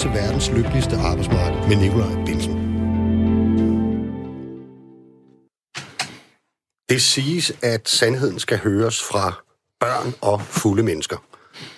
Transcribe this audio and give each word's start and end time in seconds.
til 0.00 0.10
verdens 0.10 0.50
lykkeligste 0.50 0.96
arbejdsmarked 0.96 1.68
med 1.68 1.76
Nikolaj 1.76 2.24
Bilsen. 2.26 2.54
Det 6.88 7.02
siges, 7.02 7.52
at 7.62 7.88
sandheden 7.88 8.38
skal 8.38 8.58
høres 8.58 9.02
fra 9.02 9.42
børn 9.80 10.14
og 10.20 10.40
fulde 10.40 10.82
mennesker. 10.82 11.16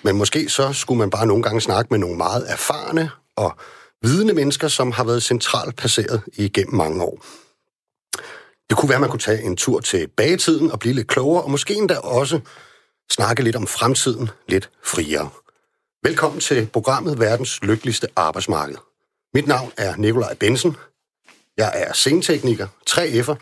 Men 0.03 0.17
måske 0.17 0.49
så 0.49 0.73
skulle 0.73 0.97
man 0.97 1.09
bare 1.09 1.27
nogle 1.27 1.43
gange 1.43 1.61
snakke 1.61 1.87
med 1.91 1.99
nogle 1.99 2.17
meget 2.17 2.51
erfarne 2.51 3.11
og 3.35 3.55
vidende 4.01 4.33
mennesker, 4.33 4.67
som 4.67 4.91
har 4.91 5.03
været 5.03 5.23
centralt 5.23 5.75
placeret 5.75 6.21
igennem 6.33 6.75
mange 6.75 7.03
år. 7.03 7.25
Det 8.69 8.77
kunne 8.77 8.89
være, 8.89 8.97
at 8.97 9.01
man 9.01 9.09
kunne 9.09 9.19
tage 9.19 9.41
en 9.41 9.55
tur 9.55 9.79
tilbage 9.79 10.33
i 10.33 10.37
tiden 10.37 10.71
og 10.71 10.79
blive 10.79 10.95
lidt 10.95 11.07
klogere, 11.07 11.43
og 11.43 11.51
måske 11.51 11.73
endda 11.73 11.97
også 11.97 12.39
snakke 13.11 13.43
lidt 13.43 13.55
om 13.55 13.67
fremtiden 13.67 14.29
lidt 14.47 14.69
friere. 14.83 15.29
Velkommen 16.05 16.39
til 16.39 16.69
programmet 16.73 17.19
Verdens 17.19 17.59
Lykkeligste 17.61 18.07
Arbejdsmarked. 18.15 18.75
Mit 19.33 19.47
navn 19.47 19.71
er 19.77 19.95
Nikolaj 19.95 20.33
Bensen. 20.33 20.75
Jeg 21.57 21.71
er 21.75 21.93
scenetekniker, 21.93 22.67
3F'er 22.89 23.35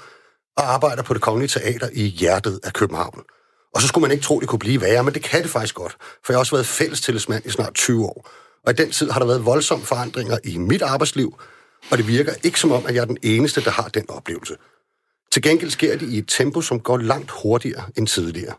og 0.57 0.73
arbejder 0.73 1.03
på 1.03 1.13
det 1.13 1.21
Kongelige 1.21 1.47
Teater 1.47 1.89
i 1.93 2.03
hjertet 2.03 2.59
af 2.63 2.73
København. 2.73 3.21
Og 3.75 3.81
så 3.81 3.87
skulle 3.87 4.01
man 4.01 4.11
ikke 4.11 4.23
tro, 4.23 4.39
det 4.39 4.49
kunne 4.49 4.59
blive 4.59 4.81
værre, 4.81 5.03
men 5.03 5.13
det 5.13 5.23
kan 5.23 5.41
det 5.41 5.49
faktisk 5.51 5.75
godt, 5.75 5.97
for 6.25 6.33
jeg 6.33 6.35
har 6.35 6.39
også 6.39 6.55
været 6.55 6.65
fællestillidsmand 6.65 7.45
i 7.45 7.49
snart 7.49 7.73
20 7.73 8.05
år. 8.05 8.29
Og 8.65 8.71
i 8.71 8.75
den 8.75 8.91
tid 8.91 9.09
har 9.09 9.19
der 9.19 9.27
været 9.27 9.45
voldsomme 9.45 9.85
forandringer 9.85 10.37
i 10.43 10.57
mit 10.57 10.81
arbejdsliv, 10.81 11.39
og 11.91 11.97
det 11.97 12.07
virker 12.07 12.33
ikke 12.43 12.59
som 12.59 12.71
om, 12.71 12.85
at 12.85 12.95
jeg 12.95 13.01
er 13.01 13.05
den 13.05 13.17
eneste, 13.23 13.63
der 13.63 13.71
har 13.71 13.87
den 13.87 14.09
oplevelse. 14.09 14.55
Til 15.31 15.41
gengæld 15.41 15.71
sker 15.71 15.97
det 15.97 16.09
i 16.09 16.17
et 16.17 16.27
tempo, 16.27 16.61
som 16.61 16.79
går 16.79 16.97
langt 16.97 17.31
hurtigere 17.31 17.83
end 17.97 18.07
tidligere. 18.07 18.53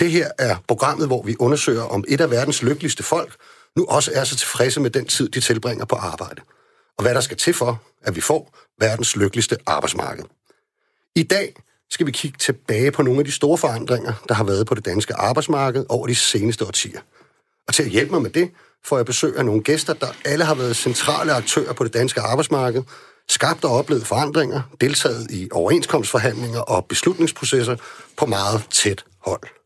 Det 0.00 0.10
her 0.10 0.30
er 0.38 0.56
programmet, 0.68 1.06
hvor 1.06 1.22
vi 1.22 1.36
undersøger, 1.38 1.82
om 1.82 2.04
et 2.08 2.20
af 2.20 2.30
verdens 2.30 2.62
lykkeligste 2.62 3.02
folk 3.02 3.36
nu 3.76 3.86
også 3.88 4.10
er 4.14 4.24
så 4.24 4.36
tilfredse 4.36 4.80
med 4.80 4.90
den 4.90 5.06
tid, 5.06 5.28
de 5.28 5.40
tilbringer 5.40 5.84
på 5.84 5.96
arbejde. 5.96 6.42
Og 6.98 7.02
hvad 7.02 7.14
der 7.14 7.20
skal 7.20 7.36
til 7.36 7.54
for, 7.54 7.82
at 8.02 8.16
vi 8.16 8.20
får 8.20 8.58
verdens 8.80 9.16
lykkeligste 9.16 9.56
arbejdsmarked. 9.66 10.24
I 11.16 11.22
dag 11.22 11.54
skal 11.90 12.06
vi 12.06 12.12
kigge 12.12 12.38
tilbage 12.38 12.92
på 12.92 13.02
nogle 13.02 13.18
af 13.18 13.24
de 13.24 13.32
store 13.32 13.58
forandringer, 13.58 14.12
der 14.28 14.34
har 14.34 14.44
været 14.44 14.66
på 14.66 14.74
det 14.74 14.84
danske 14.84 15.14
arbejdsmarked 15.14 15.84
over 15.88 16.06
de 16.06 16.14
seneste 16.14 16.66
årtier. 16.66 17.00
Og 17.68 17.74
til 17.74 17.82
at 17.82 17.88
hjælpe 17.88 18.12
mig 18.12 18.22
med 18.22 18.30
det, 18.30 18.50
får 18.84 18.96
jeg 18.96 19.06
besøg 19.06 19.36
af 19.36 19.44
nogle 19.44 19.62
gæster, 19.62 19.92
der 19.92 20.06
alle 20.24 20.44
har 20.44 20.54
været 20.54 20.76
centrale 20.76 21.32
aktører 21.32 21.72
på 21.72 21.84
det 21.84 21.94
danske 21.94 22.20
arbejdsmarked, 22.20 22.82
skabt 23.28 23.64
og 23.64 23.70
oplevet 23.70 24.06
forandringer, 24.06 24.60
deltaget 24.80 25.30
i 25.30 25.48
overenskomstforhandlinger 25.52 26.60
og 26.60 26.86
beslutningsprocesser 26.86 27.76
på 28.16 28.26
meget 28.26 28.66
tæt 28.70 29.04
hold. 29.18 29.57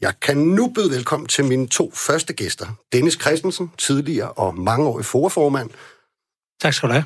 Jeg 0.00 0.14
kan 0.22 0.36
nu 0.36 0.72
byde 0.74 0.90
velkommen 0.90 1.28
til 1.28 1.44
mine 1.44 1.68
to 1.68 1.92
første 1.94 2.32
gæster. 2.32 2.66
Dennis 2.92 3.14
Christensen, 3.20 3.70
tidligere 3.78 4.32
og 4.32 4.58
mangeårig 4.58 5.04
forformand. 5.04 5.70
Tak 6.62 6.74
skal 6.74 6.88
du 6.88 6.92
have. 6.92 7.04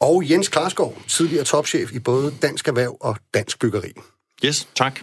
Og 0.00 0.30
Jens 0.30 0.48
Klarskov, 0.48 0.98
tidligere 1.08 1.44
topchef 1.44 1.92
i 1.92 1.98
både 1.98 2.34
Dansk 2.42 2.68
Erhverv 2.68 2.96
og 3.00 3.16
Dansk 3.34 3.58
Byggeri. 3.58 3.92
Yes, 4.44 4.68
tak. 4.74 5.00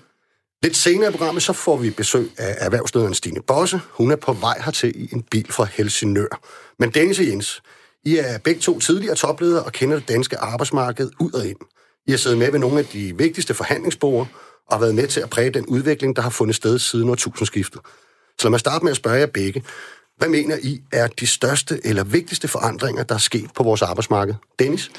Lidt 0.64 0.76
senere 0.76 1.09
i 1.09 1.12
programmet, 1.12 1.44
så 1.44 1.54
får 1.54 1.78
vi 1.78 1.90
besøg 1.90 2.31
af 2.38 2.56
erhvervslederen 2.59 3.14
Stine 3.14 3.42
Bosse. 3.42 3.81
Hun 3.90 4.12
er 4.12 4.16
på 4.16 4.34
vej 4.34 4.62
hertil 4.66 5.04
i 5.04 5.09
en 5.14 5.24
bil 5.24 5.52
fra 5.52 5.64
Helsingør. 5.64 6.42
Men 6.80 6.90
Dennis 6.90 7.20
og 7.20 7.26
Jens, 7.26 7.62
I 8.04 8.18
er 8.18 8.38
begge 8.38 8.62
to 8.62 8.80
tidligere 8.80 9.16
topledere 9.16 9.64
og 9.64 9.72
kender 9.72 10.00
det 10.00 10.08
danske 10.08 10.38
arbejdsmarked 10.38 11.12
ud 11.20 11.31
og 11.31 11.48
ind. 11.48 11.58
I 12.08 12.12
har 12.12 12.18
siddet 12.18 12.40
med 12.40 12.52
ved 12.52 12.59
nogle 12.59 12.80
af 12.80 12.86
de 12.86 13.18
vigtigste 13.18 13.54
forhandlingsborer 13.54 14.26
og 14.68 14.76
har 14.76 14.80
været 14.80 14.96
med 14.96 15.08
til 15.08 15.20
at 15.20 15.30
præge 15.30 15.50
den 15.50 15.66
udvikling, 15.66 16.16
der 16.16 16.22
har 16.22 16.30
fundet 16.30 16.56
sted 16.56 16.80
siden 16.80 17.09
årtusindskiftet. 17.09 17.81
Så 18.40 18.47
lad 18.47 18.50
mig 18.50 18.59
starte 18.59 18.86
med 18.86 18.91
at 18.91 18.97
spørge 18.97 19.19
jer 19.19 19.25
begge. 19.25 19.64
Hvad 20.18 20.30
mener 20.30 20.58
I 20.62 20.81
er 20.91 21.08
de 21.08 21.28
største 21.28 21.80
eller 21.84 22.03
vigtigste 22.03 22.47
forandringer, 22.47 23.03
der 23.03 23.16
er 23.16 23.19
sket 23.19 23.50
på 23.56 23.64
vores 23.64 23.81
arbejdsmarked? 23.81 24.34
Dennis? 24.59 24.91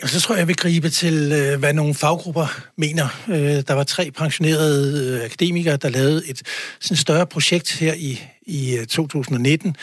Jamen, 0.00 0.08
så 0.08 0.20
tror 0.20 0.34
jeg, 0.34 0.38
jeg 0.38 0.48
vil 0.48 0.56
gribe 0.56 0.90
til, 0.90 1.32
øh, 1.32 1.58
hvad 1.58 1.72
nogle 1.72 1.94
faggrupper 1.94 2.60
mener. 2.78 3.08
Øh, 3.28 3.36
der 3.68 3.72
var 3.72 3.84
tre 3.84 4.10
pensionerede 4.10 5.14
øh, 5.16 5.24
akademikere, 5.24 5.76
der 5.76 5.88
lavede 5.88 6.22
et 6.28 6.42
sådan 6.80 6.96
større 6.96 7.26
projekt 7.26 7.72
her 7.72 7.94
i, 7.94 8.22
i 8.46 8.78
2019, 8.88 9.76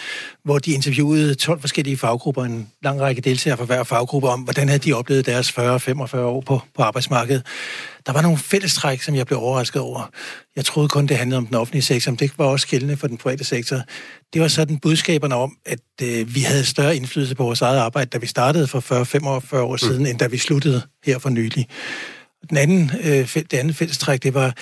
hvor 0.44 0.60
de 0.60 0.72
interviewede 0.72 1.36
12 1.36 1.60
forskellige 1.60 1.98
faggrupper, 1.98 2.44
en 2.44 2.70
lang 2.84 3.02
række 3.02 3.22
deltagere 3.22 3.58
fra 3.58 3.66
hver 3.66 3.84
faggruppe, 3.84 4.30
om 4.30 4.42
hvordan 4.42 4.68
havde 4.68 4.80
de 4.80 4.94
oplevet 4.94 5.26
deres 5.26 5.50
40-45 5.50 6.18
år 6.18 6.42
på, 6.42 6.62
på 6.76 6.82
arbejdsmarkedet. 6.82 7.46
Der 8.06 8.14
var 8.14 8.22
nogle 8.22 8.38
fællestræk, 8.38 9.02
som 9.02 9.16
jeg 9.16 9.26
blev 9.26 9.40
overrasket 9.40 9.82
over. 9.82 10.10
Jeg 10.56 10.66
troede 10.66 10.90
kun, 10.90 11.08
det 11.08 11.18
handlede 11.18 11.38
om 11.38 11.46
den 11.46 11.56
offentlige 11.56 11.84
sektor, 11.84 12.12
men 12.12 12.20
det 12.20 12.32
var 12.38 12.46
også 12.46 12.68
gældende 12.68 12.98
for 12.98 13.08
den 13.08 13.18
private 13.18 13.44
sektor. 13.44 13.82
Det 14.34 14.42
var 14.42 14.48
sådan 14.48 14.78
budskaberne 14.78 15.36
om, 15.36 15.58
at 15.66 15.80
øh, 16.02 16.36
vi 16.36 16.40
havde 16.40 16.66
større 16.66 16.96
indflydelse 16.96 17.36
på 17.36 17.44
vores 17.44 17.62
eget 17.62 17.80
arbejde, 17.80 18.10
da 18.10 18.18
vi 18.18 18.28
startede 18.28 18.68
for 18.68 18.80
40-45 19.56 19.58
år 19.58 19.76
siden, 19.76 20.00
mm. 20.00 20.06
end 20.06 20.20
da 20.20 20.28
vi 20.28 20.38
sluttede 20.38 20.82
her 21.06 21.20
for 21.20 21.30
nylig. 21.30 21.68
Den 22.50 22.58
anden, 22.58 22.92
øh, 23.04 23.34
det 23.34 23.54
andet 23.54 23.76
fællestræk, 23.76 24.24
det 24.24 24.34
var 24.34 24.54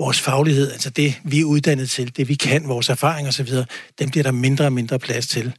vores 0.00 0.20
faglighed, 0.20 0.72
altså 0.72 0.90
det, 0.90 1.20
vi 1.24 1.40
er 1.40 1.44
uddannet 1.44 1.90
til, 1.90 2.16
det 2.16 2.28
vi 2.28 2.34
kan, 2.34 2.68
vores 2.68 2.88
erfaring 2.88 3.28
osv., 3.28 3.48
dem 3.98 4.10
bliver 4.10 4.22
der 4.22 4.30
mindre 4.30 4.64
og 4.64 4.72
mindre 4.72 4.98
plads 4.98 5.26
til. 5.26 5.52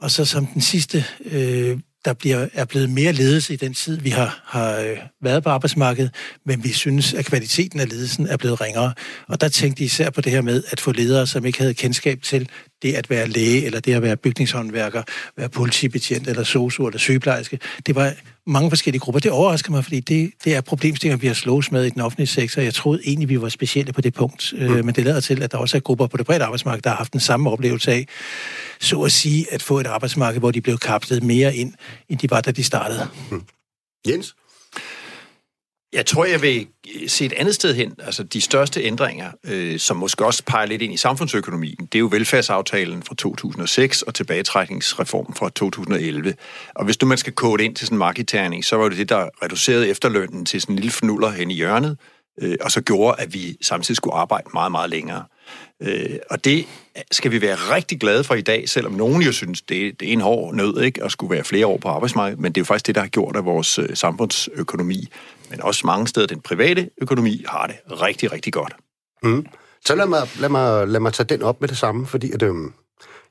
Og 0.00 0.10
så 0.10 0.24
som 0.24 0.46
den 0.46 0.62
sidste 0.62 1.04
øh, 1.24 1.78
der 2.04 2.12
bliver, 2.12 2.48
er 2.52 2.64
blevet 2.64 2.90
mere 2.90 3.12
ledelse 3.12 3.52
i 3.52 3.56
den 3.56 3.74
tid, 3.74 4.00
vi 4.00 4.10
har, 4.10 4.42
har 4.46 4.76
øh, 4.76 4.96
været 5.22 5.42
på 5.42 5.50
arbejdsmarkedet, 5.50 6.14
men 6.46 6.64
vi 6.64 6.72
synes, 6.72 7.14
at 7.14 7.24
kvaliteten 7.24 7.80
af 7.80 7.88
ledelsen 7.88 8.26
er 8.26 8.36
blevet 8.36 8.60
ringere. 8.60 8.92
Og 9.28 9.40
der 9.40 9.48
tænkte 9.48 9.78
de 9.78 9.84
især 9.84 10.10
på 10.10 10.20
det 10.20 10.32
her 10.32 10.42
med 10.42 10.62
at 10.70 10.80
få 10.80 10.92
ledere, 10.92 11.26
som 11.26 11.46
ikke 11.46 11.58
havde 11.58 11.74
kendskab 11.74 12.22
til 12.22 12.48
det 12.82 12.92
at 12.92 13.10
være 13.10 13.28
læge, 13.28 13.64
eller 13.64 13.80
det 13.80 13.94
at 13.94 14.02
være 14.02 14.16
bygningshåndværker, 14.16 15.02
være 15.36 15.48
politibetjent, 15.48 16.28
eller 16.28 16.44
sosu, 16.44 16.86
eller 16.86 16.98
sygeplejerske. 16.98 17.58
Det 17.86 17.94
var 17.94 18.12
mange 18.46 18.70
forskellige 18.70 19.00
grupper. 19.00 19.20
Det 19.20 19.30
overrasker 19.30 19.70
mig, 19.70 19.84
fordi 19.84 20.00
det, 20.00 20.30
det 20.44 20.54
er 20.54 20.60
problemstillinger, 20.60 21.18
vi 21.18 21.26
har 21.26 21.34
slået 21.34 21.72
med 21.72 21.84
i 21.84 21.90
den 21.90 22.00
offentlige 22.00 22.26
sektor. 22.26 22.62
Jeg 22.62 22.74
troede 22.74 23.00
egentlig, 23.04 23.28
vi 23.28 23.40
var 23.40 23.48
specielle 23.48 23.92
på 23.92 24.00
det 24.00 24.14
punkt, 24.14 24.52
øh, 24.56 24.70
mm. 24.70 24.84
men 24.84 24.94
det 24.94 25.04
lader 25.04 25.20
til, 25.20 25.42
at 25.42 25.52
der 25.52 25.58
også 25.58 25.76
er 25.76 25.80
grupper 25.80 26.06
på 26.06 26.16
det 26.16 26.26
brede 26.26 26.44
arbejdsmarked, 26.44 26.82
der 26.82 26.90
har 26.90 26.96
haft 26.96 27.12
den 27.12 27.20
samme 27.20 27.50
oplevelse 27.50 27.92
af, 27.92 28.06
så 28.80 29.02
at 29.02 29.12
sige, 29.12 29.52
at 29.52 29.62
få 29.62 29.80
et 29.80 29.86
arbejdsmarked, 29.86 30.40
hvor 30.40 30.50
de 30.50 30.60
blev 30.60 30.78
kapslet 30.78 31.22
mere 31.22 31.56
ind, 31.56 31.74
end 32.08 32.18
de 32.18 32.30
var, 32.30 32.40
da 32.40 32.50
de 32.50 32.64
startede. 32.64 33.08
Mm. 33.30 33.42
Jens? 34.08 34.34
Jeg 35.92 36.06
tror, 36.06 36.24
jeg 36.24 36.42
vil 36.42 36.66
se 37.06 37.24
et 37.24 37.32
andet 37.32 37.54
sted 37.54 37.74
hen. 37.74 37.94
Altså, 37.98 38.22
de 38.22 38.40
største 38.40 38.82
ændringer, 38.82 39.30
øh, 39.44 39.78
som 39.78 39.96
måske 39.96 40.26
også 40.26 40.42
peger 40.44 40.66
lidt 40.66 40.82
ind 40.82 40.92
i 40.92 40.96
samfundsøkonomien, 40.96 41.76
det 41.78 41.94
er 41.94 41.98
jo 41.98 42.08
velfærdsaftalen 42.10 43.02
fra 43.02 43.14
2006 43.14 44.02
og 44.02 44.14
tilbagetrækningsreformen 44.14 45.34
fra 45.34 45.50
2011. 45.50 46.34
Og 46.74 46.84
hvis 46.84 46.96
du 46.96 47.06
man 47.06 47.18
skal 47.18 47.32
kode 47.32 47.64
ind 47.64 47.76
til 47.76 47.86
sådan 47.86 47.94
en 47.94 47.98
markedterning, 47.98 48.64
så 48.64 48.76
var 48.76 48.88
det 48.88 48.98
det, 48.98 49.08
der 49.08 49.28
reducerede 49.42 49.88
efterlønnen 49.88 50.44
til 50.44 50.60
sådan 50.60 50.72
en 50.72 50.78
lille 50.78 50.92
fnuller 50.92 51.30
hen 51.30 51.50
i 51.50 51.54
hjørnet, 51.54 51.98
øh, 52.42 52.56
og 52.60 52.70
så 52.70 52.80
gjorde, 52.80 53.20
at 53.20 53.34
vi 53.34 53.56
samtidig 53.62 53.96
skulle 53.96 54.14
arbejde 54.14 54.48
meget, 54.54 54.72
meget 54.72 54.90
længere. 54.90 55.24
Øh, 55.82 56.18
og 56.30 56.44
det 56.44 56.66
skal 57.10 57.30
vi 57.30 57.40
være 57.40 57.54
rigtig 57.54 58.00
glade 58.00 58.24
for 58.24 58.34
i 58.34 58.40
dag, 58.40 58.68
selvom 58.68 58.92
nogen 58.92 59.22
jo 59.22 59.32
synes, 59.32 59.62
det, 59.62 60.00
det 60.00 60.08
er 60.08 60.12
en 60.12 60.20
hård 60.20 60.54
nød 60.54 60.82
ikke, 60.82 61.04
at 61.04 61.12
skulle 61.12 61.34
være 61.34 61.44
flere 61.44 61.66
år 61.66 61.78
på 61.78 61.88
arbejdsmarkedet, 61.88 62.40
men 62.40 62.52
det 62.52 62.60
er 62.60 62.62
jo 62.62 62.64
faktisk 62.64 62.86
det, 62.86 62.94
der 62.94 63.00
har 63.00 63.08
gjort, 63.08 63.36
at 63.36 63.44
vores 63.44 63.78
øh, 63.78 63.96
samfundsøkonomi, 63.96 65.08
men 65.50 65.62
også 65.62 65.86
mange 65.86 66.08
steder 66.08 66.26
den 66.26 66.40
private 66.40 66.90
økonomi, 67.02 67.44
har 67.48 67.66
det 67.66 68.02
rigtig, 68.02 68.32
rigtig 68.32 68.52
godt. 68.52 68.72
Mm. 69.22 69.46
Så 69.84 69.94
lad 69.94 70.06
mig, 70.06 70.28
lad, 70.40 70.48
mig, 70.48 70.88
lad 70.88 71.00
mig 71.00 71.12
tage 71.12 71.26
den 71.26 71.42
op 71.42 71.60
med 71.60 71.68
det 71.68 71.78
samme, 71.78 72.06
fordi 72.06 72.32
at, 72.32 72.42
øh, 72.42 72.54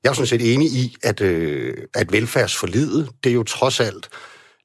jeg 0.03 0.09
er 0.09 0.13
sådan 0.13 0.27
set 0.27 0.53
enig 0.53 0.67
i, 0.67 0.95
at, 1.03 1.21
øh, 1.21 1.77
at 1.93 2.11
velfærdsforlidet, 2.11 3.09
det 3.23 3.29
er 3.29 3.33
jo 3.33 3.43
trods 3.43 3.79
alt 3.79 4.09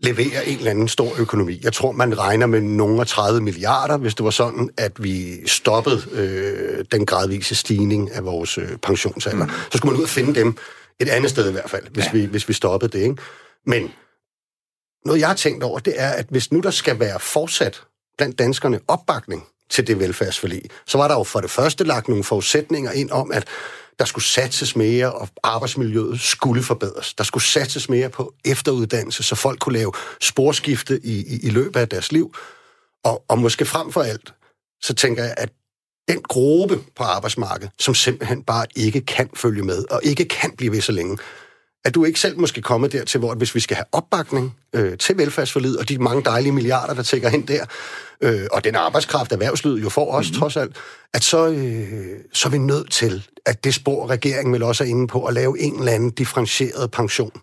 levere 0.00 0.46
en 0.46 0.58
eller 0.58 0.70
anden 0.70 0.88
stor 0.88 1.14
økonomi. 1.18 1.60
Jeg 1.62 1.72
tror, 1.72 1.92
man 1.92 2.18
regner 2.18 2.46
med 2.46 2.60
nogle 2.60 3.00
af 3.00 3.06
30 3.06 3.40
milliarder, 3.40 3.96
hvis 3.96 4.14
det 4.14 4.24
var 4.24 4.30
sådan, 4.30 4.70
at 4.76 5.02
vi 5.02 5.48
stoppede 5.48 6.02
øh, 6.12 6.84
den 6.92 7.06
gradvise 7.06 7.54
stigning 7.54 8.12
af 8.12 8.24
vores 8.24 8.58
øh, 8.58 8.76
pensionsalder. 8.76 9.44
Mm. 9.44 9.52
Så 9.72 9.78
skulle 9.78 9.92
man 9.92 9.98
ud 9.98 10.04
og 10.04 10.10
finde 10.10 10.34
dem 10.34 10.56
et 11.00 11.08
andet 11.08 11.30
sted 11.30 11.48
i 11.48 11.52
hvert 11.52 11.70
fald, 11.70 11.86
hvis, 11.90 12.04
ja. 12.04 12.10
vi, 12.12 12.24
hvis 12.24 12.48
vi 12.48 12.52
stoppede 12.52 12.98
det. 12.98 13.04
Ikke? 13.04 13.16
Men 13.66 13.90
noget, 15.04 15.20
jeg 15.20 15.28
har 15.28 15.34
tænkt 15.34 15.62
over, 15.62 15.78
det 15.78 15.94
er, 15.96 16.10
at 16.10 16.26
hvis 16.30 16.52
nu 16.52 16.60
der 16.60 16.70
skal 16.70 17.00
være 17.00 17.20
fortsat 17.20 17.82
blandt 18.18 18.38
danskerne 18.38 18.80
opbakning 18.88 19.46
til 19.70 19.86
det 19.86 19.98
velfærdsforlig, 19.98 20.62
så 20.86 20.98
var 20.98 21.08
der 21.08 21.14
jo 21.14 21.24
for 21.24 21.40
det 21.40 21.50
første 21.50 21.84
lagt 21.84 22.08
nogle 22.08 22.24
forudsætninger 22.24 22.92
ind 22.92 23.10
om, 23.10 23.32
at 23.32 23.44
der 23.98 24.04
skulle 24.04 24.24
satses 24.24 24.76
mere, 24.76 25.12
og 25.12 25.28
arbejdsmiljøet 25.42 26.20
skulle 26.20 26.62
forbedres. 26.62 27.14
Der 27.14 27.24
skulle 27.24 27.44
satses 27.44 27.88
mere 27.88 28.08
på 28.08 28.34
efteruddannelse, 28.44 29.22
så 29.22 29.34
folk 29.34 29.58
kunne 29.60 29.78
lave 29.78 29.92
sporskifte 30.20 31.00
i, 31.04 31.34
i, 31.34 31.40
i 31.42 31.50
løbet 31.50 31.80
af 31.80 31.88
deres 31.88 32.12
liv. 32.12 32.34
Og, 33.04 33.24
og 33.28 33.38
måske 33.38 33.64
frem 33.64 33.92
for 33.92 34.02
alt, 34.02 34.34
så 34.82 34.94
tænker 34.94 35.24
jeg, 35.24 35.34
at 35.36 35.50
den 36.08 36.22
gruppe 36.22 36.80
på 36.96 37.02
arbejdsmarkedet, 37.02 37.72
som 37.78 37.94
simpelthen 37.94 38.42
bare 38.42 38.66
ikke 38.76 39.00
kan 39.00 39.30
følge 39.34 39.62
med, 39.62 39.84
og 39.90 40.00
ikke 40.04 40.24
kan 40.24 40.56
blive 40.56 40.72
ved 40.72 40.80
så 40.80 40.92
længe, 40.92 41.18
at 41.84 41.94
du 41.94 42.04
ikke 42.04 42.20
selv 42.20 42.38
måske 42.38 42.62
komme 42.62 42.88
dertil, 42.88 43.18
hvor 43.18 43.34
hvis 43.34 43.54
vi 43.54 43.60
skal 43.60 43.76
have 43.76 43.84
opbakning 43.92 44.56
øh, 44.72 44.98
til 44.98 45.18
velfærdsforlid, 45.18 45.76
og 45.76 45.88
de 45.88 45.98
mange 45.98 46.22
dejlige 46.24 46.52
milliarder, 46.52 46.94
der 46.94 47.02
tækker 47.02 47.28
hen 47.28 47.48
der, 47.48 47.64
øh, 48.20 48.46
og 48.52 48.64
den 48.64 48.74
arbejdskraft, 48.76 49.32
erhvervslivet 49.32 49.82
jo 49.82 49.88
får 49.88 50.12
også, 50.12 50.28
mm-hmm. 50.28 50.40
trods 50.40 50.56
alt, 50.56 50.76
at 51.14 51.24
så, 51.24 51.48
øh, 51.48 52.18
så 52.32 52.48
er 52.48 52.50
vi 52.50 52.58
nødt 52.58 52.90
til, 52.90 53.26
at 53.46 53.64
det 53.64 53.74
spor, 53.74 54.06
regeringen 54.06 54.52
vil 54.52 54.62
også 54.62 54.84
er 54.84 54.88
inde 54.88 55.06
på, 55.06 55.24
at 55.24 55.34
lave 55.34 55.60
en 55.60 55.78
eller 55.78 55.92
anden 55.92 56.10
differentieret 56.10 56.90
pension. 56.90 57.40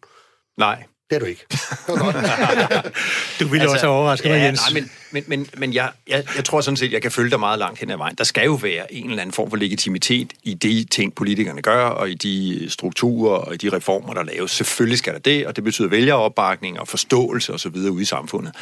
Nej. 0.57 0.83
Det 1.11 1.15
er 1.15 1.19
du 1.19 1.25
ikke. 1.25 1.45
du 3.39 3.47
ville 3.47 3.61
altså, 3.61 3.73
også 3.73 3.87
overraske 3.87 4.29
mig, 4.29 4.37
ja, 4.37 4.45
Jens. 4.45 4.61
Nej, 4.71 4.81
men, 4.81 4.91
men, 5.11 5.23
men, 5.27 5.49
men 5.57 5.73
jeg, 5.73 5.91
jeg, 6.07 6.23
jeg 6.35 6.45
tror 6.45 6.61
sådan 6.61 6.77
set, 6.77 6.91
jeg 6.91 7.01
kan 7.01 7.11
følge 7.11 7.31
dig 7.31 7.39
meget 7.39 7.59
langt 7.59 7.79
hen 7.79 7.91
ad 7.91 7.97
vejen. 7.97 8.15
Der 8.15 8.23
skal 8.23 8.45
jo 8.45 8.53
være 8.53 8.93
en 8.93 9.09
eller 9.09 9.21
anden 9.21 9.33
form 9.33 9.49
for 9.49 9.57
legitimitet 9.57 10.33
i 10.43 10.53
de 10.53 10.83
ting, 10.83 11.15
politikerne 11.15 11.61
gør, 11.61 11.85
og 11.85 12.09
i 12.09 12.13
de 12.13 12.65
strukturer 12.69 13.37
og 13.37 13.53
i 13.53 13.57
de 13.57 13.69
reformer, 13.69 14.13
der 14.13 14.23
laves. 14.23 14.51
Selvfølgelig 14.51 14.97
skal 14.97 15.13
der 15.13 15.19
det, 15.19 15.47
og 15.47 15.55
det 15.55 15.63
betyder 15.63 15.87
vælgeropbakning 15.87 16.79
og 16.79 16.87
forståelse 16.87 17.53
osv. 17.53 17.75
ude 17.75 18.01
i 18.01 18.05
samfundet. 18.05 18.55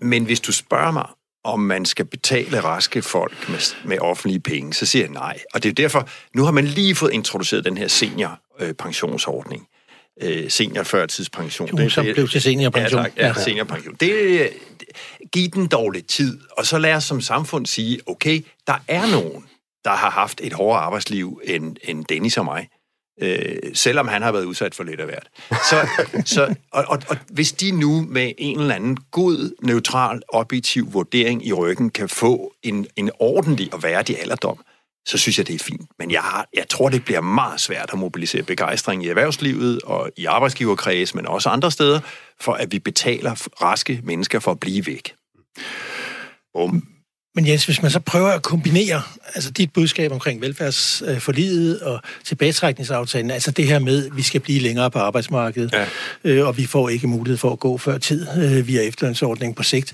Men 0.00 0.24
hvis 0.24 0.40
du 0.40 0.52
spørger 0.52 0.90
mig, 0.90 1.06
om 1.44 1.60
man 1.60 1.84
skal 1.84 2.04
betale 2.04 2.60
raske 2.60 3.02
folk 3.02 3.48
med, 3.48 3.58
med 3.84 3.98
offentlige 3.98 4.40
penge, 4.40 4.74
så 4.74 4.86
siger 4.86 5.04
jeg 5.04 5.12
nej. 5.12 5.38
Og 5.54 5.62
det 5.62 5.68
er 5.68 5.72
derfor, 5.72 6.08
nu 6.34 6.44
har 6.44 6.50
man 6.50 6.64
lige 6.64 6.94
fået 6.94 7.12
introduceret 7.12 7.64
den 7.64 7.78
her 7.78 7.88
seniorpensionsordning. 7.88 9.62
Øh, 9.62 9.75
øh, 10.22 10.50
seniorførtidspension. 10.50 11.68
Jo, 11.68 11.76
det, 11.76 11.92
som 11.92 12.04
det, 12.04 12.14
blev 12.14 12.28
til 12.28 12.42
seniorpension. 12.42 13.00
Ja, 13.00 13.08
tak, 13.08 13.36
ja, 13.36 13.42
seniorpension. 13.42 13.94
Det, 13.94 14.10
det, 14.10 14.50
giv 15.32 15.48
den 15.48 15.66
dog 15.66 15.90
lidt 15.90 16.08
tid, 16.08 16.40
og 16.50 16.66
så 16.66 16.78
lad 16.78 16.94
os 16.94 17.04
som 17.04 17.20
samfund 17.20 17.66
sige, 17.66 18.00
okay, 18.06 18.44
der 18.66 18.82
er 18.88 19.10
nogen, 19.10 19.44
der 19.84 19.90
har 19.90 20.10
haft 20.10 20.40
et 20.44 20.52
hårdere 20.52 20.80
arbejdsliv 20.80 21.40
end, 21.44 21.76
end 21.82 22.04
Dennis 22.04 22.38
og 22.38 22.44
mig. 22.44 22.68
Øh, 23.20 23.56
selvom 23.74 24.08
han 24.08 24.22
har 24.22 24.32
været 24.32 24.44
udsat 24.44 24.74
for 24.74 24.84
lidt 24.84 25.00
af 25.00 25.06
hvert. 25.06 25.28
Så, 25.50 25.88
så, 26.34 26.54
og, 26.72 26.84
og, 26.88 27.02
og 27.08 27.16
hvis 27.30 27.52
de 27.52 27.70
nu 27.70 28.06
med 28.08 28.32
en 28.38 28.60
eller 28.60 28.74
anden 28.74 28.96
god, 29.10 29.54
neutral, 29.62 30.22
objektiv 30.28 30.92
vurdering 30.92 31.46
i 31.46 31.52
ryggen 31.52 31.90
kan 31.90 32.08
få 32.08 32.54
en, 32.62 32.86
en 32.96 33.10
ordentlig 33.18 33.74
og 33.74 33.82
værdig 33.82 34.20
alderdom, 34.20 34.58
så 35.06 35.18
synes 35.18 35.38
jeg, 35.38 35.46
det 35.46 35.54
er 35.54 35.64
fint. 35.64 35.90
Men 35.98 36.10
jeg, 36.10 36.20
har, 36.20 36.48
jeg 36.54 36.68
tror, 36.68 36.88
det 36.88 37.04
bliver 37.04 37.20
meget 37.20 37.60
svært 37.60 37.90
at 37.92 37.98
mobilisere 37.98 38.42
begejstring 38.42 39.04
i 39.04 39.08
erhvervslivet 39.08 39.82
og 39.82 40.10
i 40.16 40.24
arbejdsgiverkreds, 40.24 41.14
men 41.14 41.26
også 41.26 41.48
andre 41.48 41.70
steder, 41.70 42.00
for 42.40 42.52
at 42.52 42.72
vi 42.72 42.78
betaler 42.78 43.46
raske 43.62 44.00
mennesker 44.04 44.38
for 44.38 44.50
at 44.50 44.60
blive 44.60 44.86
væk. 44.86 45.14
Bum. 46.54 46.82
Men 47.34 47.46
Jens, 47.46 47.64
hvis 47.64 47.82
man 47.82 47.90
så 47.90 48.00
prøver 48.00 48.28
at 48.28 48.42
kombinere 48.42 49.02
altså 49.34 49.50
dit 49.50 49.72
budskab 49.72 50.12
omkring 50.12 50.40
velfærdsforliget 50.40 51.80
og 51.80 52.00
tilbagetrækningsaftalen, 52.24 53.30
altså 53.30 53.50
det 53.50 53.66
her 53.66 53.78
med, 53.78 54.06
at 54.06 54.16
vi 54.16 54.22
skal 54.22 54.40
blive 54.40 54.60
længere 54.60 54.90
på 54.90 54.98
arbejdsmarkedet, 54.98 55.72
ja. 55.72 55.86
øh, 56.24 56.46
og 56.46 56.56
vi 56.56 56.66
får 56.66 56.88
ikke 56.88 57.06
mulighed 57.06 57.36
for 57.36 57.52
at 57.52 57.58
gå 57.58 57.78
før 57.78 57.98
tid 57.98 58.26
øh, 58.38 58.66
via 58.66 58.82
efterlønsordningen 58.82 59.54
på 59.54 59.62
sigt. 59.62 59.92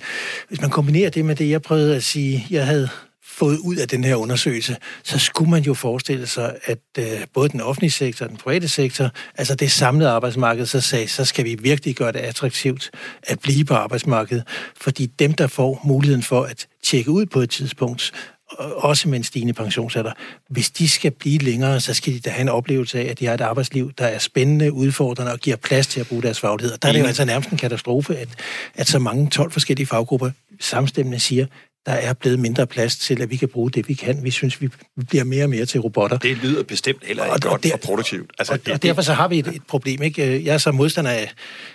Hvis 0.48 0.60
man 0.60 0.70
kombinerer 0.70 1.10
det 1.10 1.24
med 1.24 1.36
det, 1.36 1.50
jeg 1.50 1.62
prøvede 1.62 1.96
at 1.96 2.02
sige, 2.02 2.46
jeg 2.50 2.66
havde 2.66 2.88
fået 3.32 3.58
ud 3.58 3.76
af 3.76 3.88
den 3.88 4.04
her 4.04 4.16
undersøgelse, 4.16 4.76
så 5.02 5.18
skulle 5.18 5.50
man 5.50 5.62
jo 5.62 5.74
forestille 5.74 6.26
sig, 6.26 6.56
at 6.64 6.78
øh, 6.98 7.04
både 7.34 7.48
den 7.48 7.60
offentlige 7.60 7.90
sektor 7.90 8.26
og 8.26 8.30
den 8.30 8.38
private 8.38 8.68
sektor, 8.68 9.10
altså 9.38 9.54
det 9.54 9.70
samlede 9.70 10.10
arbejdsmarked, 10.10 10.66
så 10.66 10.80
sagde, 10.80 11.08
så 11.08 11.24
skal 11.24 11.44
vi 11.44 11.56
virkelig 11.60 11.96
gøre 11.96 12.12
det 12.12 12.18
attraktivt 12.18 12.90
at 13.22 13.40
blive 13.40 13.64
på 13.64 13.74
arbejdsmarkedet, 13.74 14.44
fordi 14.76 15.06
dem, 15.06 15.32
der 15.32 15.46
får 15.46 15.80
muligheden 15.84 16.22
for 16.22 16.42
at 16.42 16.66
tjekke 16.82 17.10
ud 17.10 17.26
på 17.26 17.40
et 17.40 17.50
tidspunkt, 17.50 18.12
også 18.58 19.08
med 19.08 19.18
en 19.18 19.24
stigende 19.24 19.52
pensionsalder, 19.52 20.12
hvis 20.48 20.70
de 20.70 20.88
skal 20.88 21.10
blive 21.10 21.38
længere, 21.38 21.80
så 21.80 21.94
skal 21.94 22.12
de 22.12 22.20
da 22.20 22.30
have 22.30 22.40
en 22.40 22.48
oplevelse 22.48 23.00
af, 23.00 23.10
at 23.10 23.18
de 23.18 23.26
har 23.26 23.34
et 23.34 23.40
arbejdsliv, 23.40 23.92
der 23.98 24.06
er 24.06 24.18
spændende, 24.18 24.72
udfordrende 24.72 25.32
og 25.32 25.38
giver 25.38 25.56
plads 25.56 25.86
til 25.86 26.00
at 26.00 26.06
bruge 26.06 26.22
deres 26.22 26.40
faglighed. 26.40 26.72
Og 26.72 26.82
der 26.82 26.88
er 26.88 26.92
det 26.92 27.00
jo 27.00 27.04
altså 27.04 27.24
nærmest 27.24 27.50
en 27.50 27.58
katastrofe, 27.58 28.16
at, 28.16 28.28
at 28.74 28.88
så 28.88 28.98
mange 28.98 29.30
12 29.30 29.50
forskellige 29.50 29.86
faggrupper 29.86 30.30
samstemmende 30.60 31.18
siger, 31.18 31.46
der 31.86 31.92
er 31.92 32.12
blevet 32.12 32.38
mindre 32.38 32.66
plads 32.66 32.96
til, 32.96 33.22
at 33.22 33.30
vi 33.30 33.36
kan 33.36 33.48
bruge 33.48 33.70
det, 33.70 33.88
vi 33.88 33.94
kan. 33.94 34.24
Vi 34.24 34.30
synes, 34.30 34.60
vi 34.60 34.68
bliver 35.08 35.24
mere 35.24 35.44
og 35.44 35.50
mere 35.50 35.66
til 35.66 35.80
robotter. 35.80 36.18
Det 36.18 36.36
lyder 36.36 36.62
bestemt 36.62 37.04
heller 37.06 37.24
ikke 37.24 37.34
og, 37.34 37.40
godt 37.40 37.52
og, 37.52 37.62
der, 37.62 37.72
og 37.72 37.80
produktivt. 37.80 38.30
Altså, 38.38 38.52
og, 38.52 38.66
det, 38.66 38.74
og 38.74 38.82
derfor 38.82 39.02
så 39.02 39.12
har 39.12 39.28
vi 39.28 39.38
et, 39.38 39.46
et 39.46 39.62
problem. 39.68 40.02
Ikke? 40.02 40.44
Jeg 40.44 40.54
er 40.54 40.58
så 40.58 40.72
modstander 40.72 41.10
af 41.10 41.32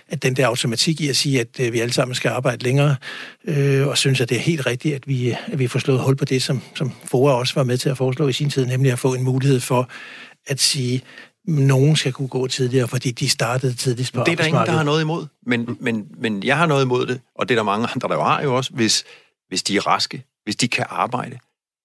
at 0.07 0.23
den 0.23 0.35
der 0.35 0.47
automatik 0.47 1.01
i 1.01 1.09
at 1.09 1.15
sige, 1.15 1.39
at 1.39 1.59
øh, 1.59 1.73
vi 1.73 1.79
alle 1.79 1.93
sammen 1.93 2.15
skal 2.15 2.29
arbejde 2.29 2.63
længere, 2.63 2.95
øh, 3.45 3.87
og 3.87 3.97
synes, 3.97 4.21
at 4.21 4.29
det 4.29 4.37
er 4.37 4.41
helt 4.41 4.65
rigtigt, 4.65 4.95
at 4.95 5.07
vi, 5.07 5.29
at 5.47 5.59
vi 5.59 5.67
får 5.67 5.79
slået 5.79 5.99
hul 5.99 6.15
på 6.15 6.25
det, 6.25 6.43
som, 6.43 6.61
som 6.75 6.91
FOA 7.05 7.31
også 7.31 7.53
var 7.55 7.63
med 7.63 7.77
til 7.77 7.89
at 7.89 7.97
foreslå 7.97 8.27
i 8.27 8.33
sin 8.33 8.49
tid, 8.49 8.65
nemlig 8.65 8.91
at 8.91 8.99
få 8.99 9.13
en 9.13 9.23
mulighed 9.23 9.59
for 9.59 9.89
at 10.47 10.59
sige, 10.59 11.01
nogen 11.47 11.95
skal 11.95 12.13
kunne 12.13 12.27
gå 12.27 12.47
tidligere, 12.47 12.87
fordi 12.87 13.11
de 13.11 13.29
startede 13.29 13.73
tidligst 13.73 14.13
på 14.13 14.23
Det 14.25 14.31
er 14.31 14.35
der 14.35 14.43
ingen, 14.43 14.65
der 14.65 14.71
har 14.71 14.83
noget 14.83 15.01
imod, 15.01 15.25
men, 15.45 15.77
men, 15.79 16.05
men 16.17 16.43
jeg 16.43 16.57
har 16.57 16.65
noget 16.65 16.83
imod 16.83 17.05
det, 17.05 17.19
og 17.35 17.49
det 17.49 17.55
er 17.55 17.59
der 17.59 17.63
mange 17.63 17.87
andre, 17.95 18.07
der 18.07 18.23
har 18.23 18.41
jo 18.41 18.55
også, 18.55 18.71
hvis 18.73 19.03
hvis 19.47 19.63
de 19.63 19.77
er 19.77 19.87
raske, 19.87 20.23
hvis 20.43 20.55
de 20.55 20.67
kan 20.67 20.85
arbejde. 20.89 21.39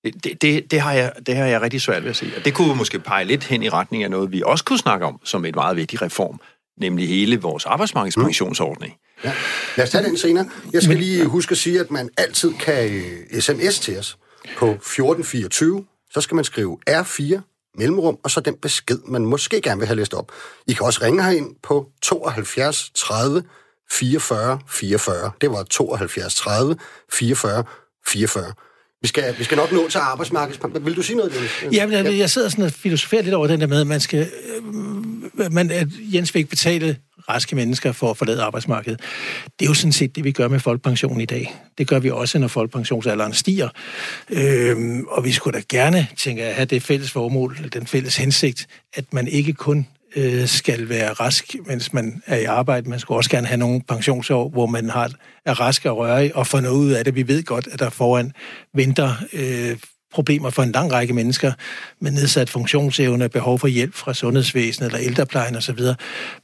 Det, 0.04 0.42
det, 0.42 0.70
det, 0.70 0.80
har 0.80 0.92
jeg, 0.92 1.12
det 1.26 1.36
har 1.36 1.46
jeg 1.46 1.62
rigtig 1.62 1.80
svært 1.80 2.02
ved 2.02 2.10
at 2.10 2.16
se. 2.16 2.32
Og 2.36 2.44
det 2.44 2.54
kunne 2.54 2.74
måske 2.74 2.98
pege 2.98 3.24
lidt 3.24 3.44
hen 3.44 3.62
i 3.62 3.68
retning 3.68 4.04
af 4.04 4.10
noget, 4.10 4.32
vi 4.32 4.42
også 4.46 4.64
kunne 4.64 4.78
snakke 4.78 5.06
om 5.06 5.20
som 5.24 5.44
et 5.44 5.54
meget 5.54 5.76
vigtigt 5.76 6.02
reform, 6.02 6.40
nemlig 6.80 7.08
hele 7.08 7.40
vores 7.40 7.66
arbejdsmarkedspensionsordning. 7.66 8.94
Ja. 9.24 9.32
Lad 9.76 9.84
os 9.84 9.90
tage 9.90 10.04
den 10.04 10.18
senere. 10.18 10.50
Jeg 10.72 10.82
skal 10.82 10.96
lige 10.96 11.26
huske 11.26 11.52
at 11.52 11.58
sige, 11.58 11.80
at 11.80 11.90
man 11.90 12.10
altid 12.16 12.52
kan 12.52 13.04
sms 13.40 13.78
til 13.80 13.98
os 13.98 14.18
på 14.58 14.70
1424. 14.70 15.84
Så 16.10 16.20
skal 16.20 16.34
man 16.34 16.44
skrive 16.44 16.78
R4 16.90 17.40
mellemrum, 17.78 18.18
og 18.22 18.30
så 18.30 18.40
den 18.40 18.54
besked, 18.56 18.98
man 19.06 19.26
måske 19.26 19.60
gerne 19.60 19.78
vil 19.78 19.86
have 19.86 19.96
læst 19.96 20.14
op. 20.14 20.32
I 20.66 20.72
kan 20.72 20.86
også 20.86 21.00
ringe 21.02 21.22
herind 21.22 21.56
på 21.62 21.90
72 22.02 22.90
30 22.94 23.42
44 23.92 24.58
44. 24.68 25.30
Det 25.40 25.50
var 25.50 25.62
72 25.62 26.34
30 26.34 26.76
44 27.12 27.64
44. 28.06 28.52
Vi 29.02 29.08
skal, 29.08 29.38
vi 29.38 29.44
skal 29.44 29.56
nok 29.56 29.72
nå 29.72 29.88
til 29.88 29.98
arbejdsmarkedet. 29.98 30.84
Vil 30.84 30.96
du 30.96 31.02
sige 31.02 31.16
noget, 31.16 31.34
Jens? 31.62 31.74
Ja, 31.74 31.86
men 31.86 32.06
jeg, 32.06 32.18
jeg 32.18 32.30
sidder 32.30 32.48
sådan 32.48 32.64
og 32.64 32.72
filosoferer 32.72 33.22
lidt 33.22 33.34
over 33.34 33.46
den 33.46 33.60
der 33.60 33.66
med, 33.66 33.80
at 33.80 33.86
man 33.86 34.00
skal... 34.00 34.30
Øh, 34.56 35.52
man, 35.52 35.70
at 35.70 35.88
Jens 36.14 36.34
vil 36.34 36.40
ikke 36.40 36.50
betale 36.50 36.96
raske 37.28 37.56
mennesker 37.56 37.92
for 37.92 38.10
at 38.10 38.16
forlade 38.16 38.42
arbejdsmarkedet. 38.42 39.00
Det 39.58 39.64
er 39.66 39.70
jo 39.70 39.74
sådan 39.74 39.92
set 39.92 40.16
det, 40.16 40.24
vi 40.24 40.32
gør 40.32 40.48
med 40.48 40.60
folkepension 40.60 41.20
i 41.20 41.24
dag. 41.24 41.54
Det 41.78 41.88
gør 41.88 41.98
vi 41.98 42.10
også, 42.10 42.38
når 42.38 42.48
folkepensionsalderen 42.48 43.32
stiger. 43.32 43.68
Øhm, 44.30 45.04
og 45.08 45.24
vi 45.24 45.32
skulle 45.32 45.58
da 45.58 45.64
gerne, 45.68 46.06
tænke 46.16 46.44
at 46.44 46.54
have 46.54 46.66
det 46.66 46.82
fælles 46.82 47.10
formål, 47.10 47.70
den 47.72 47.86
fælles 47.86 48.16
hensigt, 48.16 48.66
at 48.94 49.12
man 49.12 49.28
ikke 49.28 49.52
kun 49.52 49.86
øh, 50.16 50.48
skal 50.48 50.88
være 50.88 51.12
rask, 51.12 51.54
mens 51.66 51.92
man 51.92 52.22
er 52.26 52.36
i 52.36 52.44
arbejde. 52.44 52.90
Man 52.90 52.98
skulle 52.98 53.18
også 53.18 53.30
gerne 53.30 53.46
have 53.46 53.58
nogle 53.58 53.80
pensionsår, 53.88 54.48
hvor 54.48 54.66
man 54.66 54.90
har, 54.90 55.10
er 55.44 55.60
rask 55.60 55.84
og 55.84 55.96
rørig 55.96 56.36
og 56.36 56.46
får 56.46 56.60
noget 56.60 56.76
ud 56.76 56.90
af 56.90 57.04
det. 57.04 57.14
Vi 57.14 57.28
ved 57.28 57.42
godt, 57.42 57.68
at 57.72 57.78
der 57.78 57.90
foran 57.90 58.32
venter 58.74 59.14
øh, 59.32 59.76
problemer 60.12 60.50
for 60.50 60.62
en 60.62 60.72
lang 60.72 60.92
række 60.92 61.14
mennesker 61.14 61.52
med 62.00 62.10
nedsat 62.10 62.50
funktionsevne, 62.50 63.28
behov 63.28 63.58
for 63.58 63.68
hjælp 63.68 63.94
fra 63.94 64.14
sundhedsvæsenet 64.14 64.86
eller 64.86 65.00
ældreplejen 65.00 65.56
osv. 65.56 65.80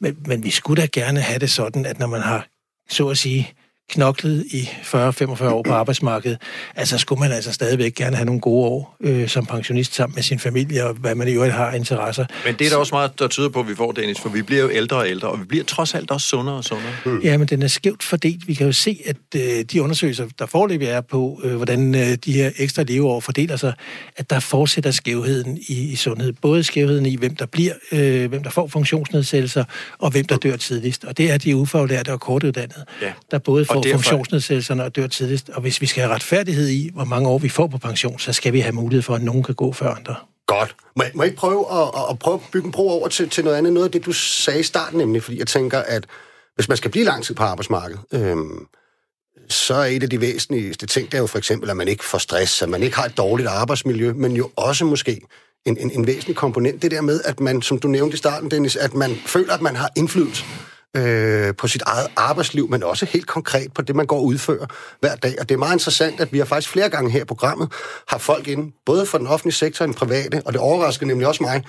Men, 0.00 0.16
men 0.26 0.44
vi 0.44 0.50
skulle 0.50 0.82
da 0.82 0.88
gerne 0.92 1.20
have 1.20 1.38
det 1.38 1.50
sådan, 1.50 1.87
at 1.87 1.98
når 1.98 2.06
man 2.06 2.20
har, 2.20 2.46
så 2.90 3.08
at 3.08 3.18
sige, 3.18 3.52
knoklet 3.88 4.47
i 4.50 4.71
40-45 4.83 5.45
år 5.45 5.62
på 5.62 5.73
arbejdsmarkedet, 5.73 6.38
altså 6.76 6.99
skulle 6.99 7.21
man 7.21 7.33
altså 7.33 7.52
stadigvæk 7.52 7.95
gerne 7.95 8.16
have 8.16 8.26
nogle 8.26 8.40
gode 8.40 8.66
år 8.66 8.97
øh, 9.00 9.28
som 9.28 9.47
pensionist 9.47 9.95
sammen 9.95 10.14
med 10.14 10.23
sin 10.23 10.38
familie, 10.38 10.87
og 10.87 10.95
hvad 10.95 11.14
man 11.14 11.28
i 11.28 11.33
øvrigt 11.33 11.54
har 11.54 11.73
interesser. 11.73 12.26
Men 12.45 12.54
det 12.54 12.66
er 12.66 12.71
der 12.71 12.76
også 12.76 12.95
meget, 12.95 13.18
der 13.18 13.28
tyder 13.28 13.49
på, 13.49 13.61
at 13.61 13.68
vi 13.68 13.75
får, 13.75 13.92
Dennis, 13.92 14.21
for 14.21 14.28
vi 14.28 14.42
bliver 14.42 14.62
jo 14.62 14.71
ældre 14.71 14.97
og 14.97 15.09
ældre, 15.09 15.28
og 15.28 15.40
vi 15.40 15.45
bliver 15.45 15.64
trods 15.64 15.95
alt 15.95 16.11
også 16.11 16.26
sundere 16.26 16.57
og 16.57 16.64
sundere. 16.64 16.92
Mm. 17.04 17.21
Ja, 17.21 17.37
men 17.37 17.47
den 17.47 17.62
er 17.62 17.66
skævt 17.66 18.02
fordelt. 18.02 18.49
Vi 18.49 18.54
kan 18.54 18.66
jo 18.66 18.73
se, 18.73 19.00
at 19.07 19.16
øh, 19.37 19.64
de 19.73 19.83
undersøgelser, 19.83 20.26
der 20.38 20.47
foreløbig 20.47 20.88
er 20.88 21.00
på, 21.00 21.40
øh, 21.45 21.57
hvordan 21.57 21.95
øh, 21.95 22.14
de 22.25 22.33
her 22.33 22.50
ekstra 22.59 22.83
leveår 22.83 23.21
fordeler 23.21 23.57
sig, 23.57 23.73
at 24.16 24.30
der 24.30 24.40
fortsætter 24.40 24.90
skævheden 24.90 25.59
i, 25.68 25.92
i 25.92 25.97
sundhed. 25.97 26.33
Både 26.33 26.64
skævheden 26.64 27.07
i, 27.07 27.16
hvem 27.16 27.37
der 27.37 27.47
bliver, 27.47 27.73
øh, 27.92 28.28
hvem 28.28 28.42
der 28.42 28.50
får 28.50 28.66
funktionsnedsættelser, 28.66 29.64
og 29.99 30.11
hvem 30.11 30.25
der 30.25 30.37
dør 30.37 30.57
tidligst. 30.57 31.04
Og 31.04 31.18
det 31.18 31.30
er 31.30 31.38
de 31.38 31.57
ufaglærte 31.57 32.12
og 32.12 32.21
kortuddannede, 32.21 32.85
ja. 33.02 33.12
der 33.30 33.38
både 33.38 33.64
får 33.64 33.77
får 33.85 33.92
funktionsnedsættelserne 33.92 34.85
og 34.85 34.97
dør 34.97 35.06
tidligst. 35.06 35.49
Og 35.49 35.61
hvis 35.61 35.80
vi 35.80 35.87
skal 35.87 36.02
have 36.02 36.14
retfærdighed 36.14 36.68
i, 36.68 36.90
hvor 36.94 37.04
mange 37.04 37.28
år 37.28 37.38
vi 37.38 37.49
får 37.49 37.66
på 37.66 37.78
pension, 37.78 38.18
så 38.18 38.32
skal 38.32 38.52
vi 38.52 38.61
have 38.61 38.73
mulighed 38.73 39.02
for, 39.02 39.14
at 39.14 39.23
nogen 39.23 39.42
kan 39.42 39.54
gå 39.54 39.73
før 39.73 39.94
andre. 39.94 40.16
Godt. 40.47 40.76
Må 40.97 41.02
jeg, 41.02 41.12
må 41.14 41.23
jeg 41.23 41.28
ikke 41.28 41.38
prøve 41.38 41.66
at, 41.73 41.88
at, 42.11 42.18
prøve 42.18 42.35
at 42.35 42.40
bygge 42.52 42.66
en 42.66 42.73
bro 42.73 42.88
over 42.88 43.08
til, 43.08 43.28
til 43.28 43.44
noget 43.44 43.56
andet? 43.56 43.73
Noget 43.73 43.85
af 43.85 43.92
det, 43.92 44.06
du 44.06 44.12
sagde 44.12 44.61
i 44.61 44.62
starten 44.62 44.99
nemlig, 44.99 45.23
fordi 45.23 45.38
jeg 45.38 45.47
tænker, 45.47 45.78
at 45.78 46.06
hvis 46.54 46.68
man 46.68 46.76
skal 46.76 46.90
blive 46.90 47.04
lang 47.04 47.25
tid 47.25 47.35
på 47.35 47.42
arbejdsmarkedet, 47.42 48.00
øhm, 48.12 48.66
så 49.49 49.75
er 49.75 49.85
et 49.85 50.02
af 50.02 50.11
de 50.11 50.20
væsentligste 50.20 50.87
ting, 50.87 51.06
det 51.12 51.14
er 51.14 51.23
jo 51.23 51.26
for 51.26 51.38
eksempel, 51.38 51.70
at 51.70 51.76
man 51.76 51.88
ikke 51.88 52.04
får 52.04 52.18
stress, 52.18 52.62
at 52.62 52.68
man 52.68 52.82
ikke 52.82 52.97
har 52.97 53.04
et 53.04 53.16
dårligt 53.16 53.49
arbejdsmiljø, 53.49 54.12
men 54.12 54.32
jo 54.32 54.50
også 54.56 54.85
måske 54.85 55.20
en, 55.66 55.78
en, 55.78 55.90
en 55.90 56.06
væsentlig 56.06 56.37
komponent, 56.37 56.82
det 56.82 56.90
der 56.90 57.00
med, 57.00 57.20
at 57.25 57.40
man, 57.40 57.62
som 57.62 57.78
du 57.78 57.88
nævnte 57.88 58.14
i 58.14 58.18
starten, 58.18 58.50
Dennis, 58.50 58.76
at 58.76 58.94
man 58.94 59.16
føler, 59.26 59.54
at 59.54 59.62
man 59.62 59.76
har 59.76 59.90
indflydelse 59.97 60.44
øh, 60.97 61.54
på 61.54 61.68
sit 61.68 61.83
eget 61.83 62.07
arbejdsliv, 62.16 62.71
men 62.71 62.83
også 62.83 63.07
helt 63.07 63.26
konkret 63.26 63.73
på 63.73 63.83
det, 63.83 63.97
man 63.97 64.07
går 64.07 64.16
og 64.16 64.25
udfører 64.25 64.66
hver 65.00 65.14
dag. 65.14 65.35
Og 65.40 65.49
det 65.49 65.54
er 65.54 65.59
meget 65.59 65.75
interessant, 65.75 66.21
at 66.21 66.33
vi 66.33 66.38
har 66.38 66.45
faktisk 66.45 66.73
flere 66.73 66.88
gange 66.88 67.11
her 67.11 67.21
i 67.21 67.25
programmet 67.25 67.73
har 68.09 68.18
folk 68.18 68.49
inde, 68.49 68.73
både 68.87 69.07
fra 69.07 69.18
den 69.18 69.26
offentlige 69.26 69.54
sektor 69.54 69.83
og 69.85 69.87
den 69.87 69.95
private, 69.95 70.42
og 70.45 70.52
det 70.52 70.61
overrasker 70.61 71.07
nemlig 71.07 71.28
også 71.28 71.42
mig, 71.42 71.64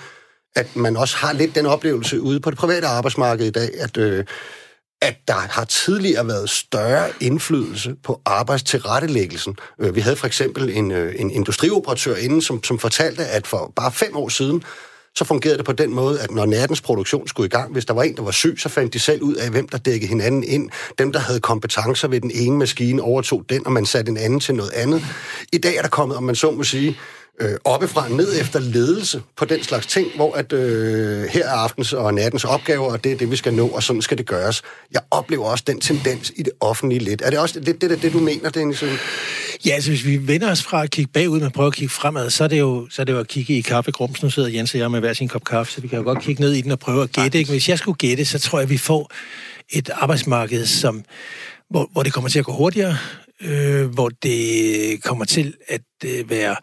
at 0.56 0.76
man 0.76 0.96
også 0.96 1.16
har 1.16 1.32
lidt 1.32 1.54
den 1.54 1.66
oplevelse 1.66 2.20
ude 2.20 2.40
på 2.40 2.50
det 2.50 2.58
private 2.58 2.86
arbejdsmarked 2.86 3.46
i 3.46 3.50
dag, 3.50 3.70
at, 3.80 3.96
øh, 3.96 4.24
at 5.02 5.16
der 5.28 5.34
har 5.34 5.64
tidligere 5.64 6.26
været 6.26 6.50
større 6.50 7.08
indflydelse 7.20 7.94
på 8.04 8.20
arbejdstilrettelæggelsen. 8.26 9.56
Øh, 9.80 9.94
vi 9.94 10.00
havde 10.00 10.16
for 10.16 10.26
eksempel 10.26 10.70
en, 10.76 10.90
øh, 10.90 11.14
en 11.18 11.30
industrioperatør 11.30 12.14
inden, 12.14 12.42
som, 12.42 12.64
som 12.64 12.78
fortalte, 12.78 13.24
at 13.24 13.46
for 13.46 13.72
bare 13.76 13.92
fem 13.92 14.16
år 14.16 14.28
siden, 14.28 14.64
så 15.16 15.24
fungerede 15.24 15.58
det 15.58 15.64
på 15.64 15.72
den 15.72 15.94
måde, 15.94 16.20
at 16.20 16.30
når 16.30 16.46
nattens 16.46 16.80
produktion 16.80 17.28
skulle 17.28 17.46
i 17.46 17.50
gang, 17.50 17.72
hvis 17.72 17.84
der 17.84 17.94
var 17.94 18.02
en, 18.02 18.16
der 18.16 18.22
var 18.22 18.30
syg, 18.30 18.54
så 18.58 18.68
fandt 18.68 18.94
de 18.94 18.98
selv 18.98 19.22
ud 19.22 19.34
af, 19.34 19.50
hvem 19.50 19.68
der 19.68 19.78
dækkede 19.78 20.08
hinanden 20.08 20.44
ind. 20.44 20.70
Dem, 20.98 21.12
der 21.12 21.20
havde 21.20 21.40
kompetencer 21.40 22.08
ved 22.08 22.20
den 22.20 22.30
ene 22.34 22.58
maskine, 22.58 23.02
overtog 23.02 23.44
den, 23.48 23.66
og 23.66 23.72
man 23.72 23.86
satte 23.86 24.10
en 24.10 24.16
anden 24.16 24.40
til 24.40 24.54
noget 24.54 24.70
andet. 24.70 25.04
I 25.52 25.58
dag 25.58 25.76
er 25.76 25.82
der 25.82 25.88
kommet, 25.88 26.16
om 26.16 26.22
man 26.22 26.34
så 26.34 26.50
må 26.50 26.62
sige, 26.62 26.96
øh, 27.40 27.56
oppefra 27.64 28.08
ned 28.08 28.40
efter 28.40 28.60
ledelse 28.60 29.22
på 29.36 29.44
den 29.44 29.62
slags 29.62 29.86
ting, 29.86 30.06
hvor 30.16 30.34
at 30.34 30.52
øh, 30.52 31.24
her 31.24 31.44
er 31.44 31.52
aftens 31.52 31.92
og 31.92 32.14
nattens 32.14 32.44
opgaver, 32.44 32.92
og 32.92 33.04
det 33.04 33.12
er 33.12 33.16
det, 33.16 33.30
vi 33.30 33.36
skal 33.36 33.54
nå, 33.54 33.68
og 33.68 33.82
sådan 33.82 34.02
skal 34.02 34.18
det 34.18 34.26
gøres. 34.26 34.62
Jeg 34.92 35.00
oplever 35.10 35.44
også 35.44 35.64
den 35.66 35.80
tendens 35.80 36.32
i 36.36 36.42
det 36.42 36.52
offentlige 36.60 36.98
lidt. 36.98 37.22
Er 37.22 37.30
det 37.30 37.38
også 37.38 37.60
det, 37.60 37.80
det, 37.80 37.90
det, 37.90 38.02
det 38.02 38.12
du 38.12 38.18
mener, 38.18 38.50
Dennis? 38.50 38.84
Ja, 39.66 39.70
altså 39.70 39.90
hvis 39.90 40.06
vi 40.06 40.28
vender 40.28 40.50
os 40.50 40.62
fra 40.62 40.82
at 40.82 40.90
kigge 40.90 41.10
bagud, 41.12 41.40
men 41.40 41.50
prøver 41.50 41.68
at 41.68 41.74
kigge 41.74 41.94
fremad, 41.94 42.30
så 42.30 42.44
er 42.44 42.48
det 42.48 42.58
jo, 42.58 42.86
så 42.90 43.02
er 43.02 43.04
det 43.04 43.12
jo 43.12 43.18
at 43.18 43.28
kigge 43.28 43.58
i 43.58 43.60
kaffegrumsen. 43.60 44.26
Nu 44.26 44.30
sidder 44.30 44.48
Jens 44.48 44.74
og 44.74 44.80
jeg 44.80 44.90
med 44.90 45.00
hver 45.00 45.12
sin 45.12 45.28
kop 45.28 45.44
kaffe, 45.44 45.72
så 45.72 45.80
vi 45.80 45.88
kan 45.88 45.98
jo 45.98 46.04
godt 46.04 46.20
kigge 46.20 46.42
ned 46.42 46.52
i 46.52 46.60
den 46.60 46.70
og 46.70 46.78
prøve 46.78 47.02
at 47.02 47.12
gætte. 47.12 47.38
Ikke? 47.38 47.50
Hvis 47.50 47.68
jeg 47.68 47.78
skulle 47.78 47.96
gætte, 47.96 48.24
så 48.24 48.38
tror 48.38 48.58
jeg, 48.58 48.70
vi 48.70 48.78
får 48.78 49.10
et 49.70 49.90
arbejdsmarked, 49.94 50.66
som, 50.66 51.04
hvor, 51.70 51.88
hvor 51.92 52.02
det 52.02 52.12
kommer 52.12 52.30
til 52.30 52.38
at 52.38 52.44
gå 52.44 52.52
hurtigere, 52.52 52.96
øh, 53.42 53.86
hvor 53.86 54.08
det 54.08 55.02
kommer 55.02 55.24
til 55.24 55.54
at 55.68 55.80
øh, 56.04 56.30
være 56.30 56.56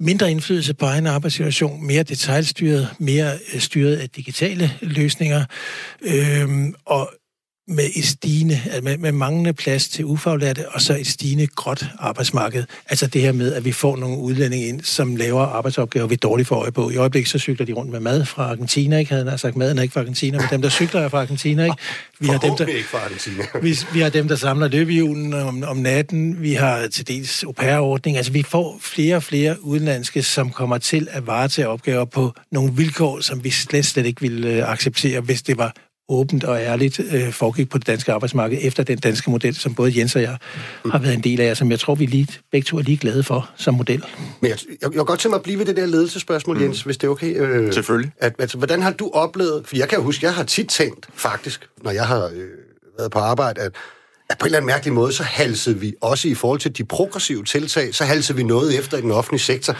mindre 0.00 0.30
indflydelse 0.30 0.74
på 0.74 0.86
egen 0.86 1.06
arbejdssituation, 1.06 1.86
mere 1.86 2.02
detaljstyret, 2.02 2.88
mere 2.98 3.32
øh, 3.54 3.60
styret 3.60 3.96
af 3.96 4.10
digitale 4.10 4.70
løsninger, 4.80 5.44
øh, 6.02 6.48
og 6.84 7.10
med 7.70 7.84
et 7.96 8.04
stigende, 8.04 8.60
med, 8.82 8.96
med 8.96 9.12
manglende 9.12 9.52
plads 9.52 9.88
til 9.88 10.04
ufaglærte, 10.04 10.68
og 10.68 10.80
så 10.80 10.96
et 10.96 11.06
stigende 11.06 11.46
gråt 11.46 11.84
arbejdsmarked. 11.98 12.64
Altså 12.88 13.06
det 13.06 13.22
her 13.22 13.32
med, 13.32 13.54
at 13.54 13.64
vi 13.64 13.72
får 13.72 13.96
nogle 13.96 14.18
udlændinge 14.18 14.66
ind, 14.66 14.80
som 14.82 15.16
laver 15.16 15.42
arbejdsopgaver, 15.42 16.06
vi 16.06 16.16
dårligt 16.16 16.48
får 16.48 16.56
øje 16.56 16.72
på. 16.72 16.90
I 16.90 16.96
øjeblikket 16.96 17.30
så 17.30 17.38
cykler 17.38 17.66
de 17.66 17.72
rundt 17.72 17.92
med 17.92 18.00
mad 18.00 18.24
fra 18.24 18.42
Argentina, 18.42 18.98
ikke? 18.98 19.12
Havde 19.12 19.30
han 19.30 19.38
sagt, 19.38 19.56
maden 19.56 19.78
er 19.78 19.82
ikke 19.82 19.92
fra 19.92 20.00
Argentina, 20.00 20.38
men 20.38 20.46
dem, 20.50 20.62
der 20.62 20.68
cykler 20.68 21.00
er 21.00 21.08
fra 21.08 21.20
Argentina, 21.20 21.64
ikke? 21.64 21.76
Vi 22.18 22.26
har 22.26 22.38
dem, 22.38 22.56
der, 22.56 22.66
ikke 22.66 22.88
fra 22.88 22.98
Argentina. 22.98 23.44
vi, 23.62 23.78
vi 23.92 24.00
har 24.00 24.08
dem, 24.08 24.28
der 24.28 24.36
samler 24.36 24.68
løbehjulen 24.68 25.34
om, 25.34 25.62
om 25.62 25.76
natten. 25.76 26.42
Vi 26.42 26.54
har 26.54 26.86
til 26.86 27.08
dels 27.08 27.42
au 27.42 27.52
pair-ordning. 27.52 28.16
Altså 28.16 28.32
vi 28.32 28.42
får 28.42 28.78
flere 28.82 29.16
og 29.16 29.22
flere 29.22 29.64
udenlandske, 29.64 30.22
som 30.22 30.50
kommer 30.50 30.78
til 30.78 31.08
at 31.10 31.26
varetage 31.26 31.68
opgaver 31.68 32.04
på 32.04 32.32
nogle 32.52 32.72
vilkår, 32.72 33.20
som 33.20 33.44
vi 33.44 33.50
slet, 33.50 33.86
slet 33.86 34.06
ikke 34.06 34.20
ville 34.20 34.48
øh, 34.48 34.72
acceptere, 34.72 35.20
hvis 35.20 35.42
det 35.42 35.58
var 35.58 35.74
åbent 36.10 36.44
og 36.44 36.60
ærligt 36.60 37.00
øh, 37.00 37.32
foregik 37.32 37.70
på 37.70 37.78
det 37.78 37.86
danske 37.86 38.12
arbejdsmarked 38.12 38.58
efter 38.62 38.82
den 38.82 38.98
danske 38.98 39.30
model, 39.30 39.54
som 39.54 39.74
både 39.74 39.98
Jens 39.98 40.16
og 40.16 40.22
jeg 40.22 40.36
har 40.90 40.98
været 40.98 41.14
en 41.14 41.20
del 41.20 41.40
af, 41.40 41.50
og 41.50 41.56
som 41.56 41.70
jeg 41.70 41.80
tror, 41.80 41.94
vi 41.94 42.06
lige, 42.06 42.26
begge 42.52 42.64
to 42.64 42.78
er 42.78 42.82
lige 42.82 42.96
glade 42.96 43.22
for 43.22 43.50
som 43.56 43.74
model. 43.74 44.04
Men 44.40 44.50
jeg, 44.50 44.58
jeg, 44.82 44.94
jeg 44.94 45.04
godt 45.04 45.20
tænke 45.20 45.32
mig 45.32 45.36
at 45.36 45.42
blive 45.42 45.58
ved 45.58 45.66
det 45.66 45.76
der 45.76 45.86
ledelsespørgsmål, 45.86 46.56
mm. 46.56 46.62
Jens, 46.62 46.82
hvis 46.82 46.96
det 46.96 47.06
er 47.06 47.10
okay. 47.10 47.40
Øh, 47.40 47.72
Selvfølgelig. 47.72 48.12
At, 48.18 48.32
altså, 48.38 48.58
hvordan 48.58 48.82
har 48.82 48.90
du 48.92 49.10
oplevet, 49.14 49.62
for 49.66 49.76
jeg 49.76 49.88
kan 49.88 50.00
huske, 50.00 50.26
jeg 50.26 50.34
har 50.34 50.44
tit 50.44 50.68
tænkt 50.68 51.08
faktisk, 51.14 51.68
når 51.82 51.90
jeg 51.90 52.06
har 52.06 52.24
øh, 52.24 52.48
været 52.98 53.10
på 53.10 53.18
arbejde, 53.18 53.60
at 53.60 53.72
at 54.30 54.38
på 54.38 54.44
en 54.44 54.46
eller 54.46 54.58
anden 54.58 54.66
mærkelig 54.66 54.94
måde, 54.94 55.12
så 55.12 55.22
halsede 55.22 55.78
vi 55.78 55.94
også 56.00 56.28
i 56.28 56.34
forhold 56.34 56.60
til 56.60 56.76
de 56.78 56.84
progressive 56.84 57.44
tiltag, 57.44 57.94
så 57.94 58.04
halsede 58.04 58.36
vi 58.36 58.42
noget 58.42 58.78
efter 58.78 58.98
i 58.98 59.00
den 59.00 59.10
offentlige 59.10 59.40
sektor, 59.40 59.76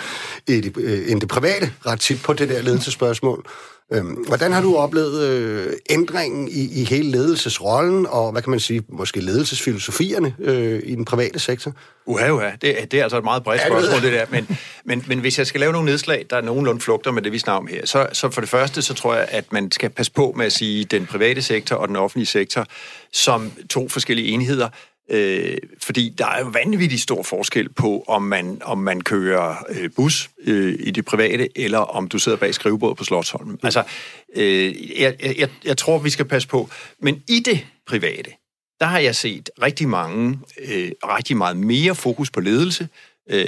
i 0.49 0.61
det, 0.61 0.77
øh, 0.77 1.11
end 1.11 1.21
det 1.21 1.29
private 1.29 1.73
ret 1.87 2.01
tit 2.01 2.23
på 2.23 2.33
det 2.33 2.49
der 2.49 2.63
ledelsespørgsmål. 2.63 3.47
Øhm, 3.93 4.25
hvordan 4.27 4.53
har 4.53 4.63
du 4.63 4.77
oplevet 4.77 5.23
øh, 5.23 5.73
ændringen 5.91 6.49
i, 6.49 6.81
i 6.81 6.85
hele 6.85 7.11
ledelsesrollen, 7.11 8.07
og 8.07 8.33
hvad 8.33 8.43
kan 8.43 8.51
man 8.51 8.61
sige, 8.61 8.83
måske 8.89 9.21
ledelsesfilosofierne 9.21 10.35
øh, 10.39 10.83
i 10.85 10.95
den 10.95 11.05
private 11.05 11.39
sektor? 11.39 11.73
Uha, 12.07 12.31
uha. 12.31 12.51
Det, 12.51 12.93
det 12.93 12.95
er 12.95 13.03
altså 13.03 13.19
et 13.19 13.25
meget 13.25 13.43
bredt 13.43 13.61
spørgsmål, 13.61 14.03
det 14.03 14.13
der. 14.13 14.27
Men, 14.31 14.59
men, 14.85 15.05
men 15.07 15.19
hvis 15.19 15.39
jeg 15.39 15.47
skal 15.47 15.61
lave 15.61 15.73
nogle 15.73 15.91
nedslag, 15.91 16.27
der 16.31 16.37
er 16.37 16.41
nogenlunde 16.41 16.81
flugter 16.81 17.11
med 17.13 17.23
det, 17.23 17.33
vi 17.33 17.39
snakker 17.39 17.59
om 17.59 17.67
her, 17.67 17.87
så, 17.87 18.07
så 18.13 18.31
for 18.31 18.41
det 18.41 18.51
første, 18.51 18.83
så 18.83 18.95
tror 18.95 19.15
jeg, 19.15 19.27
at 19.31 19.53
man 19.53 19.71
skal 19.73 19.91
passe 19.91 20.13
på 20.13 20.35
med 20.37 20.47
at 20.47 20.53
sige 20.53 20.85
den 20.85 21.07
private 21.07 21.43
sektor 21.43 21.77
og 21.77 21.89
den 21.89 21.97
offentlige 21.97 22.27
sektor 22.27 22.67
som 23.13 23.53
to 23.71 23.89
forskellige 23.89 24.29
enheder. 24.29 24.69
Øh, 25.11 25.57
fordi 25.83 26.15
der 26.19 26.27
er 26.27 26.41
jo 26.41 26.47
vanvittig 26.47 27.01
stor 27.01 27.23
forskel 27.23 27.69
på, 27.69 28.05
om 28.07 28.23
man, 28.23 28.59
om 28.65 28.79
man 28.79 29.01
kører 29.01 29.55
øh, 29.69 29.91
bus 29.97 30.31
øh, 30.45 30.77
i 30.81 30.91
det 30.91 31.05
private, 31.05 31.59
eller 31.59 31.79
om 31.79 32.09
du 32.09 32.19
sidder 32.19 32.39
bag 32.39 32.55
skrivebordet 32.55 32.99
på 32.99 33.05
Slottsholmen. 33.05 33.59
Altså, 33.63 33.83
øh, 34.37 35.01
jeg, 35.01 35.15
jeg, 35.39 35.49
jeg 35.65 35.77
tror, 35.77 35.99
vi 35.99 36.11
skal 36.11 36.25
passe 36.25 36.49
på. 36.49 36.69
Men 37.03 37.23
i 37.29 37.41
det 37.41 37.67
private, 37.87 38.31
der 38.81 38.87
har 38.87 38.99
jeg 38.99 39.17
set 39.17 39.51
rigtig 39.63 39.89
mange, 39.89 40.39
øh, 40.69 40.91
rigtig 41.05 41.37
meget 41.37 41.57
mere 41.57 41.95
fokus 41.95 42.31
på 42.31 42.41
ledelse. 42.41 42.89
Øh, 43.31 43.47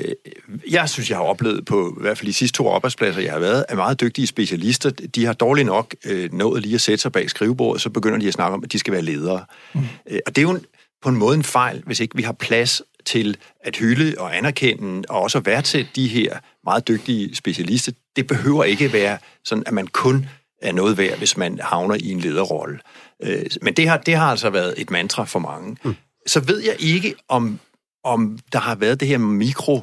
jeg 0.71 0.89
synes, 0.89 1.11
jeg 1.11 1.19
har 1.19 1.25
oplevet 1.25 1.65
på 1.65 1.97
i 1.99 2.03
hvert 2.03 2.19
fald 2.19 2.29
de 2.29 2.33
sidste 2.33 2.57
to 2.57 2.71
arbejdspladser, 2.71 3.21
jeg 3.21 3.33
har 3.33 3.41
været, 3.41 3.65
at 3.69 3.77
meget 3.77 4.01
dygtige 4.01 4.27
specialister, 4.27 4.91
de 4.91 5.25
har 5.25 5.33
dårligt 5.33 5.67
nok 5.67 5.95
øh, 6.05 6.33
nået 6.33 6.63
lige 6.63 6.75
at 6.75 6.81
sætte 6.81 7.03
sig 7.03 7.13
bag 7.13 7.31
skrivebordet, 7.31 7.83
så 7.83 7.91
begynder 7.91 8.19
de 8.19 8.29
at 8.29 8.35
snakke 8.35 8.55
om, 8.55 8.65
at 8.65 8.73
de 8.73 8.79
skal 8.79 8.93
være 8.93 9.03
ledere. 9.03 9.45
Mm. 9.75 9.81
Øh, 10.11 10.19
og 10.27 10.37
det 10.37 10.39
er 10.39 10.43
jo 10.43 10.51
en, 10.51 10.65
på 11.03 11.09
en 11.09 11.17
måde 11.17 11.37
en 11.37 11.45
fejl, 11.45 11.83
hvis 11.87 12.01
ikke 12.01 12.17
vi 12.17 12.23
har 12.23 12.33
plads 12.33 12.83
til 13.05 13.37
at 13.61 13.77
hylde 13.77 14.15
og 14.19 14.37
anerkende 14.37 15.03
og 15.09 15.23
også 15.23 15.41
værdsætte 15.41 15.91
de 15.97 16.09
her 16.09 16.39
meget 16.65 16.89
dygtige 16.89 17.35
specialister. 17.35 17.93
Det 18.17 18.27
behøver 18.27 18.65
ikke 18.65 18.93
være 18.93 19.19
sådan, 19.45 19.65
at 19.67 19.73
man 19.73 19.87
kun 19.87 20.27
er 20.63 20.73
noget 20.73 20.99
værd, 20.99 21.19
hvis 21.19 21.37
man 21.37 21.59
havner 21.63 21.95
i 21.95 22.11
en 22.11 22.21
lederrolle. 22.21 22.79
Øh, 23.23 23.47
men 23.63 23.75
det 23.75 23.89
har, 23.89 23.97
det 23.97 24.15
har 24.15 24.31
altså 24.31 24.51
været 24.51 24.75
et 24.77 24.91
mantra 24.91 25.25
for 25.25 25.39
mange. 25.39 25.77
Mm. 25.83 25.97
Så 26.27 26.41
ved 26.41 26.59
jeg 26.59 26.77
ikke, 26.79 27.15
om, 27.29 27.61
om 28.05 28.39
der 28.53 28.59
har 28.59 28.75
været 28.75 29.01
det 29.01 29.09
her 29.09 29.19
mikro 29.19 29.83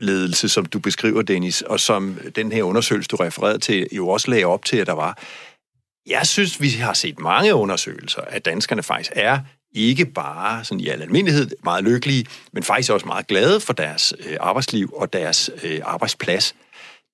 ledelse, 0.00 0.48
som 0.48 0.66
du 0.66 0.78
beskriver, 0.78 1.22
Dennis, 1.22 1.62
og 1.62 1.80
som 1.80 2.18
den 2.36 2.52
her 2.52 2.62
undersøgelse, 2.62 3.08
du 3.08 3.16
refererede 3.16 3.58
til, 3.58 3.86
jo 3.92 4.08
også 4.08 4.30
lagde 4.30 4.44
op 4.44 4.64
til, 4.64 4.76
at 4.76 4.86
der 4.86 4.92
var. 4.92 5.18
Jeg 6.06 6.26
synes, 6.26 6.60
vi 6.60 6.68
har 6.68 6.92
set 6.92 7.18
mange 7.18 7.54
undersøgelser, 7.54 8.20
at 8.20 8.44
danskerne 8.44 8.82
faktisk 8.82 9.12
er 9.14 9.38
ikke 9.74 10.06
bare 10.06 10.64
sådan 10.64 10.80
i 10.80 10.88
al 10.88 11.02
almindelighed 11.02 11.50
meget 11.64 11.84
lykkelige, 11.84 12.26
men 12.52 12.62
faktisk 12.62 12.92
også 12.92 13.06
meget 13.06 13.26
glade 13.26 13.60
for 13.60 13.72
deres 13.72 14.14
øh, 14.26 14.36
arbejdsliv 14.40 14.92
og 14.96 15.12
deres 15.12 15.50
øh, 15.62 15.80
arbejdsplads. 15.84 16.54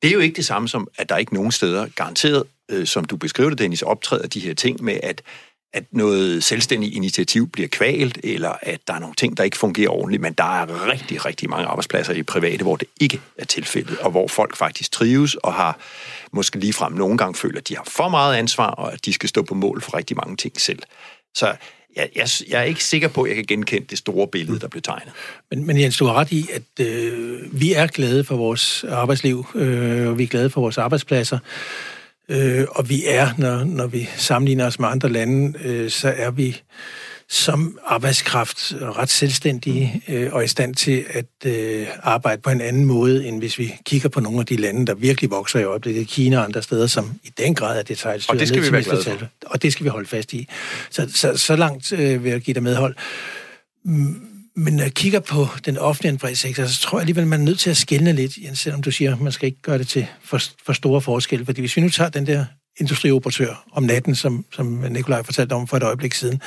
Det 0.03 0.09
er 0.09 0.13
jo 0.13 0.21
ikke 0.21 0.37
det 0.37 0.47
samme 0.47 0.69
som, 0.69 0.89
at 0.99 1.09
der 1.09 1.17
ikke 1.17 1.35
nogen 1.35 1.53
steder 1.53 1.87
garanteret, 1.97 2.45
øh, 2.71 2.87
som 2.87 3.05
du 3.05 3.17
beskriver 3.17 3.51
det, 3.51 3.59
Dennis, 3.59 3.83
optræder 3.83 4.27
de 4.27 4.41
her 4.41 4.55
ting 4.55 4.85
med, 4.85 5.01
at, 5.03 5.23
at 5.73 5.85
noget 5.91 6.45
selvstændigt 6.45 6.95
initiativ 6.95 7.49
bliver 7.49 7.69
kvalt, 7.69 8.19
eller 8.25 8.53
at 8.63 8.81
der 8.87 8.95
er 8.95 8.99
nogle 8.99 9.15
ting, 9.15 9.37
der 9.37 9.45
ikke 9.45 9.57
fungerer 9.57 9.91
ordentligt, 9.91 10.23
men 10.23 10.33
der 10.33 10.61
er 10.63 10.91
rigtig, 10.91 11.25
rigtig 11.25 11.51
mange 11.51 11.67
arbejdspladser 11.67 12.13
i 12.13 12.23
private, 12.23 12.63
hvor 12.63 12.77
det 12.77 12.89
ikke 13.01 13.21
er 13.39 13.45
tilfældet, 13.45 13.99
og 13.99 14.11
hvor 14.11 14.29
folk 14.29 14.57
faktisk 14.57 14.93
trives 14.93 15.35
og 15.35 15.55
har 15.55 15.79
måske 16.33 16.59
ligefrem 16.59 16.93
nogle 16.93 17.19
gange 17.19 17.35
føler, 17.35 17.59
at 17.59 17.69
de 17.69 17.77
har 17.77 17.85
for 17.89 18.09
meget 18.09 18.37
ansvar, 18.37 18.71
og 18.71 18.93
at 18.93 19.05
de 19.05 19.13
skal 19.13 19.29
stå 19.29 19.43
på 19.43 19.55
mål 19.55 19.83
for 19.83 19.97
rigtig 19.97 20.17
mange 20.17 20.37
ting 20.37 20.61
selv. 20.61 20.83
Så 21.35 21.57
jeg, 21.97 22.09
jeg, 22.17 22.29
jeg 22.49 22.61
er 22.61 22.65
ikke 22.65 22.85
sikker 22.85 23.09
på, 23.09 23.23
at 23.23 23.29
jeg 23.29 23.37
kan 23.37 23.45
genkende 23.45 23.87
det 23.91 23.99
store 23.99 24.29
billede, 24.29 24.61
der 24.61 24.69
blev 24.69 24.83
tegnet. 24.83 25.13
Men, 25.51 25.67
men 25.67 25.81
Jens, 25.81 25.99
du 25.99 26.07
har 26.07 26.15
ret 26.15 26.33
i, 26.33 26.47
at 26.53 26.87
øh, 26.87 27.61
vi 27.61 27.73
er 27.73 27.87
glade 27.87 28.25
for 28.25 28.37
vores 28.37 28.85
arbejdsliv, 28.85 29.47
øh, 29.55 30.09
og 30.09 30.19
vi 30.19 30.23
er 30.23 30.27
glade 30.27 30.51
for 30.51 30.61
vores 30.61 30.79
arbejdspladser. 30.79 31.39
Øh, 32.29 32.65
og 32.71 32.89
vi 32.89 33.03
er, 33.07 33.29
når, 33.39 33.65
når 33.65 33.87
vi 33.87 34.09
sammenligner 34.17 34.67
os 34.67 34.79
med 34.79 34.89
andre 34.89 35.09
lande, 35.09 35.59
øh, 35.65 35.91
så 35.91 36.15
er 36.17 36.31
vi 36.31 36.63
som 37.29 37.79
arbejdskraft 37.87 38.75
ret 38.81 39.11
selvstændige 39.11 40.03
øh, 40.09 40.33
og 40.33 40.45
i 40.45 40.49
stand 40.49 40.75
til 40.75 41.05
at 41.11 41.27
øh, 41.45 41.87
arbejde 42.03 42.43
på 42.43 42.51
en 42.51 42.61
anden 42.61 42.85
måde, 42.85 43.27
end 43.27 43.39
hvis 43.39 43.59
vi 43.59 43.75
kigger 43.85 44.09
på 44.09 44.21
nogle 44.21 44.41
af 44.41 44.47
de 44.47 44.57
lande, 44.57 44.87
der 44.87 44.95
virkelig 44.95 45.31
vokser 45.31 45.59
i 45.59 45.65
øjeblikket, 45.65 46.09
Kina 46.09 46.39
og 46.39 46.45
andre 46.45 46.63
steder, 46.63 46.87
som 46.87 47.13
i 47.25 47.33
den 47.39 47.55
grad 47.55 47.79
er 47.79 47.83
detaljstyret. 47.83 48.35
Og 48.35 48.41
det 48.41 48.49
skal 48.49 48.63
vi 48.63 48.73
være 48.73 48.83
glade 48.83 49.03
for. 49.03 49.27
Og 49.47 49.63
det 49.63 49.73
skal 49.73 49.85
vi 49.85 49.89
holde 49.89 50.09
fast 50.09 50.33
i. 50.33 50.49
Så, 50.91 51.09
så, 51.15 51.37
så 51.37 51.57
langt 51.57 51.93
øh, 51.93 52.25
vil 52.25 52.31
jeg 52.31 52.41
give 52.41 52.55
dig 52.55 52.63
medhold. 52.63 52.95
Men 54.57 54.77
når 54.77 54.83
jeg 54.83 54.93
kigger 54.95 55.21
på 55.21 55.49
den 55.65 55.79
offentlige 55.79 56.37
sektor, 56.37 56.67
så 56.67 56.81
tror 56.81 56.99
jeg 56.99 57.01
alligevel, 57.01 57.27
man 57.27 57.41
er 57.41 57.45
nødt 57.45 57.59
til 57.59 57.71
at 57.71 57.77
skælne 57.77 58.13
lidt, 58.13 58.37
Jens, 58.37 58.59
selvom 58.59 58.83
du 58.83 58.91
siger, 58.91 59.13
at 59.13 59.21
man 59.21 59.33
skal 59.33 59.47
ikke 59.47 59.63
gøre 59.63 59.79
det 59.79 59.89
til 59.89 60.07
for, 60.25 60.41
for 60.67 60.73
store 60.73 61.01
forskelle. 61.01 61.45
Fordi 61.45 61.61
hvis 61.61 61.77
vi 61.77 61.83
nu 61.83 61.89
tager 61.89 62.11
den 62.11 62.27
der 62.27 62.45
industrioperatør 62.81 63.65
om 63.73 63.83
natten, 63.83 64.15
som, 64.15 64.45
som 64.53 64.67
Nikolaj 64.67 65.23
fortalte 65.23 65.53
om 65.53 65.67
for 65.67 65.77
et 65.77 65.83
øjeblik 65.83 66.15
siden, 66.15 66.43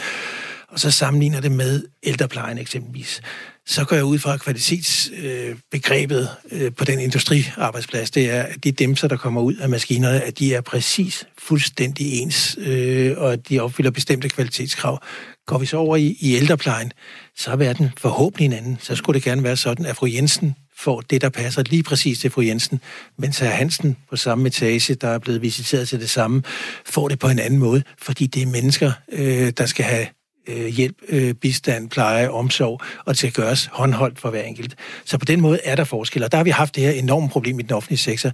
og 0.72 0.80
så 0.80 0.92
sammenligner 0.92 1.42
det 1.42 1.52
med 1.52 1.84
ældreplejen 2.04 2.58
eksempelvis, 2.58 3.22
så 3.70 3.86
går 3.86 3.96
jeg 3.96 4.06
ud 4.06 4.20
fra, 4.20 4.34
at 4.34 4.40
kvalitetsbegrebet 4.40 6.30
øh, 6.52 6.72
på 6.78 6.86
den 6.86 7.00
industriarbejdsplads, 7.00 8.12
det 8.12 8.30
er, 8.30 8.44
at 8.44 8.64
de 8.64 8.72
demser, 8.72 9.08
der 9.08 9.18
kommer 9.18 9.42
ud 9.42 9.56
af 9.56 9.70
maskinerne, 9.70 10.22
at 10.22 10.40
de 10.40 10.54
er 10.54 10.62
præcis 10.62 11.28
fuldstændig 11.38 12.20
ens, 12.20 12.58
øh, 12.60 13.18
og 13.18 13.34
at 13.34 13.50
de 13.50 13.60
opfylder 13.60 13.92
bestemte 13.92 14.30
kvalitetskrav. 14.30 15.04
Går 15.48 15.58
vi 15.58 15.66
så 15.66 15.78
over 15.78 15.96
i, 15.96 16.18
i 16.20 16.36
ældreplejen, 16.36 16.92
så 17.38 17.52
er 17.52 17.56
verden 17.56 17.92
forhåbentlig 17.98 18.46
en 18.46 18.54
anden. 18.54 18.78
Så 18.82 18.96
skulle 18.96 19.14
det 19.14 19.24
gerne 19.24 19.44
være 19.44 19.58
sådan, 19.58 19.86
at 19.86 19.96
fru 19.96 20.08
Jensen 20.08 20.56
får 20.78 21.02
det, 21.02 21.22
der 21.22 21.30
passer 21.30 21.64
lige 21.64 21.84
præcis 21.84 22.20
til 22.20 22.32
fru 22.32 22.42
Jensen, 22.42 22.82
mens 23.18 23.40
herr 23.40 23.50
Hansen 23.50 23.98
på 24.10 24.16
samme 24.16 24.48
etage, 24.48 24.96
der 24.96 25.08
er 25.08 25.20
blevet 25.20 25.42
visiteret 25.42 25.90
til 25.90 26.00
det 26.00 26.10
samme, 26.10 26.44
får 26.86 27.08
det 27.08 27.20
på 27.20 27.28
en 27.28 27.40
anden 27.40 27.60
måde, 27.60 27.84
fordi 28.02 28.28
det 28.28 28.42
er 28.42 28.48
mennesker, 28.48 28.92
øh, 29.12 29.54
der 29.58 29.66
skal 29.66 29.86
have 29.86 30.08
øh, 30.50 30.65
hjælp, 30.65 30.96
øh, 31.10 31.34
bistand, 31.34 31.89
pleje, 31.89 32.29
omsorg, 32.29 32.82
og 33.00 33.10
det 33.10 33.18
skal 33.18 33.32
gøres 33.32 33.70
håndholdt 33.72 34.20
for 34.20 34.29
hver 34.29 34.41
enkelt. 34.41 34.75
Så 35.06 35.18
på 35.18 35.25
den 35.25 35.41
måde 35.41 35.60
er 35.63 35.75
der 35.75 35.84
forskel, 35.84 36.24
og 36.24 36.32
der 36.32 36.38
har 36.38 36.44
vi 36.44 36.50
haft 36.50 36.75
det 36.75 36.84
her 36.84 36.91
enorme 36.91 37.29
problem 37.29 37.60
i 37.60 37.63
den 37.63 37.72
offentlige 37.72 38.00
sektor. 38.00 38.32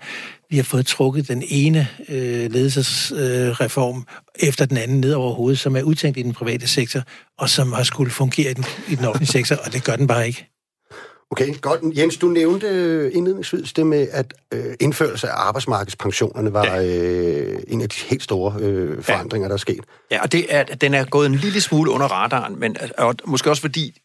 Vi 0.50 0.56
har 0.56 0.64
fået 0.64 0.86
trukket 0.86 1.28
den 1.28 1.44
ene 1.48 1.88
øh, 2.10 2.52
ledelsesreform 2.52 3.98
øh, 3.98 4.48
efter 4.48 4.66
den 4.66 4.78
anden 4.78 5.02
ned 5.02 5.14
over 5.14 5.34
hovedet, 5.34 5.60
som 5.60 5.76
er 5.76 5.82
udtænkt 5.82 6.18
i 6.18 6.22
den 6.22 6.34
private 6.34 6.68
sektor, 6.68 7.02
og 7.38 7.50
som 7.50 7.74
har 7.74 7.84
skulle 7.84 8.12
fungere 8.12 8.52
i 8.52 8.54
den, 8.54 8.66
i 8.90 8.96
den 8.96 9.06
offentlige 9.06 9.32
sektor, 9.32 9.56
og 9.56 9.74
det 9.74 9.84
gør 9.84 9.96
den 9.96 10.08
bare 10.08 10.28
ikke. 10.28 10.55
Okay, 11.32 11.62
godt. 11.62 11.98
Jens, 11.98 12.18
du 12.18 12.28
nævnte 12.28 12.68
indledningsvis 13.14 13.74
det 13.74 13.88
med, 13.88 14.08
at 14.12 14.34
øh, 14.54 14.74
indførelse 14.80 15.28
af 15.30 15.48
arbejdsmarkedspensionerne 15.48 16.54
var 16.54 16.66
ja. 16.66 16.86
øh, 16.86 17.60
en 17.68 17.82
af 17.82 17.90
de 17.90 17.96
helt 18.10 18.24
store 18.24 18.56
øh, 18.60 19.04
forandringer, 19.04 19.46
ja. 19.46 19.50
der 19.50 19.54
er 19.54 19.58
sket. 19.58 19.84
Ja, 20.12 20.22
og 20.22 20.32
det 20.32 20.46
er, 20.50 20.64
den 20.64 20.94
er 20.94 21.06
gået 21.06 21.26
en 21.26 21.36
lille 21.36 21.62
smule 21.62 21.92
under 21.92 22.08
radaren, 22.08 22.60
men 22.60 22.78
og 22.98 23.16
måske 23.26 23.50
også 23.50 23.62
fordi 23.62 24.02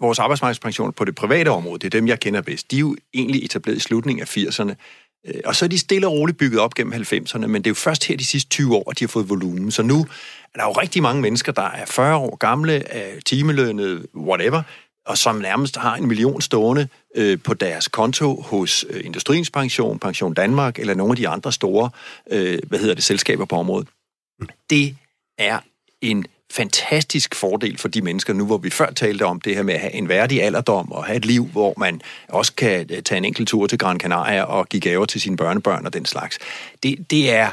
vores 0.00 0.18
arbejdsmarkedspensioner 0.18 0.92
på 0.92 1.04
det 1.04 1.14
private 1.14 1.48
område, 1.48 1.78
det 1.78 1.86
er 1.86 2.00
dem, 2.00 2.08
jeg 2.08 2.20
kender 2.20 2.40
bedst, 2.40 2.70
de 2.70 2.76
er 2.76 2.80
jo 2.80 2.96
egentlig 3.14 3.44
etableret 3.44 3.76
i 3.76 3.80
slutningen 3.80 4.22
af 4.22 4.36
80'erne. 4.36 4.74
Øh, 5.28 5.40
og 5.44 5.56
så 5.56 5.64
er 5.64 5.68
de 5.68 5.78
stille 5.78 6.06
og 6.06 6.12
roligt 6.12 6.38
bygget 6.38 6.60
op 6.60 6.74
gennem 6.74 6.92
90'erne, 6.92 7.46
men 7.46 7.54
det 7.54 7.66
er 7.66 7.70
jo 7.70 7.74
først 7.74 8.04
her 8.04 8.16
de 8.16 8.24
sidste 8.24 8.50
20 8.50 8.76
år, 8.76 8.90
at 8.90 8.98
de 8.98 9.04
har 9.04 9.08
fået 9.08 9.28
volumen. 9.28 9.70
Så 9.70 9.82
nu 9.82 10.06
er 10.54 10.58
der 10.58 10.64
jo 10.64 10.72
rigtig 10.72 11.02
mange 11.02 11.22
mennesker, 11.22 11.52
der 11.52 11.62
er 11.62 11.86
40 11.86 12.16
år 12.16 12.36
gamle, 12.36 12.84
timelønnet, 13.26 14.06
whatever, 14.16 14.62
og 15.06 15.18
som 15.18 15.36
nærmest 15.36 15.76
har 15.76 15.96
en 15.96 16.06
million 16.06 16.40
stående 16.40 16.88
øh, 17.14 17.38
på 17.44 17.54
deres 17.54 17.88
konto 17.88 18.40
hos 18.40 18.84
øh, 18.90 19.04
Industriens 19.04 19.50
Pension, 19.50 19.98
Pension 19.98 20.34
Danmark 20.34 20.78
eller 20.78 20.94
nogle 20.94 21.12
af 21.12 21.16
de 21.16 21.28
andre 21.28 21.52
store 21.52 21.90
øh, 22.30 22.58
hvad 22.66 22.78
hedder 22.78 22.94
det, 22.94 23.04
selskaber 23.04 23.44
på 23.44 23.56
området. 23.56 23.88
Det 24.70 24.96
er 25.38 25.58
en 26.00 26.26
fantastisk 26.52 27.34
fordel 27.34 27.78
for 27.78 27.88
de 27.88 28.02
mennesker, 28.02 28.32
nu 28.32 28.46
hvor 28.46 28.58
vi 28.58 28.70
før 28.70 28.90
talte 28.90 29.22
om 29.22 29.40
det 29.40 29.54
her 29.54 29.62
med 29.62 29.74
at 29.74 29.80
have 29.80 29.94
en 29.94 30.08
værdig 30.08 30.42
alderdom 30.42 30.92
og 30.92 31.04
have 31.04 31.16
et 31.16 31.24
liv, 31.24 31.46
hvor 31.46 31.74
man 31.76 32.00
også 32.28 32.52
kan 32.52 32.86
øh, 32.90 33.02
tage 33.02 33.18
en 33.18 33.24
enkelt 33.24 33.48
tur 33.48 33.66
til 33.66 33.78
Gran 33.78 34.00
Canaria 34.00 34.42
og 34.42 34.68
give 34.68 34.80
gaver 34.80 35.04
til 35.04 35.20
sine 35.20 35.36
børnebørn 35.36 35.86
og 35.86 35.92
den 35.92 36.06
slags. 36.06 36.38
Det, 36.82 37.10
det 37.10 37.34
er 37.34 37.48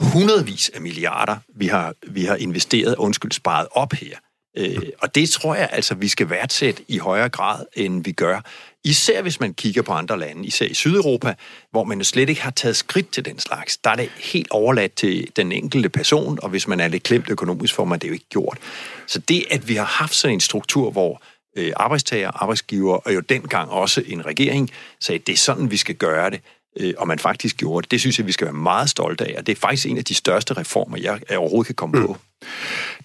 hundredvis 0.00 0.70
af 0.74 0.80
milliarder, 0.80 1.36
vi 1.54 1.66
har, 1.66 1.94
vi 2.06 2.24
har 2.24 2.36
investeret, 2.36 2.96
undskyld, 2.96 3.32
sparet 3.32 3.66
op 3.72 3.92
her. 3.92 4.16
Øh, 4.58 4.82
og 4.98 5.14
det 5.14 5.30
tror 5.30 5.54
jeg 5.54 5.68
altså, 5.72 5.94
vi 5.94 6.08
skal 6.08 6.30
værdsætte 6.30 6.82
i 6.88 6.98
højere 6.98 7.28
grad, 7.28 7.64
end 7.74 8.04
vi 8.04 8.12
gør. 8.12 8.40
Især 8.84 9.22
hvis 9.22 9.40
man 9.40 9.54
kigger 9.54 9.82
på 9.82 9.92
andre 9.92 10.18
lande, 10.18 10.46
især 10.46 10.66
i 10.66 10.74
Sydeuropa, 10.74 11.34
hvor 11.70 11.84
man 11.84 11.98
jo 11.98 12.04
slet 12.04 12.28
ikke 12.28 12.42
har 12.42 12.50
taget 12.50 12.76
skridt 12.76 13.12
til 13.12 13.24
den 13.24 13.38
slags. 13.38 13.76
Der 13.76 13.90
er 13.90 13.96
det 13.96 14.10
helt 14.16 14.50
overladt 14.50 14.94
til 14.94 15.28
den 15.36 15.52
enkelte 15.52 15.88
person, 15.88 16.38
og 16.42 16.48
hvis 16.48 16.68
man 16.68 16.80
er 16.80 16.88
lidt 16.88 17.02
klemt 17.02 17.30
økonomisk, 17.30 17.74
får 17.74 17.84
man 17.84 17.98
det 17.98 18.08
jo 18.08 18.12
ikke 18.12 18.28
gjort. 18.28 18.58
Så 19.06 19.18
det, 19.18 19.44
at 19.50 19.68
vi 19.68 19.74
har 19.74 19.84
haft 19.84 20.14
sådan 20.14 20.34
en 20.34 20.40
struktur, 20.40 20.90
hvor 20.90 21.22
øh, 21.56 21.72
arbejdstager, 21.76 22.30
arbejdsgiver 22.34 22.96
og 22.96 23.14
jo 23.14 23.20
dengang 23.20 23.70
også 23.70 24.02
en 24.06 24.26
regering 24.26 24.70
sagde, 25.00 25.18
at 25.18 25.26
det 25.26 25.32
er 25.32 25.36
sådan, 25.36 25.70
vi 25.70 25.76
skal 25.76 25.94
gøre 25.94 26.30
det, 26.30 26.40
øh, 26.80 26.94
og 26.98 27.08
man 27.08 27.18
faktisk 27.18 27.56
gjorde 27.56 27.82
det. 27.82 27.90
Det 27.90 28.00
synes 28.00 28.18
jeg, 28.18 28.26
vi 28.26 28.32
skal 28.32 28.44
være 28.44 28.54
meget 28.54 28.90
stolte 28.90 29.24
af, 29.24 29.34
og 29.38 29.46
det 29.46 29.52
er 29.52 29.60
faktisk 29.60 29.86
en 29.86 29.98
af 29.98 30.04
de 30.04 30.14
største 30.14 30.54
reformer, 30.54 30.96
jeg 30.96 31.20
overhovedet 31.36 31.66
kan 31.66 31.74
komme 31.74 31.98
mm. 32.00 32.06
på. 32.06 32.16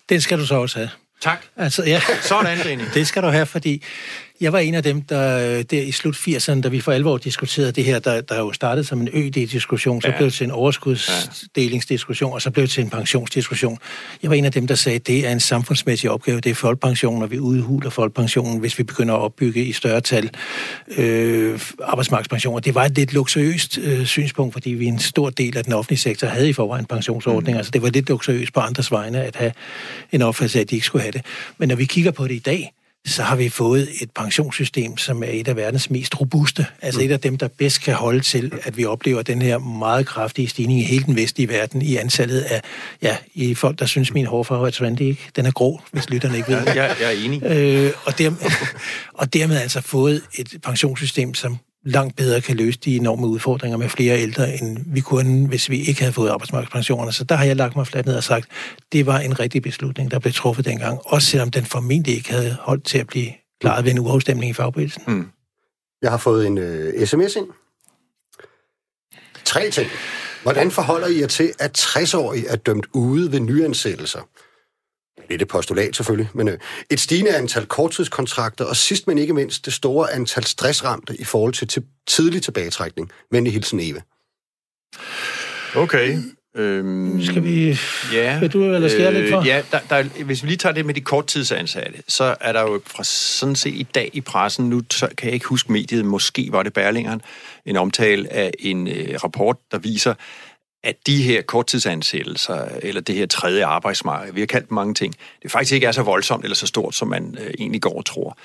Den 0.09 0.21
skal 0.21 0.39
du 0.39 0.45
så 0.45 0.55
også 0.55 0.77
have. 0.77 0.89
Tak. 1.23 1.41
Altså, 1.57 1.83
ja. 1.83 2.01
Sådan, 2.21 2.57
René. 2.59 2.93
Det 2.93 3.07
skal 3.07 3.23
du 3.23 3.27
have, 3.27 3.45
fordi 3.45 3.83
jeg 4.43 4.53
var 4.53 4.59
en 4.59 4.73
af 4.73 4.83
dem, 4.83 5.01
der 5.01 5.63
der 5.63 5.81
i 5.81 5.91
slut 5.91 6.15
80'erne, 6.15 6.61
da 6.61 6.67
vi 6.67 6.79
for 6.79 6.91
alvor 6.91 7.17
diskuterede 7.17 7.71
det 7.71 7.83
her, 7.83 7.99
der, 7.99 8.21
der 8.21 8.39
jo 8.39 8.51
startede 8.51 8.85
som 8.85 9.01
en 9.01 9.09
ØD-diskussion, 9.13 10.01
så 10.01 10.07
ja. 10.07 10.17
blev 10.17 10.25
det 10.25 10.33
til 10.33 10.43
en 10.43 10.51
overskudsdelingsdiskussion, 10.51 12.33
og 12.33 12.41
så 12.41 12.51
blev 12.51 12.61
det 12.61 12.71
til 12.71 12.83
en 12.83 12.89
pensionsdiskussion. 12.89 13.77
Jeg 14.23 14.29
var 14.29 14.35
en 14.35 14.45
af 14.45 14.51
dem, 14.51 14.67
der 14.67 14.75
sagde, 14.75 14.95
at 14.95 15.07
det 15.07 15.27
er 15.27 15.31
en 15.31 15.39
samfundsmæssig 15.39 16.09
opgave, 16.09 16.39
det 16.39 16.49
er 16.49 16.55
folkepensionen, 16.55 17.23
og 17.23 17.31
vi 17.31 17.39
udhuler 17.39 17.89
folkepensionen, 17.89 18.59
hvis 18.59 18.77
vi 18.77 18.83
begynder 18.83 19.13
at 19.13 19.19
opbygge 19.19 19.65
i 19.65 19.71
større 19.71 20.01
tal 20.01 20.29
øh, 20.97 21.59
arbejdsmarkedspensioner. 21.83 22.59
Det 22.59 22.75
var 22.75 22.85
et 22.85 22.95
lidt 22.95 23.13
luksuriøst 23.13 23.77
øh, 23.77 24.05
synspunkt, 24.05 24.53
fordi 24.53 24.69
vi 24.69 24.85
en 24.85 24.99
stor 24.99 25.29
del 25.29 25.57
af 25.57 25.63
den 25.63 25.73
offentlige 25.73 25.99
sektor 25.99 26.27
havde 26.27 26.49
i 26.49 26.53
forvejen 26.53 26.85
pensionsordninger, 26.85 27.57
mm. 27.57 27.57
altså 27.57 27.71
det 27.71 27.81
var 27.81 27.89
lidt 27.89 28.09
luksuriøst 28.09 28.53
på 28.53 28.59
andres 28.59 28.91
vegne 28.91 29.23
at 29.23 29.35
have 29.35 29.51
en 30.11 30.21
opfattelse 30.21 30.59
af, 30.59 30.61
at 30.61 30.69
de 30.69 30.75
ikke 30.75 30.85
skulle 30.85 31.01
have 31.01 31.11
det. 31.11 31.21
Men 31.57 31.69
når 31.69 31.75
vi 31.75 31.85
kigger 31.85 32.11
på 32.11 32.27
det 32.27 32.35
i 32.35 32.39
dag, 32.39 32.73
så 33.05 33.23
har 33.23 33.35
vi 33.35 33.49
fået 33.49 33.89
et 34.01 34.11
pensionssystem, 34.11 34.97
som 34.97 35.23
er 35.23 35.27
et 35.27 35.47
af 35.47 35.55
verdens 35.55 35.89
mest 35.89 36.21
robuste. 36.21 36.65
Altså 36.81 36.99
mm. 36.99 37.05
et 37.05 37.11
af 37.11 37.19
dem, 37.19 37.37
der 37.37 37.47
bedst 37.47 37.81
kan 37.81 37.93
holde 37.93 38.19
til, 38.19 38.51
at 38.63 38.77
vi 38.77 38.85
oplever 38.85 39.21
den 39.21 39.41
her 39.41 39.57
meget 39.57 40.05
kraftige 40.05 40.47
stigning 40.47 40.79
i 40.79 40.83
hele 40.83 41.05
den 41.05 41.15
vestlige 41.15 41.49
verden 41.49 41.81
i 41.81 41.95
antallet 41.95 42.41
af, 42.41 42.61
ja, 43.01 43.17
i 43.33 43.55
folk, 43.55 43.79
der 43.79 43.85
synes, 43.85 44.13
min 44.13 44.25
hårfarve 44.25 44.67
er 44.67 44.71
trendy, 44.71 45.01
ikke? 45.01 45.29
Den 45.35 45.45
er 45.45 45.51
grå, 45.51 45.81
hvis 45.91 46.09
lytterne 46.09 46.37
ikke 46.37 46.49
ved 46.49 46.59
det. 46.59 46.75
Ja, 46.75 46.83
jeg, 46.83 46.95
jeg 47.01 47.07
er 47.07 47.25
enig. 47.25 47.43
Øh, 47.43 47.91
og, 48.05 48.17
dermed, 48.17 48.37
og 49.13 49.33
dermed 49.33 49.57
altså 49.57 49.81
fået 49.81 50.21
et 50.33 50.53
pensionssystem, 50.63 51.33
som 51.33 51.57
langt 51.85 52.15
bedre 52.15 52.41
kan 52.41 52.57
løse 52.57 52.79
de 52.79 52.95
enorme 52.95 53.27
udfordringer 53.27 53.77
med 53.77 53.89
flere 53.89 54.19
ældre, 54.19 54.53
end 54.53 54.77
vi 54.85 55.01
kunne, 55.01 55.47
hvis 55.47 55.69
vi 55.69 55.79
ikke 55.81 56.01
havde 56.01 56.13
fået 56.13 56.29
arbejdsmarkedspensionerne. 56.29 57.11
Så 57.11 57.23
der 57.23 57.35
har 57.35 57.45
jeg 57.45 57.55
lagt 57.55 57.75
mig 57.75 57.87
fladt 57.87 58.05
ned 58.05 58.15
og 58.15 58.23
sagt, 58.23 58.47
det 58.91 59.05
var 59.05 59.19
en 59.19 59.39
rigtig 59.39 59.61
beslutning, 59.61 60.11
der 60.11 60.19
blev 60.19 60.33
truffet 60.33 60.65
dengang, 60.65 60.99
også 61.05 61.27
selvom 61.27 61.51
den 61.51 61.65
formentlig 61.65 62.15
ikke 62.15 62.31
havde 62.31 62.57
holdt 62.61 62.83
til 62.83 62.97
at 62.97 63.07
blive 63.07 63.31
klaret 63.61 63.85
ved 63.85 63.91
en 63.91 63.99
uafstemning 63.99 64.49
i 64.49 64.53
fagbevægelsen. 64.53 65.03
Mm. 65.07 65.27
Jeg 66.01 66.11
har 66.11 66.17
fået 66.17 66.47
en 66.47 66.57
øh, 66.57 67.01
uh, 67.01 67.07
sms 67.07 67.35
ind. 67.35 67.47
Tre 69.45 69.69
ting. 69.69 69.89
Hvordan 70.43 70.71
forholder 70.71 71.07
I 71.07 71.19
jer 71.19 71.27
til, 71.27 71.53
at 71.59 71.79
60-årige 71.79 72.47
er 72.47 72.55
dømt 72.55 72.85
ude 72.93 73.31
ved 73.31 73.39
nyansættelser? 73.39 74.19
Det 75.27 75.33
er 75.33 75.37
det 75.37 75.47
postulat 75.47 75.95
selvfølgelig, 75.95 76.29
men 76.33 76.47
øh, 76.47 76.57
et 76.89 76.99
stigende 76.99 77.35
antal 77.35 77.65
korttidskontrakter, 77.65 78.65
og 78.65 78.75
sidst 78.75 79.07
men 79.07 79.17
ikke 79.17 79.33
mindst 79.33 79.65
det 79.65 79.73
store 79.73 80.13
antal 80.13 80.43
stressramte 80.43 81.15
i 81.19 81.23
forhold 81.23 81.53
til, 81.53 81.67
til 81.67 81.83
tidlig 82.07 82.41
tilbagetrækning. 82.41 83.11
Venlig 83.31 83.53
hilsen, 83.53 83.79
Eva. 83.79 84.01
Okay. 85.75 86.19
Øhm, 86.55 87.21
skal 87.23 87.43
vi... 87.43 87.77
Ja. 88.13 88.39
Vil 88.39 88.53
du 88.53 88.73
eller 88.73 88.89
skal 88.89 89.01
jeg 89.01 89.13
lidt 89.13 89.31
for? 89.31 89.39
Øh, 89.39 89.47
ja, 89.47 89.61
der, 89.71 89.79
der, 89.89 90.03
hvis 90.23 90.43
vi 90.43 90.47
lige 90.47 90.57
tager 90.57 90.73
det 90.73 90.85
med 90.85 90.93
de 90.93 91.01
korttidsansatte, 91.01 92.03
så 92.07 92.35
er 92.41 92.53
der 92.53 92.61
jo 92.61 92.81
fra 92.85 93.03
sådan 93.03 93.55
set 93.55 93.73
i 93.73 93.87
dag 93.95 94.09
i 94.13 94.21
pressen, 94.21 94.69
nu 94.69 94.81
så 94.91 95.07
kan 95.17 95.25
jeg 95.27 95.33
ikke 95.33 95.45
huske 95.45 95.71
mediet, 95.71 96.05
måske 96.05 96.47
var 96.51 96.63
det 96.63 96.73
Berlingeren, 96.73 97.21
en 97.65 97.75
omtale 97.77 98.33
af 98.33 98.51
en 98.59 98.87
øh, 98.87 99.15
rapport, 99.23 99.57
der 99.71 99.77
viser, 99.77 100.13
at 100.83 101.07
de 101.07 101.23
her 101.23 101.41
korttidsansættelser, 101.41 102.65
eller 102.81 103.01
det 103.01 103.15
her 103.15 103.25
tredje 103.25 103.65
arbejdsmarked, 103.65 104.33
vi 104.33 104.39
har 104.39 104.47
kaldt 104.47 104.71
mange 104.71 104.93
ting, 104.93 105.15
det 105.43 105.51
faktisk 105.51 105.73
ikke 105.73 105.87
er 105.87 105.91
så 105.91 106.01
voldsomt 106.03 106.43
eller 106.43 106.55
så 106.55 106.67
stort, 106.67 106.95
som 106.95 107.07
man 107.07 107.37
øh, 107.41 107.53
egentlig 107.59 107.81
går 107.81 107.97
og 107.97 108.05
tror. 108.05 108.37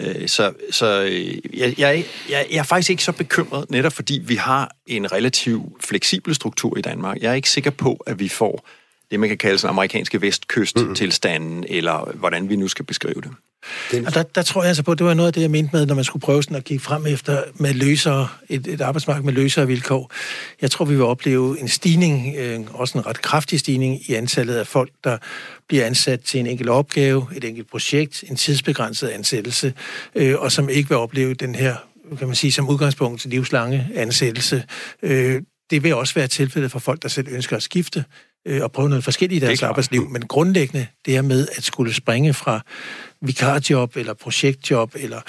Øh, 0.00 0.28
så 0.28 0.52
så 0.70 1.02
øh, 1.02 1.58
jeg, 1.58 1.78
jeg, 1.78 2.04
jeg, 2.30 2.46
jeg 2.50 2.58
er 2.58 2.62
faktisk 2.62 2.90
ikke 2.90 3.04
så 3.04 3.12
bekymret, 3.12 3.70
netop 3.70 3.92
fordi 3.92 4.22
vi 4.24 4.34
har 4.34 4.76
en 4.86 5.12
relativt 5.12 5.84
fleksibel 5.84 6.34
struktur 6.34 6.78
i 6.78 6.80
Danmark. 6.80 7.18
Jeg 7.20 7.30
er 7.30 7.34
ikke 7.34 7.50
sikker 7.50 7.70
på, 7.70 7.94
at 8.06 8.18
vi 8.18 8.28
får 8.28 8.66
det, 9.10 9.20
man 9.20 9.28
kan 9.28 9.38
kalde 9.38 9.58
sådan 9.58 9.72
amerikanske 9.72 10.22
vestkysttilstanden, 10.22 11.56
mm. 11.56 11.66
eller 11.68 12.12
hvordan 12.14 12.48
vi 12.48 12.56
nu 12.56 12.68
skal 12.68 12.84
beskrive 12.84 13.20
det. 13.20 13.30
Og 14.06 14.14
der, 14.14 14.22
der 14.22 14.42
tror 14.42 14.62
jeg 14.62 14.68
altså 14.68 14.82
på, 14.82 14.92
at 14.92 14.98
det 14.98 15.06
var 15.06 15.14
noget 15.14 15.26
af 15.26 15.32
det, 15.32 15.40
jeg 15.40 15.50
mente 15.50 15.70
med, 15.72 15.86
når 15.86 15.94
man 15.94 16.04
skulle 16.04 16.20
prøve 16.20 16.42
sådan 16.42 16.56
at 16.56 16.64
kigge 16.64 16.84
frem 16.84 17.06
efter 17.06 17.42
med 17.54 17.74
løsere, 17.74 18.28
et, 18.48 18.66
et 18.66 18.80
arbejdsmarked 18.80 19.24
med 19.24 19.32
løsere 19.32 19.66
vilkår. 19.66 20.12
Jeg 20.62 20.70
tror, 20.70 20.84
vi 20.84 20.94
vil 20.94 21.04
opleve 21.04 21.60
en 21.60 21.68
stigning, 21.68 22.36
øh, 22.36 22.60
også 22.68 22.98
en 22.98 23.06
ret 23.06 23.22
kraftig 23.22 23.60
stigning 23.60 24.10
i 24.10 24.14
antallet 24.14 24.54
af 24.54 24.66
folk, 24.66 24.90
der 25.04 25.18
bliver 25.68 25.86
ansat 25.86 26.20
til 26.20 26.40
en 26.40 26.46
enkelt 26.46 26.68
opgave, 26.68 27.26
et 27.36 27.44
enkelt 27.44 27.70
projekt, 27.70 28.24
en 28.28 28.36
tidsbegrænset 28.36 29.08
ansættelse, 29.08 29.74
øh, 30.14 30.34
og 30.38 30.52
som 30.52 30.68
ikke 30.68 30.88
vil 30.88 30.98
opleve 30.98 31.34
den 31.34 31.54
her, 31.54 31.76
kan 32.18 32.26
man 32.26 32.36
sige, 32.36 32.52
som 32.52 32.68
udgangspunkt 32.68 33.20
til 33.20 33.30
livslange 33.30 33.88
ansættelse. 33.94 34.64
Øh, 35.02 35.42
det 35.70 35.82
vil 35.82 35.94
også 35.94 36.14
være 36.14 36.26
tilfældet 36.26 36.70
for 36.70 36.78
folk, 36.78 37.02
der 37.02 37.08
selv 37.08 37.28
ønsker 37.30 37.56
at 37.56 37.62
skifte 37.62 38.04
øh, 38.46 38.62
og 38.62 38.72
prøve 38.72 38.88
noget 38.88 39.04
forskelligt 39.04 39.42
i 39.42 39.46
deres 39.46 39.62
arbejdsliv. 39.62 40.08
Men 40.10 40.22
grundlæggende, 40.22 40.86
det 41.06 41.14
her 41.14 41.22
med 41.22 41.48
at 41.56 41.64
skulle 41.64 41.94
springe 41.94 42.34
fra 42.34 42.60
vikarjob, 43.20 43.96
eller 43.96 44.14
projektjob, 44.14 44.94
eller 44.94 45.20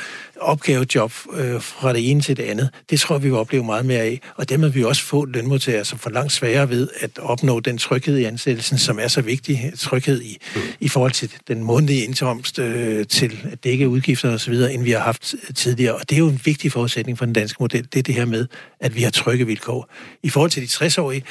opgavejob 0.42 1.14
øh, 1.34 1.62
fra 1.62 1.94
det 1.94 2.12
ene 2.12 2.22
til 2.22 2.38
det 2.38 2.44
andet. 2.44 2.70
Det 2.90 3.00
tror 3.00 3.16
jeg, 3.16 3.24
vi 3.24 3.30
vil 3.30 3.38
opleve 3.38 3.64
meget 3.64 3.86
mere 3.86 4.02
af. 4.02 4.22
Og 4.36 4.50
dermed 4.50 4.70
vil 4.70 4.80
vi 4.80 4.84
også 4.84 5.04
få 5.04 5.26
lønmodtagere, 5.26 5.86
som 5.86 6.00
får 6.00 6.10
langt 6.10 6.32
sværere 6.32 6.70
ved 6.70 6.88
at 7.00 7.20
opnå 7.20 7.60
den 7.60 7.78
tryghed 7.78 8.18
i 8.18 8.24
ansættelsen, 8.24 8.78
som 8.78 9.00
er 9.00 9.08
så 9.08 9.22
vigtig. 9.22 9.74
Tryghed 9.78 10.22
i, 10.22 10.38
mm. 10.56 10.62
i 10.80 10.90
forhold 10.90 11.12
til 11.12 11.34
den 11.48 11.64
månedlige 11.64 12.04
indkomst 12.06 12.60
øh, 12.60 13.08
til 13.08 13.40
at 13.52 13.64
dække 13.64 13.90
udgifter 13.90 14.34
osv., 14.34 14.54
end 14.54 14.84
vi 14.84 14.92
har 14.92 15.00
haft 15.00 15.36
tidligere. 15.56 15.96
Og 15.96 16.10
det 16.10 16.16
er 16.16 16.20
jo 16.20 16.28
en 16.28 16.42
vigtig 16.46 16.72
forudsætning 16.72 17.18
for 17.18 17.26
den 17.26 17.34
danske 17.34 17.58
model. 17.60 17.84
Det 17.94 18.00
er 18.00 18.04
det 18.04 18.16
her 18.16 18.26
med, 18.26 18.48
at 18.80 18.96
vi 18.96 19.02
har 19.02 19.12
trygge 19.12 19.46
vilkår. 19.46 19.90
I 20.24 20.30
forhold 20.30 20.52
til 20.52 20.62
de 20.62 20.86
60-årige, 20.86 21.24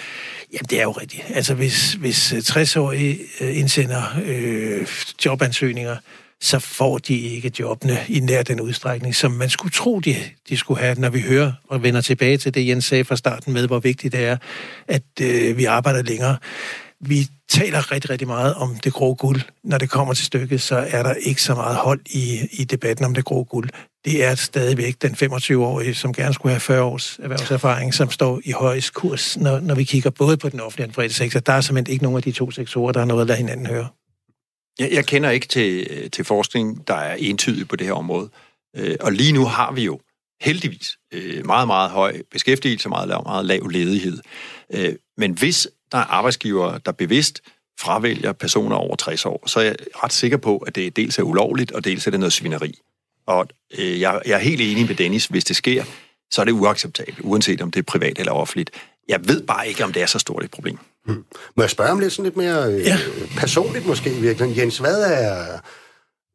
jamen 0.52 0.66
det 0.70 0.78
er 0.78 0.82
jo 0.82 0.90
rigtigt. 0.90 1.22
Altså 1.28 1.54
hvis, 1.54 1.92
hvis 1.92 2.32
øh, 2.32 2.38
60-årige 2.38 3.18
øh, 3.40 3.58
indsender 3.58 4.02
øh, 4.24 4.86
jobansøgninger, 5.24 5.96
så 6.40 6.58
får 6.58 6.98
de 6.98 7.18
ikke 7.18 7.52
jobbene 7.60 7.98
i 8.08 8.20
nær 8.20 8.42
den 8.42 8.60
udstrækning, 8.60 9.14
som 9.14 9.32
man 9.32 9.50
skulle 9.50 9.72
tro, 9.72 10.00
de, 10.00 10.16
de 10.48 10.56
skulle 10.56 10.80
have, 10.80 11.00
når 11.00 11.10
vi 11.10 11.20
hører 11.20 11.52
og 11.68 11.82
vender 11.82 12.00
tilbage 12.00 12.36
til 12.36 12.54
det, 12.54 12.68
Jens 12.68 12.84
sagde 12.84 13.04
fra 13.04 13.16
starten 13.16 13.52
med, 13.52 13.66
hvor 13.66 13.78
vigtigt 13.78 14.12
det 14.12 14.24
er, 14.24 14.36
at 14.88 15.02
øh, 15.20 15.56
vi 15.56 15.64
arbejder 15.64 16.02
længere. 16.02 16.36
Vi 17.00 17.26
taler 17.48 17.92
rigtig, 17.92 18.10
rigtig 18.10 18.28
meget 18.28 18.54
om 18.54 18.76
det 18.84 18.92
grå 18.92 19.14
guld. 19.14 19.40
Når 19.64 19.78
det 19.78 19.90
kommer 19.90 20.14
til 20.14 20.26
stykket, 20.26 20.60
så 20.60 20.76
er 20.76 21.02
der 21.02 21.14
ikke 21.14 21.42
så 21.42 21.54
meget 21.54 21.76
hold 21.76 22.00
i, 22.10 22.38
i 22.52 22.64
debatten 22.64 23.04
om 23.04 23.14
det 23.14 23.24
grå 23.24 23.44
guld. 23.44 23.70
Det 24.04 24.24
er 24.24 24.34
stadigvæk 24.34 25.02
den 25.02 25.10
25-årige, 25.10 25.94
som 25.94 26.12
gerne 26.12 26.34
skulle 26.34 26.52
have 26.52 26.60
40 26.60 26.82
års 26.82 27.18
erhvervserfaring, 27.22 27.94
som 27.94 28.10
står 28.10 28.40
i 28.44 28.50
højst 28.50 28.94
kurs, 28.94 29.36
når, 29.36 29.60
når 29.60 29.74
vi 29.74 29.84
kigger 29.84 30.10
både 30.10 30.36
på 30.36 30.48
den 30.48 30.60
offentlige 30.60 30.84
og 30.84 30.88
den 30.88 30.94
private 30.94 31.14
sektor. 31.14 31.40
Der 31.40 31.52
er 31.52 31.60
simpelthen 31.60 31.92
ikke 31.92 32.02
nogen 32.02 32.16
af 32.16 32.22
de 32.22 32.32
to 32.32 32.50
sektorer, 32.50 32.92
der 32.92 33.00
har 33.00 33.06
noget 33.06 33.20
at 33.20 33.26
lade 33.26 33.38
hinanden 33.38 33.66
høre. 33.66 33.88
Jeg, 34.78 34.92
jeg 34.92 35.06
kender 35.06 35.30
ikke 35.30 35.46
til, 35.46 35.86
øh, 35.90 36.10
til 36.10 36.24
forskning, 36.24 36.88
der 36.88 36.94
er 36.94 37.14
entydig 37.14 37.68
på 37.68 37.76
det 37.76 37.86
her 37.86 37.94
område. 37.94 38.30
Øh, 38.76 38.96
og 39.00 39.12
lige 39.12 39.32
nu 39.32 39.44
har 39.44 39.72
vi 39.72 39.84
jo 39.84 40.00
heldigvis 40.40 40.96
øh, 41.12 41.46
meget, 41.46 41.66
meget 41.66 41.90
høj 41.90 42.22
beskæftigelse, 42.30 42.88
meget 42.88 43.08
lav, 43.08 43.22
meget 43.22 43.44
lav 43.44 43.66
ledighed. 43.66 44.18
Øh, 44.74 44.94
men 45.16 45.32
hvis 45.32 45.68
der 45.92 45.98
er 45.98 46.04
arbejdsgivere, 46.04 46.80
der 46.86 46.92
bevidst 46.92 47.40
fravælger 47.80 48.32
personer 48.32 48.76
over 48.76 48.96
60 48.96 49.26
år, 49.26 49.42
så 49.46 49.60
er 49.60 49.64
jeg 49.64 49.76
ret 50.04 50.12
sikker 50.12 50.36
på, 50.36 50.58
at 50.58 50.74
det 50.74 50.96
dels 50.96 51.18
er 51.18 51.22
ulovligt, 51.22 51.72
og 51.72 51.84
dels 51.84 52.06
er 52.06 52.10
det 52.10 52.20
noget 52.20 52.32
svineri. 52.32 52.78
Og 53.26 53.48
øh, 53.78 54.00
jeg, 54.00 54.22
jeg 54.26 54.34
er 54.34 54.38
helt 54.38 54.60
enig 54.60 54.86
med 54.86 54.94
Dennis, 54.94 55.26
hvis 55.26 55.44
det 55.44 55.56
sker, 55.56 55.84
så 56.30 56.40
er 56.40 56.44
det 56.44 56.52
uacceptabelt, 56.52 57.20
uanset 57.20 57.60
om 57.60 57.70
det 57.70 57.78
er 57.78 57.84
privat 57.84 58.18
eller 58.18 58.32
offentligt. 58.32 58.70
Jeg 59.08 59.28
ved 59.28 59.42
bare 59.42 59.68
ikke, 59.68 59.84
om 59.84 59.92
det 59.92 60.02
er 60.02 60.06
så 60.06 60.18
stort 60.18 60.44
et 60.44 60.50
problem. 60.50 60.78
Hmm. 61.08 61.24
Må 61.56 61.62
jeg 61.62 61.70
spørge 61.70 61.90
om 61.90 61.98
lidt 61.98 62.12
sådan 62.12 62.24
lidt 62.24 62.36
mere 62.36 62.72
øh, 62.72 62.80
ja. 62.84 62.98
personligt 63.36 63.86
måske 63.86 64.10
i 64.10 64.20
virkeligheden? 64.20 64.62
Jens, 64.62 64.78
hvad 64.78 65.02
er, 65.02 65.58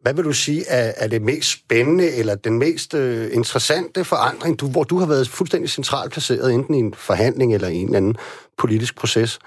hvad 0.01 0.13
vil 0.13 0.23
du 0.23 0.33
sige 0.33 0.65
er, 0.67 0.93
er 0.97 1.07
det 1.07 1.21
mest 1.21 1.51
spændende 1.51 2.11
eller 2.11 2.35
den 2.35 2.59
mest 2.59 2.93
øh, 2.93 3.29
interessante 3.33 4.03
forandring, 4.03 4.59
du, 4.59 4.67
hvor 4.67 4.83
du 4.83 4.99
har 4.99 5.05
været 5.05 5.29
fuldstændig 5.29 5.69
centralt 5.69 6.11
placeret, 6.11 6.53
enten 6.53 6.75
i 6.75 6.79
en 6.79 6.93
forhandling 6.93 7.53
eller 7.53 7.67
i 7.67 7.75
en 7.75 7.85
eller 7.85 7.97
anden 7.97 8.15
politisk 8.57 8.95
proces? 8.95 9.39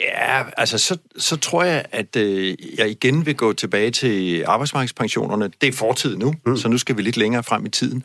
Ja, 0.00 0.42
altså 0.56 0.78
så, 0.78 0.98
så 1.16 1.36
tror 1.36 1.62
jeg, 1.62 1.84
at 1.92 2.16
øh, 2.16 2.56
jeg 2.78 2.90
igen 2.90 3.26
vil 3.26 3.36
gå 3.36 3.52
tilbage 3.52 3.90
til 3.90 4.44
arbejdsmarkedspensionerne. 4.46 5.50
Det 5.60 5.68
er 5.68 5.72
fortid 5.72 6.16
nu, 6.16 6.34
mm. 6.46 6.56
så 6.56 6.68
nu 6.68 6.78
skal 6.78 6.96
vi 6.96 7.02
lidt 7.02 7.16
længere 7.16 7.42
frem 7.42 7.66
i 7.66 7.68
tiden. 7.68 8.04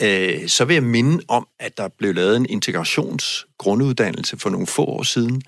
Øh, 0.00 0.48
så 0.48 0.64
vil 0.64 0.74
jeg 0.74 0.82
minde 0.82 1.24
om, 1.28 1.48
at 1.60 1.78
der 1.78 1.88
blev 1.98 2.14
lavet 2.14 2.36
en 2.36 2.46
integrationsgrunduddannelse 2.48 4.38
for 4.38 4.50
nogle 4.50 4.66
få 4.66 4.84
år 4.84 5.02
siden, 5.02 5.42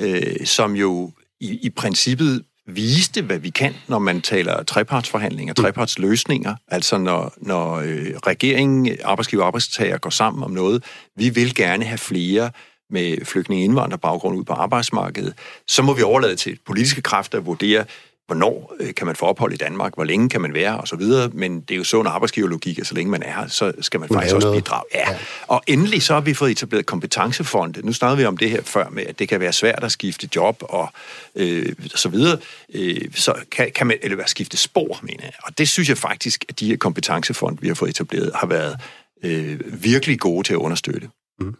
øh, 0.00 0.46
som 0.46 0.76
jo 0.76 1.12
i, 1.40 1.58
i 1.62 1.70
princippet 1.70 2.44
viste, 2.66 3.22
hvad 3.22 3.38
vi 3.38 3.50
kan, 3.50 3.74
når 3.88 3.98
man 3.98 4.20
taler 4.20 4.62
trepartsforhandlinger, 4.62 5.54
mm. 5.56 5.62
trepartsløsninger, 5.62 6.54
altså 6.68 6.98
når, 6.98 7.34
når 7.36 7.74
øh, 7.74 8.12
regeringen, 8.26 8.96
arbejdsgiver 9.04 9.42
og 9.42 9.46
arbejdstager 9.46 9.98
går 9.98 10.10
sammen 10.10 10.44
om 10.44 10.50
noget. 10.50 10.84
Vi 11.16 11.28
vil 11.28 11.54
gerne 11.54 11.84
have 11.84 11.98
flere 11.98 12.50
med 12.90 13.24
flygtninge 13.24 13.64
indvandrerbaggrund 13.64 14.38
ud 14.38 14.44
på 14.44 14.52
arbejdsmarkedet, 14.52 15.34
så 15.66 15.82
må 15.82 15.94
vi 15.94 16.02
overlade 16.02 16.36
til 16.36 16.58
politiske 16.66 17.02
kræfter 17.02 17.38
at 17.38 17.46
vurdere, 17.46 17.84
hvornår 18.30 18.74
øh, 18.80 18.94
kan 18.94 19.06
man 19.06 19.16
få 19.16 19.26
ophold 19.26 19.52
i 19.52 19.56
Danmark, 19.56 19.94
hvor 19.94 20.04
længe 20.04 20.28
kan 20.28 20.40
man 20.40 20.54
være, 20.54 20.78
og 20.78 20.88
så 20.88 20.96
videre. 20.96 21.30
Men 21.32 21.60
det 21.60 21.70
er 21.70 21.76
jo 21.78 21.84
sund 21.84 22.08
arbejdsgiverlogik, 22.08 22.78
at 22.78 22.86
så 22.86 22.94
længe 22.94 23.10
man 23.10 23.22
er 23.22 23.32
her, 23.32 23.48
så 23.48 23.72
skal 23.80 24.00
man 24.00 24.08
faktisk 24.08 24.34
også 24.34 24.52
bidrage. 24.52 24.84
Ja. 24.94 25.10
ja. 25.10 25.16
Og 25.46 25.62
endelig 25.66 26.02
så 26.02 26.14
har 26.14 26.20
vi 26.20 26.34
fået 26.34 26.50
etableret 26.50 26.86
kompetencefonde. 26.86 27.86
Nu 27.86 27.92
snakkede 27.92 28.18
vi 28.18 28.24
om 28.24 28.36
det 28.36 28.50
her 28.50 28.62
før 28.62 28.88
med, 28.88 29.06
at 29.06 29.18
det 29.18 29.28
kan 29.28 29.40
være 29.40 29.52
svært 29.52 29.84
at 29.84 29.92
skifte 29.92 30.28
job 30.36 30.62
og 30.62 30.92
øh, 31.36 31.72
så 31.94 32.08
videre. 32.08 32.38
Øh, 32.74 33.00
så 33.14 33.34
kan, 33.50 33.70
kan 33.74 33.86
man, 33.86 33.98
eller 34.02 34.16
være 34.16 34.28
skifte 34.28 34.56
spor, 34.56 34.98
mener 35.02 35.24
jeg. 35.24 35.32
Og 35.42 35.58
det 35.58 35.68
synes 35.68 35.88
jeg 35.88 35.98
faktisk, 35.98 36.44
at 36.48 36.60
de 36.60 36.66
her 36.66 36.76
kompetencefonde, 36.76 37.60
vi 37.60 37.68
har 37.68 37.74
fået 37.74 37.90
etableret, 37.90 38.32
har 38.34 38.46
været 38.46 38.76
øh, 39.22 39.60
virkelig 39.82 40.20
gode 40.20 40.46
til 40.46 40.52
at 40.52 40.58
understøtte. 40.58 41.08
Mm. 41.40 41.54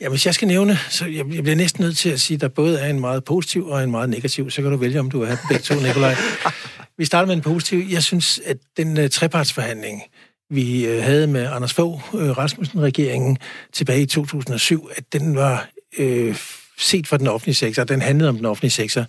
Ja, 0.00 0.08
hvis 0.08 0.26
jeg 0.26 0.34
skal 0.34 0.48
nævne, 0.48 0.78
så 0.90 1.06
jeg, 1.06 1.34
jeg 1.34 1.42
bliver 1.42 1.56
næsten 1.56 1.84
nødt 1.84 1.96
til 1.96 2.10
at 2.10 2.20
sige, 2.20 2.34
at 2.34 2.40
der 2.40 2.48
både 2.48 2.80
er 2.80 2.90
en 2.90 3.00
meget 3.00 3.24
positiv 3.24 3.66
og 3.66 3.84
en 3.84 3.90
meget 3.90 4.10
negativ. 4.10 4.50
Så 4.50 4.62
kan 4.62 4.70
du 4.70 4.76
vælge, 4.76 5.00
om 5.00 5.10
du 5.10 5.18
vil 5.18 5.28
have 5.28 5.38
begge 5.48 5.62
to, 5.62 5.74
Nikolaj. 5.86 6.14
Vi 6.98 7.04
starter 7.04 7.26
med 7.26 7.34
en 7.34 7.42
positiv. 7.42 7.86
Jeg 7.90 8.02
synes, 8.02 8.40
at 8.44 8.56
den 8.76 8.98
uh, 8.98 9.08
trepartsforhandling, 9.08 10.02
vi 10.50 10.96
uh, 10.96 11.04
havde 11.04 11.26
med 11.26 11.46
Anders 11.46 11.74
Fogh, 11.74 12.14
uh, 12.14 12.38
Rasmussen-regeringen, 12.38 13.38
tilbage 13.72 14.02
i 14.02 14.06
2007, 14.06 14.90
at 14.96 15.12
den 15.12 15.36
var... 15.36 15.68
Uh, 15.98 16.36
set 16.78 17.06
for 17.06 17.16
den 17.16 17.26
offentlige 17.26 17.54
sektor. 17.54 17.84
Den 17.84 18.02
handlede 18.02 18.28
om 18.28 18.36
den 18.36 18.44
offentlige 18.44 18.70
sektor, 18.70 19.04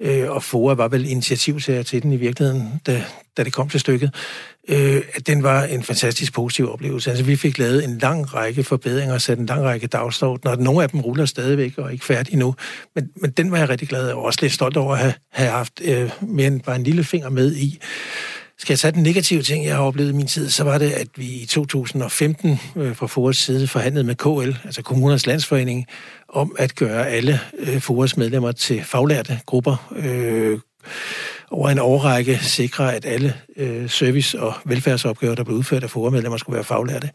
øh, 0.00 0.30
og 0.30 0.42
FOA 0.42 0.74
var 0.74 0.88
vel 0.88 1.06
initiativtager 1.10 1.82
til 1.82 2.02
den 2.02 2.12
i 2.12 2.16
virkeligheden, 2.16 2.80
da, 2.86 3.04
da 3.36 3.44
det 3.44 3.52
kom 3.52 3.68
til 3.68 3.80
stykket. 3.80 4.14
Øh, 4.68 5.02
den 5.26 5.42
var 5.42 5.62
en 5.62 5.82
fantastisk 5.82 6.32
positiv 6.32 6.72
oplevelse. 6.72 7.10
Altså, 7.10 7.24
vi 7.24 7.36
fik 7.36 7.58
lavet 7.58 7.84
en 7.84 7.98
lang 7.98 8.34
række 8.34 8.64
forbedringer 8.64 9.18
sat 9.18 9.38
en 9.38 9.46
lang 9.46 9.64
række 9.64 9.86
dagsordner. 9.86 10.56
Nogle 10.56 10.82
af 10.82 10.90
dem 10.90 11.00
ruller 11.00 11.26
stadigvæk 11.26 11.78
og 11.78 11.84
er 11.84 11.88
ikke 11.88 12.04
færdige 12.04 12.36
nu. 12.36 12.54
Men, 12.94 13.10
men 13.16 13.30
den 13.30 13.50
var 13.50 13.58
jeg 13.58 13.68
rigtig 13.68 13.88
glad 13.88 14.12
og 14.12 14.22
også 14.24 14.38
lidt 14.42 14.52
stolt 14.52 14.76
over 14.76 14.92
at 14.92 14.98
have, 14.98 15.14
have 15.32 15.50
haft 15.50 15.80
øh, 15.84 16.10
mere 16.20 16.46
end 16.46 16.60
bare 16.60 16.76
en 16.76 16.84
lille 16.84 17.04
finger 17.04 17.28
med 17.28 17.56
i. 17.56 17.78
Skal 18.58 18.72
jeg 18.72 18.78
tage 18.78 18.92
den 18.92 19.02
negative 19.02 19.42
ting, 19.42 19.64
jeg 19.64 19.76
har 19.76 19.82
oplevet 19.82 20.10
i 20.10 20.12
min 20.12 20.26
tid, 20.26 20.50
så 20.50 20.64
var 20.64 20.78
det, 20.78 20.90
at 20.90 21.08
vi 21.16 21.26
i 21.26 21.46
2015 21.46 22.60
øh, 22.76 22.96
fra 22.96 23.06
FORES 23.06 23.36
side 23.36 23.66
forhandlede 23.66 24.04
med 24.04 24.14
KL, 24.14 24.56
altså 24.64 24.82
Kommunernes 24.82 25.26
Landsforening, 25.26 25.86
om 26.28 26.56
at 26.58 26.74
gøre 26.74 27.08
alle 27.08 27.40
øh, 27.58 27.80
FORES 27.80 28.16
medlemmer 28.16 28.52
til 28.52 28.84
faglærte 28.84 29.40
grupper. 29.46 29.92
Øh, 29.96 30.58
over 31.54 31.68
en 31.68 31.78
årrække 31.78 32.38
sikre, 32.38 32.94
at 32.94 33.04
alle 33.06 33.34
øh, 33.56 33.90
service- 33.90 34.40
og 34.40 34.54
velfærdsopgaver, 34.64 35.34
der 35.34 35.44
blev 35.44 35.56
udført 35.56 35.82
af 35.82 35.90
forumedlemmer, 35.90 36.36
skulle 36.36 36.54
være 36.54 36.64
faglærte 36.64 37.10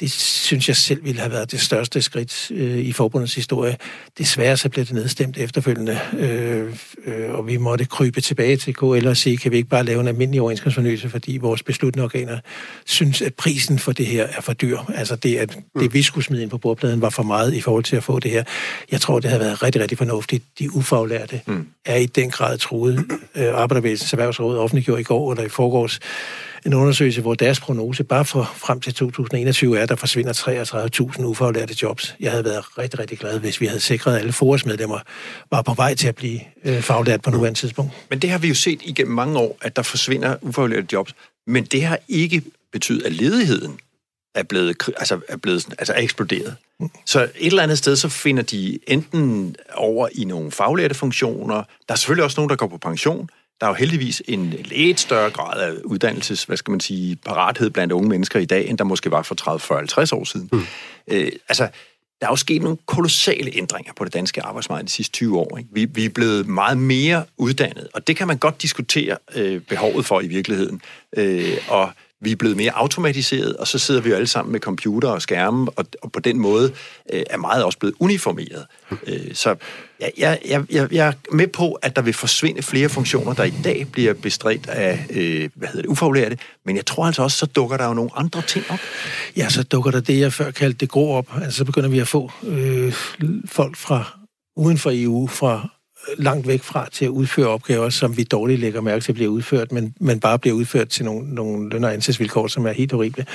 det 0.00 0.10
synes 0.10 0.68
jeg 0.68 0.76
selv 0.76 1.04
ville 1.04 1.20
have 1.20 1.32
været 1.32 1.52
det 1.52 1.60
største 1.60 2.02
skridt 2.02 2.50
øh, 2.50 2.78
i 2.78 2.92
forbundets 2.92 3.34
historie. 3.34 3.76
Desværre 4.18 4.56
så 4.56 4.68
blev 4.68 4.84
det 4.84 4.92
nedstemt 4.92 5.38
efterfølgende, 5.38 6.00
øh, 6.18 6.76
øh, 7.04 7.30
og 7.30 7.46
vi 7.46 7.56
måtte 7.56 7.84
krybe 7.84 8.20
tilbage 8.20 8.56
til 8.56 8.74
KL 8.74 9.08
og 9.08 9.16
sige, 9.16 9.36
kan 9.36 9.52
vi 9.52 9.56
ikke 9.56 9.68
bare 9.68 9.84
lave 9.84 10.00
en 10.00 10.08
almindelig 10.08 10.40
overenskomstfornyelse, 10.40 11.08
fordi 11.08 11.38
vores 11.40 11.62
besluttende 11.62 12.04
organer 12.04 12.38
synes, 12.84 13.22
at 13.22 13.34
prisen 13.34 13.78
for 13.78 13.92
det 13.92 14.06
her 14.06 14.24
er 14.24 14.40
for 14.40 14.52
dyr. 14.52 14.78
Altså 14.94 15.16
det, 15.16 15.36
at 15.36 15.58
det 15.78 15.94
vi 15.94 16.02
skulle 16.02 16.24
smide 16.24 16.42
ind 16.42 16.50
på 16.50 16.58
bordpladen, 16.58 17.00
var 17.00 17.10
for 17.10 17.22
meget 17.22 17.54
i 17.54 17.60
forhold 17.60 17.84
til 17.84 17.96
at 17.96 18.04
få 18.04 18.18
det 18.18 18.30
her. 18.30 18.44
Jeg 18.90 19.00
tror, 19.00 19.20
det 19.20 19.30
havde 19.30 19.44
været 19.44 19.62
rigtig, 19.62 19.82
rigtig 19.82 19.98
fornuftigt. 19.98 20.44
De 20.58 20.74
ufaglærte 20.74 21.40
mm. 21.46 21.66
er 21.84 21.96
i 21.96 22.06
den 22.06 22.30
grad 22.30 22.58
truet. 22.58 23.04
Øh, 23.34 23.54
Arbejdervæsens 23.54 24.12
Erhvervsråd 24.12 24.58
offentliggjorde 24.58 25.00
i 25.00 25.04
går 25.04 25.32
eller 25.32 25.44
i 25.44 25.48
forgårs 25.48 26.00
en 26.66 26.74
undersøgelse, 26.74 27.20
hvor 27.20 27.34
deres 27.34 27.60
prognose 27.60 28.04
bare 28.04 28.24
for 28.24 28.52
frem 28.56 28.80
til 28.80 28.94
2021 28.94 29.78
er, 29.78 29.82
at 29.82 29.88
der 29.88 29.96
forsvinder 29.96 30.32
33.000 31.18 31.24
ufaglærte 31.24 31.74
jobs. 31.82 32.16
Jeg 32.20 32.30
havde 32.30 32.44
været 32.44 32.78
rigtig, 32.78 33.00
rigtig 33.00 33.18
glad, 33.18 33.38
hvis 33.38 33.60
vi 33.60 33.66
havde 33.66 33.80
sikret, 33.80 34.14
at 34.14 34.20
alle 34.20 34.32
forårsmedlemmer 34.32 34.98
var 35.50 35.62
på 35.62 35.74
vej 35.74 35.94
til 35.94 36.08
at 36.08 36.14
blive 36.14 36.40
øh, 36.64 36.82
faglært 36.82 37.22
på 37.22 37.30
nuværende 37.30 37.58
tidspunkt. 37.58 37.92
Men 38.10 38.18
det 38.18 38.30
har 38.30 38.38
vi 38.38 38.48
jo 38.48 38.54
set 38.54 38.80
igennem 38.82 39.14
mange 39.14 39.38
år, 39.38 39.58
at 39.62 39.76
der 39.76 39.82
forsvinder 39.82 40.36
ufaglærte 40.40 40.86
jobs. 40.92 41.14
Men 41.46 41.64
det 41.64 41.84
har 41.84 41.98
ikke 42.08 42.42
betydet, 42.72 43.06
at 43.06 43.12
ledigheden 43.12 43.78
er 44.34 44.42
blevet, 44.42 44.76
altså 44.96 45.20
er 45.28 45.36
blevet 45.36 45.66
altså 45.78 45.92
er 45.92 46.00
eksploderet. 46.00 46.56
Mm. 46.80 46.90
Så 47.06 47.22
et 47.22 47.30
eller 47.46 47.62
andet 47.62 47.78
sted, 47.78 47.96
så 47.96 48.08
finder 48.08 48.42
de 48.42 48.78
enten 48.86 49.56
over 49.74 50.08
i 50.12 50.24
nogle 50.24 50.50
faglærte 50.50 50.94
funktioner. 50.94 51.54
Der 51.88 51.94
er 51.94 51.94
selvfølgelig 51.94 52.24
også 52.24 52.40
nogen, 52.40 52.50
der 52.50 52.56
går 52.56 52.66
på 52.66 52.78
pension, 52.78 53.28
der 53.60 53.66
er 53.66 53.70
jo 53.70 53.74
heldigvis 53.74 54.22
en 54.28 54.50
lidt 54.50 55.00
større 55.00 55.30
grad 55.30 55.60
af 55.60 55.72
uddannelses, 55.84 56.44
hvad 56.44 56.56
skal 56.56 56.70
man 56.70 56.80
sige, 56.80 57.16
parathed 57.16 57.70
blandt 57.70 57.92
unge 57.92 58.08
mennesker 58.08 58.40
i 58.40 58.44
dag, 58.44 58.68
end 58.68 58.78
der 58.78 58.84
måske 58.84 59.10
var 59.10 59.22
for 59.22 59.34
30, 59.34 59.60
40, 59.60 59.78
50 59.78 60.12
år 60.12 60.24
siden. 60.24 60.48
Mm. 60.52 60.66
Øh, 61.08 61.32
altså, 61.48 61.68
der 62.20 62.26
er 62.26 62.32
jo 62.32 62.36
sket 62.36 62.62
nogle 62.62 62.78
kolossale 62.86 63.50
ændringer 63.56 63.92
på 63.96 64.04
det 64.04 64.14
danske 64.14 64.42
arbejdsmarked 64.42 64.84
de 64.84 64.90
sidste 64.90 65.12
20 65.12 65.38
år. 65.38 65.58
Ikke? 65.58 65.70
Vi, 65.72 65.84
vi 65.84 66.04
er 66.04 66.08
blevet 66.08 66.46
meget 66.46 66.78
mere 66.78 67.24
uddannet, 67.36 67.88
og 67.94 68.06
det 68.06 68.16
kan 68.16 68.26
man 68.26 68.38
godt 68.38 68.62
diskutere 68.62 69.18
øh, 69.34 69.60
behovet 69.60 70.06
for 70.06 70.20
i 70.20 70.26
virkeligheden. 70.26 70.82
Øh, 71.16 71.56
og 71.68 71.90
vi 72.24 72.32
er 72.32 72.36
blevet 72.36 72.56
mere 72.56 72.72
automatiseret, 72.74 73.56
og 73.56 73.68
så 73.68 73.78
sidder 73.78 74.00
vi 74.00 74.08
jo 74.08 74.14
alle 74.14 74.26
sammen 74.26 74.52
med 74.52 74.60
computer 74.60 75.08
og 75.08 75.22
skærme, 75.22 75.70
og, 75.76 75.84
og 76.02 76.12
på 76.12 76.20
den 76.20 76.38
måde 76.38 76.72
øh, 77.12 77.22
er 77.30 77.36
meget 77.36 77.64
også 77.64 77.78
blevet 77.78 77.94
uniformeret. 78.00 78.66
Øh, 79.06 79.34
så 79.34 79.54
jeg, 80.00 80.38
jeg, 80.44 80.64
jeg, 80.70 80.92
jeg 80.92 81.06
er 81.06 81.12
med 81.32 81.46
på, 81.46 81.72
at 81.72 81.96
der 81.96 82.02
vil 82.02 82.14
forsvinde 82.14 82.62
flere 82.62 82.88
funktioner, 82.88 83.34
der 83.34 83.44
i 83.44 83.54
dag 83.64 83.86
bliver 83.92 84.14
bestræbt 84.14 84.68
af 84.68 85.06
øh, 85.10 85.50
hvad 85.54 85.68
hedder 85.68 85.82
det, 85.82 85.88
ufaglærte, 85.88 86.38
men 86.64 86.76
jeg 86.76 86.86
tror 86.86 87.06
altså 87.06 87.22
også, 87.22 87.38
så 87.38 87.46
dukker 87.46 87.76
der 87.76 87.86
jo 87.86 87.94
nogle 87.94 88.10
andre 88.16 88.42
ting 88.42 88.64
op. 88.68 88.78
Ja, 89.36 89.48
så 89.48 89.62
dukker 89.62 89.90
der 89.90 90.00
det, 90.00 90.20
jeg 90.20 90.32
før 90.32 90.50
kaldte 90.50 90.78
det 90.78 90.88
grå 90.88 91.14
op. 91.14 91.26
Altså, 91.42 91.58
så 91.58 91.64
begynder 91.64 91.88
vi 91.88 91.98
at 91.98 92.08
få 92.08 92.30
øh, 92.42 92.92
folk 93.46 93.76
fra 93.76 94.18
uden 94.56 94.78
for 94.78 94.90
EU, 94.94 95.26
fra 95.26 95.68
langt 96.18 96.46
væk 96.46 96.62
fra 96.62 96.88
til 96.92 97.04
at 97.04 97.08
udføre 97.08 97.46
opgaver, 97.46 97.88
som 97.88 98.16
vi 98.16 98.22
dårligt 98.22 98.60
lægger 98.60 98.80
mærke 98.80 99.00
til 99.00 99.12
bliver 99.12 99.30
udført, 99.30 99.72
men, 99.72 99.94
men 100.00 100.20
bare 100.20 100.38
bliver 100.38 100.56
udført 100.56 100.88
til 100.88 101.04
nogle, 101.04 101.34
nogle 101.34 101.70
løn- 101.70 101.84
og 101.84 101.92
ansætsvilkår, 101.92 102.46
som 102.46 102.66
er 102.66 102.72
helt 102.72 102.92
horrible. 102.92 103.26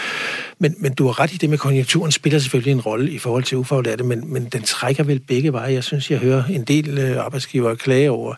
Men, 0.60 0.76
men 0.78 0.94
du 0.94 1.06
har 1.06 1.20
ret 1.20 1.34
i 1.34 1.38
det 1.38 1.50
med 1.50 1.58
konjunkturen, 1.58 2.12
spiller 2.12 2.40
selvfølgelig 2.40 2.72
en 2.72 2.82
rolle 2.82 3.12
i 3.12 3.18
forhold 3.18 3.44
til 3.44 3.58
ufaglærte, 3.58 4.04
men, 4.04 4.34
men 4.34 4.46
den 4.46 4.62
trækker 4.62 5.04
vel 5.04 5.20
begge 5.20 5.54
veje. 5.54 5.74
Jeg 5.74 5.84
synes, 5.84 6.12
jeg 6.12 6.20
hører 6.20 6.44
en 6.44 6.64
del 6.64 6.98
øh, 6.98 7.26
arbejdsgivere 7.26 7.76
klage 7.76 8.12
over, 8.12 8.36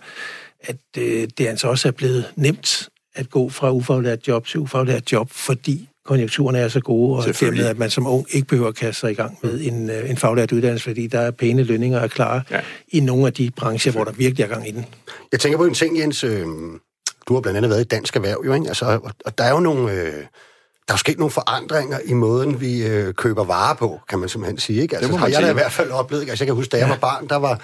at 0.63 0.77
øh, 0.97 1.27
det 1.37 1.47
altså 1.47 1.67
også 1.67 1.87
er 1.87 1.91
blevet 1.91 2.25
nemt 2.35 2.89
at 3.15 3.29
gå 3.29 3.49
fra 3.49 3.71
ufaglært 3.71 4.27
job 4.27 4.47
til 4.47 4.59
ufaglært 4.59 5.11
job, 5.11 5.31
fordi 5.31 5.87
konjunkturerne 6.11 6.59
er 6.59 6.67
så 6.67 6.79
gode, 6.79 7.17
og 7.17 7.25
dermed, 7.25 7.65
at 7.65 7.79
man 7.79 7.89
som 7.89 8.07
ung 8.07 8.25
ikke 8.29 8.47
behøver 8.47 8.69
at 8.69 8.75
kaste 8.75 8.99
sig 8.99 9.11
i 9.11 9.13
gang 9.13 9.37
med 9.43 9.61
en, 9.61 9.89
øh, 9.89 10.09
en 10.09 10.17
faglært 10.17 10.51
uddannelse, 10.51 10.83
fordi 10.83 11.07
der 11.07 11.19
er 11.19 11.31
pæne 11.31 11.63
lønninger 11.63 11.99
og 11.99 12.09
klare 12.09 12.41
ja. 12.51 12.59
i 12.87 12.99
nogle 12.99 13.27
af 13.27 13.33
de 13.33 13.51
brancher, 13.57 13.91
hvor 13.91 14.03
der 14.03 14.11
virkelig 14.11 14.43
er 14.43 14.47
gang 14.47 14.67
i 14.67 14.71
den. 14.71 14.85
Jeg 15.31 15.39
tænker 15.39 15.57
på 15.57 15.65
en 15.65 15.73
ting, 15.73 15.99
Jens. 15.99 16.23
Øh, 16.23 16.45
du 17.27 17.33
har 17.33 17.41
blandt 17.41 17.57
andet 17.57 17.69
været 17.69 17.81
i 17.81 17.83
Dansk 17.83 18.15
Erhverv, 18.15 18.41
jo, 18.45 18.53
ikke? 18.53 18.67
Altså, 18.67 18.99
og 19.25 19.37
der 19.37 19.43
er 19.43 19.51
jo 19.51 19.59
nogle... 19.59 19.91
Øh, 19.91 20.13
der 20.87 20.93
er 20.93 20.97
sket 20.97 21.17
nogle 21.17 21.31
forandringer 21.31 21.99
i 22.05 22.13
måden, 22.13 22.61
vi 22.61 22.87
øh, 22.87 23.13
køber 23.13 23.43
varer 23.43 23.75
på, 23.75 23.99
kan 24.09 24.19
man 24.19 24.29
simpelthen 24.29 24.57
sige. 24.57 24.81
Ikke? 24.81 24.95
Altså, 24.95 25.11
det 25.11 25.19
har 25.19 25.27
jeg 25.27 25.41
da 25.41 25.49
i 25.49 25.53
hvert 25.53 25.71
fald 25.71 25.91
oplevet. 25.91 26.29
Altså, 26.29 26.43
jeg 26.43 26.47
kan 26.47 26.55
huske, 26.55 26.71
da 26.71 26.77
jeg 26.77 26.85
ja. 26.85 26.89
var 26.89 26.97
barn, 26.99 27.27
der 27.27 27.35
var 27.35 27.61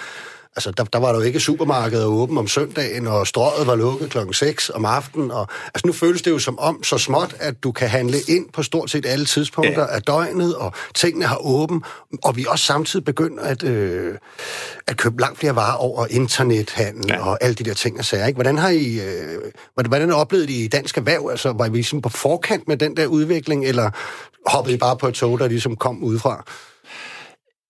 Altså, 0.57 0.71
der, 0.71 0.83
der 0.83 0.99
var 0.99 1.11
der 1.11 1.19
jo 1.19 1.25
ikke 1.25 1.39
supermarkedet 1.39 2.05
åben 2.05 2.37
om 2.37 2.47
søndagen, 2.47 3.07
og 3.07 3.27
strøget 3.27 3.67
var 3.67 3.75
lukket 3.75 4.09
klokken 4.09 4.33
6 4.33 4.69
om 4.69 4.85
aftenen. 4.85 5.31
Og, 5.31 5.47
altså, 5.65 5.81
nu 5.87 5.93
føles 5.93 6.21
det 6.21 6.31
jo 6.31 6.39
som 6.39 6.59
om 6.59 6.83
så 6.83 6.97
småt, 6.97 7.35
at 7.39 7.63
du 7.63 7.71
kan 7.71 7.89
handle 7.89 8.17
ind 8.27 8.45
på 8.53 8.63
stort 8.63 8.89
set 8.89 9.05
alle 9.05 9.25
tidspunkter 9.25 9.81
ja. 9.81 9.95
af 9.95 10.01
døgnet, 10.01 10.55
og 10.55 10.73
tingene 10.95 11.25
har 11.25 11.45
åben, 11.45 11.83
og 12.23 12.37
vi 12.37 12.45
også 12.49 12.65
samtidig 12.65 13.05
begynder 13.05 13.43
at, 13.43 13.63
øh, 13.63 14.15
at 14.87 14.97
købe 14.97 15.21
langt 15.21 15.39
flere 15.39 15.55
varer 15.55 15.75
over 15.75 16.07
internethandel 16.09 17.05
ja. 17.09 17.25
og 17.25 17.37
alle 17.41 17.55
de 17.55 17.63
der 17.63 17.73
ting 17.73 17.99
og 17.99 18.05
sager. 18.05 18.25
Ikke? 18.25 18.37
Hvordan 18.37 18.57
har 18.57 18.69
I, 18.69 18.99
øh, 18.99 19.41
hvordan 19.73 20.11
oplevet 20.11 20.49
I 20.49 20.65
i 20.65 20.67
dansk 20.67 20.97
erhverv? 20.97 21.27
Altså, 21.31 21.51
var 21.51 21.65
I 21.65 21.69
ligesom 21.69 22.01
på 22.01 22.09
forkant 22.09 22.67
med 22.67 22.77
den 22.77 22.97
der 22.97 23.05
udvikling, 23.05 23.65
eller 23.65 23.89
hoppede 24.45 24.75
I 24.75 24.77
bare 24.77 24.97
på 24.97 25.07
et 25.07 25.13
tog, 25.13 25.39
der 25.39 25.47
ligesom 25.47 25.75
kom 25.75 26.03
udefra? 26.03 26.43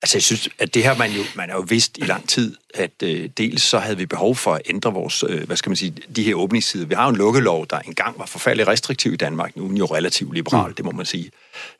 Altså, 0.01 0.17
jeg 0.17 0.23
synes, 0.23 0.49
at 0.59 0.73
det 0.73 0.83
her, 0.83 0.97
man 0.97 1.11
jo, 1.11 1.23
man 1.35 1.49
har 1.49 1.55
jo 1.55 1.65
vidst 1.67 1.97
i 1.97 2.01
lang 2.01 2.29
tid, 2.29 2.55
at 2.73 3.03
øh, 3.03 3.29
dels 3.37 3.61
så 3.61 3.79
havde 3.79 3.97
vi 3.97 4.05
behov 4.05 4.35
for 4.35 4.53
at 4.53 4.61
ændre 4.69 4.93
vores, 4.93 5.23
øh, 5.29 5.43
hvad 5.43 5.57
skal 5.57 5.69
man 5.69 5.75
sige, 5.75 5.93
de 6.15 6.23
her 6.23 6.35
åbningstider. 6.35 6.85
Vi 6.85 6.95
har 6.95 7.03
jo 7.03 7.09
en 7.09 7.15
lukkelov, 7.15 7.67
der 7.69 7.79
engang 7.79 8.19
var 8.19 8.25
forfærdeligt 8.25 8.67
restriktiv 8.67 9.13
i 9.13 9.15
Danmark, 9.15 9.55
nu 9.55 9.63
er 9.63 9.67
den 9.67 9.77
jo 9.77 9.85
relativt 9.85 10.33
liberal, 10.33 10.69
mm. 10.69 10.75
det 10.75 10.85
må 10.85 10.91
man 10.91 11.05
sige. 11.05 11.31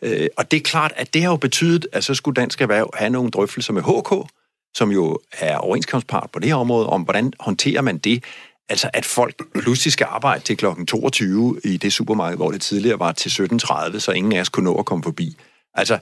Øh, 0.01 0.27
og 0.38 0.51
det 0.51 0.58
er 0.58 0.62
klart, 0.62 0.93
at 0.95 1.13
det 1.13 1.21
har 1.21 1.30
jo 1.30 1.36
betydet, 1.36 1.88
at 1.91 2.03
så 2.03 2.13
skulle 2.13 2.36
Dansk 2.36 2.62
Erhverv 2.62 2.89
have 2.93 3.10
nogle 3.10 3.32
drøftelser 3.32 3.73
med 3.73 3.82
HK, 3.82 4.32
som 4.73 4.91
jo 4.91 5.19
er 5.32 5.58
overenskomstpart 5.58 6.30
på 6.34 6.39
det 6.39 6.49
her 6.49 6.56
område, 6.56 6.88
om 6.88 7.01
hvordan 7.01 7.34
håndterer 7.39 7.82
man 7.82 7.97
det, 7.97 8.23
Altså, 8.69 8.89
at 8.93 9.06
folk 9.06 9.62
pludselig 9.62 9.93
skal 9.93 10.08
arbejde 10.10 10.43
til 10.43 10.58
klokken 10.58 10.86
22 10.86 11.60
i 11.63 11.77
det 11.77 11.93
supermarked, 11.93 12.38
hvor 12.38 12.51
det 12.51 12.62
tidligere 12.62 12.99
var 12.99 13.12
til 13.12 13.30
17.30, 13.30 13.99
så 13.99 14.12
ingen 14.12 14.34
af 14.34 14.41
os 14.41 14.49
kunne 14.49 14.63
nå 14.63 14.75
at 14.75 14.86
komme 14.86 15.03
forbi. 15.03 15.38
Altså, 15.73 15.99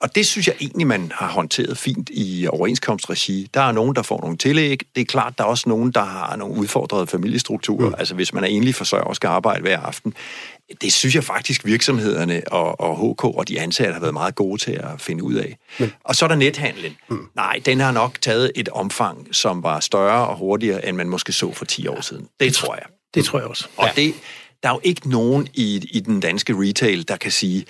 og 0.00 0.14
det 0.14 0.26
synes 0.26 0.46
jeg 0.46 0.56
egentlig, 0.60 0.86
man 0.86 1.12
har 1.14 1.28
håndteret 1.28 1.78
fint 1.78 2.10
i 2.12 2.46
overenskomstregi. 2.50 3.50
Der 3.54 3.60
er 3.60 3.72
nogen, 3.72 3.94
der 3.94 4.02
får 4.02 4.20
nogle 4.20 4.36
tillæg. 4.36 4.80
Det 4.94 5.00
er 5.00 5.04
klart, 5.04 5.38
der 5.38 5.44
er 5.44 5.48
også 5.48 5.68
nogen, 5.68 5.92
der 5.92 6.04
har 6.04 6.36
nogle 6.36 6.54
udfordrede 6.54 7.06
familiestrukturer. 7.06 7.88
Mm. 7.88 7.94
Altså 7.98 8.14
hvis 8.14 8.32
man 8.32 8.44
er 8.44 8.48
enlig 8.48 8.74
forsørger 8.74 9.04
og 9.04 9.16
skal 9.16 9.28
arbejde 9.28 9.60
hver 9.60 9.80
aften. 9.80 10.14
Det 10.80 10.92
synes 10.92 11.14
jeg 11.14 11.24
faktisk 11.24 11.64
virksomhederne 11.64 12.42
og, 12.46 12.80
og 12.80 13.14
HK 13.14 13.24
og 13.24 13.48
de 13.48 13.60
ansatte 13.60 13.92
har 13.92 14.00
været 14.00 14.12
meget 14.14 14.34
gode 14.34 14.62
til 14.62 14.72
at 14.72 15.00
finde 15.00 15.24
ud 15.24 15.34
af. 15.34 15.56
Mm. 15.78 15.90
Og 16.04 16.16
så 16.16 16.24
er 16.24 16.28
der 16.28 16.36
nethandlen. 16.36 16.96
Mm. 17.10 17.28
Nej, 17.36 17.60
den 17.66 17.80
har 17.80 17.92
nok 17.92 18.20
taget 18.20 18.52
et 18.54 18.68
omfang, 18.68 19.28
som 19.32 19.62
var 19.62 19.80
større 19.80 20.28
og 20.28 20.36
hurtigere, 20.36 20.88
end 20.88 20.96
man 20.96 21.08
måske 21.08 21.32
så 21.32 21.52
for 21.52 21.64
10 21.64 21.86
år 21.86 22.00
siden. 22.00 22.28
Det 22.40 22.54
tror 22.54 22.74
jeg. 22.74 22.84
Det 23.14 23.24
tror 23.24 23.38
jeg 23.38 23.48
også. 23.48 23.68
Og 23.76 23.86
ja. 23.96 24.02
det, 24.02 24.14
der 24.62 24.68
er 24.68 24.72
jo 24.72 24.80
ikke 24.82 25.10
nogen 25.10 25.48
i, 25.54 25.88
i 25.90 26.00
den 26.00 26.20
danske 26.20 26.54
retail, 26.56 27.08
der 27.08 27.16
kan 27.16 27.30
sige, 27.30 27.64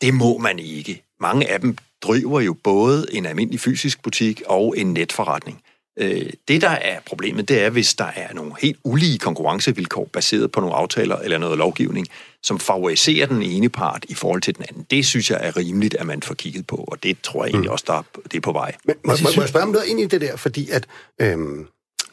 det 0.00 0.14
må 0.14 0.38
man 0.38 0.58
ikke. 0.58 1.07
Mange 1.20 1.50
af 1.50 1.60
dem 1.60 1.76
driver 2.02 2.40
jo 2.40 2.52
både 2.52 3.06
en 3.12 3.26
almindelig 3.26 3.60
fysisk 3.60 4.02
butik 4.02 4.42
og 4.46 4.74
en 4.78 4.94
netforretning. 4.94 5.62
Øh, 5.98 6.30
det, 6.48 6.60
der 6.60 6.68
er 6.68 7.00
problemet, 7.06 7.48
det 7.48 7.62
er, 7.62 7.70
hvis 7.70 7.94
der 7.94 8.04
er 8.04 8.34
nogle 8.34 8.52
helt 8.60 8.78
ulige 8.84 9.18
konkurrencevilkår 9.18 10.08
baseret 10.12 10.52
på 10.52 10.60
nogle 10.60 10.76
aftaler 10.76 11.16
eller 11.16 11.38
noget 11.38 11.58
lovgivning, 11.58 12.06
som 12.42 12.58
favoriserer 12.58 13.26
den 13.26 13.42
ene 13.42 13.68
part 13.68 14.04
i 14.08 14.14
forhold 14.14 14.42
til 14.42 14.56
den 14.56 14.64
anden. 14.68 14.86
Det 14.90 15.06
synes 15.06 15.30
jeg 15.30 15.38
er 15.42 15.56
rimeligt, 15.56 15.94
at 15.94 16.06
man 16.06 16.22
får 16.22 16.34
kigget 16.34 16.66
på, 16.66 16.76
og 16.76 17.02
det 17.02 17.20
tror 17.22 17.44
jeg 17.44 17.50
egentlig 17.50 17.68
mm. 17.68 17.72
også, 17.72 17.84
der 17.88 17.94
er, 17.94 18.02
det 18.24 18.34
er 18.34 18.40
på 18.40 18.52
vej. 18.52 18.74
Men 18.84 18.96
må, 19.04 19.12
må, 19.12 19.28
må 19.36 19.42
jeg 19.42 19.48
spørge 19.48 19.66
om 19.66 19.72
noget 19.72 19.86
ind 19.86 20.00
i 20.00 20.06
det 20.06 20.20
der, 20.20 20.36
fordi 20.36 20.70
at 20.70 20.86
øhm, 21.20 21.66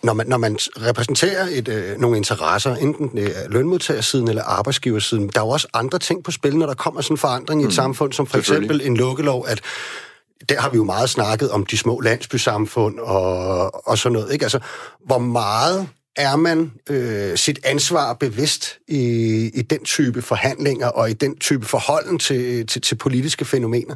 når 0.05 0.13
man, 0.13 0.27
når 0.27 0.37
man 0.37 0.55
repræsenterer 0.55 1.47
et, 1.51 1.67
øh, 1.67 1.99
nogle 1.99 2.17
interesser, 2.17 2.75
enten 2.75 3.17
er 3.17 3.49
lønmodtagersiden 3.49 4.27
eller 4.27 4.43
arbejdsgiversiden, 4.43 5.29
der 5.29 5.39
er 5.39 5.45
jo 5.45 5.49
også 5.49 5.67
andre 5.73 5.99
ting 5.99 6.23
på 6.23 6.31
spil, 6.31 6.57
når 6.57 6.65
der 6.65 6.73
kommer 6.73 7.01
sådan 7.01 7.13
en 7.13 7.17
forandring 7.17 7.61
i 7.61 7.63
et 7.63 7.67
mm. 7.67 7.71
samfund, 7.71 8.13
som 8.13 8.27
for 8.27 8.37
eksempel 8.37 8.81
en 8.83 8.97
lukkelov, 8.97 9.45
at 9.47 9.61
der 10.49 10.61
har 10.61 10.69
vi 10.69 10.77
jo 10.77 10.83
meget 10.83 11.09
snakket 11.09 11.51
om 11.51 11.65
de 11.65 11.77
små 11.77 11.99
landsbysamfund 11.99 12.99
og, 12.99 13.87
og 13.87 13.97
sådan 13.97 14.13
noget. 14.13 14.33
Ikke? 14.33 14.45
Altså, 14.45 14.59
hvor 15.05 15.17
meget 15.17 15.87
er 16.15 16.35
man 16.35 16.71
øh, 16.89 17.37
sit 17.37 17.59
ansvar 17.63 18.13
bevidst 18.13 18.77
i, 18.87 19.01
i 19.53 19.61
den 19.61 19.83
type 19.83 20.21
forhandlinger 20.21 20.87
og 20.87 21.09
i 21.09 21.13
den 21.13 21.37
type 21.37 21.65
forholden 21.65 22.19
til, 22.19 22.67
til, 22.67 22.81
til 22.81 22.95
politiske 22.95 23.45
fænomener? 23.45 23.95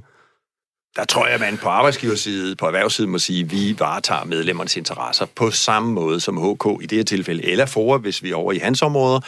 Der 0.95 1.05
tror 1.05 1.25
jeg, 1.25 1.35
at 1.35 1.39
man 1.39 1.57
på 1.57 1.69
arbejdsgiverside, 1.69 2.55
på 2.55 2.65
erhvervssiden 2.65 3.11
må 3.11 3.17
sige, 3.17 3.43
at 3.43 3.51
vi 3.51 3.75
varetager 3.79 4.23
medlemmernes 4.23 4.77
interesser 4.77 5.25
på 5.25 5.51
samme 5.51 5.93
måde 5.93 6.19
som 6.19 6.37
HK 6.37 6.65
i 6.81 6.85
det 6.85 6.95
her 6.97 7.03
tilfælde, 7.03 7.45
eller 7.45 7.65
FOA, 7.65 7.97
hvis 7.97 8.23
vi 8.23 8.31
er 8.31 8.35
over 8.35 8.51
i 8.51 8.57
hans 8.57 8.81
områder, 8.81 9.19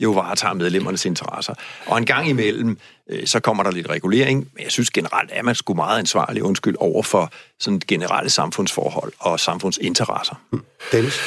jo 0.00 0.10
varetager 0.10 0.54
medlemmernes 0.54 1.04
interesser. 1.04 1.54
Og 1.86 1.98
en 1.98 2.06
gang 2.06 2.28
imellem, 2.28 2.78
så 3.24 3.40
kommer 3.40 3.62
der 3.62 3.70
lidt 3.70 3.90
regulering, 3.90 4.38
men 4.54 4.64
jeg 4.64 4.72
synes 4.72 4.90
generelt, 4.90 5.30
at 5.30 5.44
man 5.44 5.54
sgu 5.54 5.74
meget 5.74 5.98
ansvarlig, 5.98 6.42
undskyld, 6.42 6.76
over 6.78 7.02
for 7.02 7.32
sådan 7.60 7.80
generelle 7.88 8.30
samfundsforhold 8.30 9.12
og 9.18 9.40
samfundsinteresser. 9.40 10.34
Hmm. 10.50 10.62
Dennis? 10.92 11.20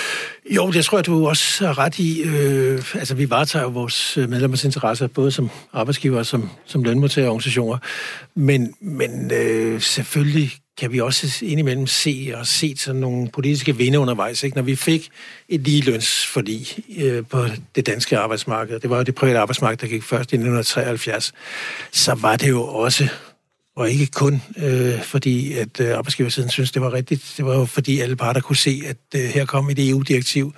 Jo, 0.50 0.72
det 0.72 0.86
tror 0.86 0.98
jeg, 0.98 1.06
du 1.06 1.28
også 1.28 1.66
har 1.66 1.78
ret 1.78 2.00
i. 2.00 2.24
Øh, 2.24 2.96
altså, 2.96 3.16
vi 3.16 3.30
varetager 3.30 3.64
jo 3.64 3.70
vores 3.70 4.18
medlemmers 4.18 4.64
interesser, 4.64 5.08
både 5.08 5.32
som 5.32 5.50
arbejdsgiver 5.74 6.20
og 6.20 6.26
som, 6.26 6.50
som 6.66 6.84
lønmodtagerorganisationer. 6.84 7.78
Men, 8.36 8.74
men 8.82 9.32
øh, 9.32 9.82
selvfølgelig 9.82 10.52
kan 10.78 10.92
vi 10.92 11.00
også 11.00 11.46
indimellem 11.46 11.88
se 11.88 12.34
og 12.36 12.48
se 12.48 12.76
sådan 12.78 13.02
nogle 13.02 13.30
politiske 13.30 13.78
vinde 13.78 14.00
undervejs. 14.00 14.44
Ikke? 14.44 14.56
Når 14.58 14.64
vi 14.64 14.76
fik 14.76 15.10
et 15.50 15.62
ligelønsforlig 15.62 16.68
øh, 16.98 17.24
på 17.30 17.46
det 17.76 17.86
danske 17.86 18.18
arbejdsmarked, 18.18 18.80
det 18.80 18.90
var 18.90 18.98
jo 18.98 19.04
det 19.04 19.16
private 19.16 19.40
arbejdsmarked, 19.40 19.78
der 19.78 19.88
gik 19.88 20.04
først 20.04 20.32
i 20.32 20.36
1973, 20.36 21.34
så 21.92 22.14
var 22.14 22.36
det 22.36 22.50
jo 22.50 22.64
også 22.64 23.08
og 23.76 23.90
ikke 23.90 24.08
kun 24.08 24.42
øh, 24.58 25.02
fordi, 25.02 25.54
at 25.54 25.80
øh, 25.80 25.98
arbejdsgiversiden 25.98 26.50
synes, 26.50 26.72
det 26.72 26.82
var 26.82 26.94
rigtigt. 26.94 27.34
Det 27.38 27.46
var 27.46 27.56
jo 27.56 27.66
fordi 27.66 28.00
alle 28.00 28.16
parter 28.16 28.42
kunne 28.42 28.56
se, 28.56 28.82
at 28.86 28.98
øh, 29.16 29.22
her 29.22 29.46
kom 29.46 29.70
et 29.70 29.90
EU-direktiv, 29.90 30.54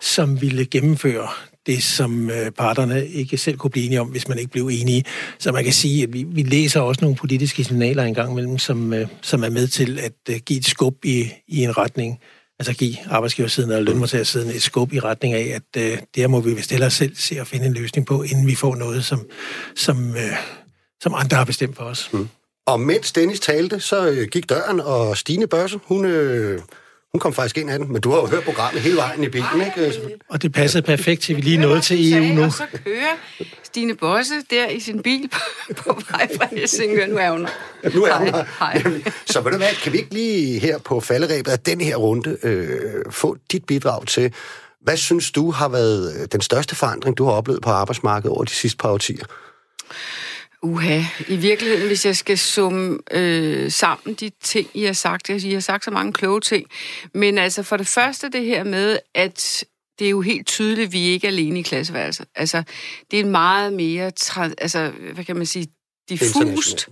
som 0.00 0.40
ville 0.40 0.66
gennemføre 0.66 1.28
det, 1.66 1.82
som 1.82 2.30
øh, 2.30 2.50
parterne 2.50 3.08
ikke 3.08 3.38
selv 3.38 3.56
kunne 3.56 3.70
blive 3.70 3.86
enige 3.86 4.00
om, 4.00 4.08
hvis 4.08 4.28
man 4.28 4.38
ikke 4.38 4.50
blev 4.50 4.68
enige. 4.72 5.04
Så 5.38 5.52
man 5.52 5.64
kan 5.64 5.72
sige, 5.72 6.02
at 6.02 6.12
vi, 6.12 6.22
vi 6.22 6.42
læser 6.42 6.80
også 6.80 7.00
nogle 7.00 7.16
politiske 7.16 7.64
signaler 7.64 8.02
engang 8.02 8.32
imellem, 8.32 8.58
som, 8.58 8.92
øh, 8.92 9.06
som 9.22 9.44
er 9.44 9.50
med 9.50 9.68
til 9.68 9.98
at 9.98 10.12
øh, 10.30 10.36
give 10.36 10.58
et 10.58 10.66
skub 10.66 11.04
i, 11.04 11.30
i 11.48 11.64
en 11.64 11.78
retning, 11.78 12.18
altså 12.58 12.72
give 12.72 12.96
arbejdsgiversiden 13.10 13.70
og 13.70 13.82
lønmodtagersiden 13.82 14.50
et 14.50 14.62
skub 14.62 14.92
i 14.92 15.00
retning 15.00 15.34
af, 15.34 15.52
at 15.54 15.82
øh, 15.82 15.90
det 15.92 16.06
her 16.16 16.28
må 16.28 16.40
vi 16.40 16.54
vist 16.54 16.70
hellere 16.70 16.90
selv 16.90 17.16
se 17.16 17.40
at 17.40 17.46
finde 17.46 17.66
en 17.66 17.74
løsning 17.74 18.06
på, 18.06 18.22
inden 18.22 18.46
vi 18.46 18.54
får 18.54 18.74
noget, 18.74 19.04
som, 19.04 19.26
som, 19.76 20.16
øh, 20.16 20.36
som 21.00 21.14
andre 21.14 21.36
har 21.36 21.44
bestemt 21.44 21.76
for 21.76 21.84
os. 21.84 22.10
Mm. 22.12 22.28
Og 22.66 22.80
mens 22.80 23.12
Dennis 23.12 23.40
talte, 23.40 23.80
så 23.80 24.08
øh, 24.08 24.28
gik 24.28 24.48
døren, 24.48 24.80
og 24.80 25.16
Stine 25.16 25.46
Børse, 25.46 25.78
hun, 25.84 26.04
øh, 26.04 26.60
hun 27.14 27.20
kom 27.20 27.32
faktisk 27.32 27.58
ind 27.58 27.70
af 27.70 27.78
den. 27.78 27.92
Men 27.92 28.00
du 28.00 28.10
har 28.10 28.20
jo 28.20 28.26
hørt 28.26 28.44
programmet 28.44 28.82
hele 28.82 28.96
vejen 28.96 29.24
i 29.24 29.28
bilen, 29.28 29.62
ikke? 29.66 29.92
Og 30.28 30.42
det 30.42 30.52
passede 30.52 30.82
perfekt 30.82 31.22
til, 31.22 31.36
vi 31.36 31.40
lige 31.40 31.56
nåede 31.56 31.80
til 31.80 32.14
EU 32.14 32.34
nu. 32.34 32.44
Og 32.44 32.52
så 32.52 32.66
kører 32.84 33.16
Stine 33.62 33.94
Bosse 33.94 34.34
der 34.50 34.68
i 34.68 34.80
sin 34.80 35.02
bil 35.02 35.28
på, 35.28 35.38
på 35.76 36.00
vej 36.10 36.28
fra 36.36 36.46
Helsingør. 36.52 37.06
Nu 37.06 37.16
er 37.16 37.30
hun 37.30 37.48
Nu 37.94 38.02
er 38.02 38.18
hun. 38.18 38.28
Hej. 38.58 38.82
Så 39.26 39.40
ved 39.40 39.52
du 39.52 39.56
hvad, 39.56 39.82
kan 39.82 39.92
vi 39.92 39.98
ikke 39.98 40.14
lige 40.14 40.58
her 40.58 40.78
på 40.78 41.00
falderæbet 41.00 41.50
af 41.50 41.58
den 41.58 41.80
her 41.80 41.96
runde 41.96 42.38
øh, 42.42 43.04
få 43.10 43.36
dit 43.52 43.64
bidrag 43.64 44.06
til, 44.06 44.34
hvad 44.80 44.96
synes 44.96 45.30
du 45.30 45.50
har 45.50 45.68
været 45.68 46.32
den 46.32 46.40
største 46.40 46.76
forandring, 46.76 47.18
du 47.18 47.24
har 47.24 47.32
oplevet 47.32 47.62
på 47.62 47.70
arbejdsmarkedet 47.70 48.32
over 48.32 48.44
de 48.44 48.52
sidste 48.52 48.76
par 48.76 48.88
årtier? 48.88 49.24
Uha, 50.64 51.00
i 51.28 51.36
virkeligheden, 51.36 51.86
hvis 51.86 52.06
jeg 52.06 52.16
skal 52.16 52.38
summe 52.38 52.98
øh, 53.10 53.70
sammen 53.70 54.14
de 54.14 54.30
ting, 54.42 54.68
I 54.74 54.84
har 54.84 54.92
sagt, 54.92 55.28
I 55.28 55.52
har 55.52 55.60
sagt 55.60 55.84
så 55.84 55.90
mange 55.90 56.12
kloge 56.12 56.40
ting, 56.40 56.66
men 57.14 57.38
altså 57.38 57.62
for 57.62 57.76
det 57.76 57.86
første 57.86 58.28
det 58.28 58.44
her 58.44 58.64
med, 58.64 58.98
at 59.14 59.64
det 59.98 60.04
er 60.04 60.10
jo 60.10 60.20
helt 60.20 60.46
tydeligt, 60.46 60.86
at 60.86 60.92
vi 60.92 61.00
ikke 61.00 61.26
er 61.26 61.32
alene 61.32 61.58
i 61.60 61.62
klasseværelset. 61.62 62.26
Altså, 62.34 62.62
det 63.10 63.20
er 63.20 63.24
meget 63.24 63.72
mere, 63.72 64.12
altså, 64.36 64.92
hvad 65.14 65.24
kan 65.24 65.36
man 65.36 65.46
sige, 65.46 65.66
diffust. 66.08 66.88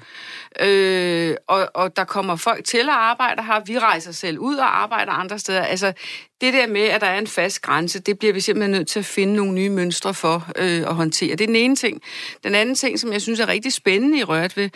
Øh, 0.61 1.37
og, 1.47 1.71
og 1.75 1.97
der 1.97 2.05
kommer 2.05 2.37
folk 2.37 2.65
til 2.65 2.79
at 2.79 2.89
arbejde 2.89 3.43
her. 3.43 3.65
Vi 3.67 3.79
rejser 3.79 4.13
selv 4.13 4.39
ud 4.39 4.57
og 4.57 4.83
arbejder 4.83 5.13
andre 5.13 5.39
steder. 5.39 5.63
Altså, 5.63 5.93
det 6.41 6.53
der 6.53 6.67
med, 6.67 6.81
at 6.81 7.01
der 7.01 7.07
er 7.07 7.19
en 7.19 7.27
fast 7.27 7.63
grænse, 7.63 7.99
det 8.01 8.19
bliver 8.19 8.35
vi 8.35 8.41
simpelthen 8.41 8.71
nødt 8.71 8.89
til 8.89 8.99
at 8.99 9.05
finde 9.05 9.35
nogle 9.35 9.53
nye 9.53 9.71
mønstre 9.71 10.15
for 10.15 10.49
øh, 10.57 10.81
at 10.81 10.95
håndtere. 10.95 11.31
Det 11.31 11.41
er 11.41 11.47
den 11.47 11.57
ene 11.57 11.77
ting. 11.77 12.03
Den 12.45 12.55
anden 12.55 12.75
ting, 12.75 13.01
som 13.01 13.13
jeg 13.13 13.23
synes 13.23 13.41
er 13.41 13.49
rigtig 13.49 13.73
spændende 13.73 14.19
i 14.19 14.25
Rørt 14.25 14.57
ved, 14.57 14.71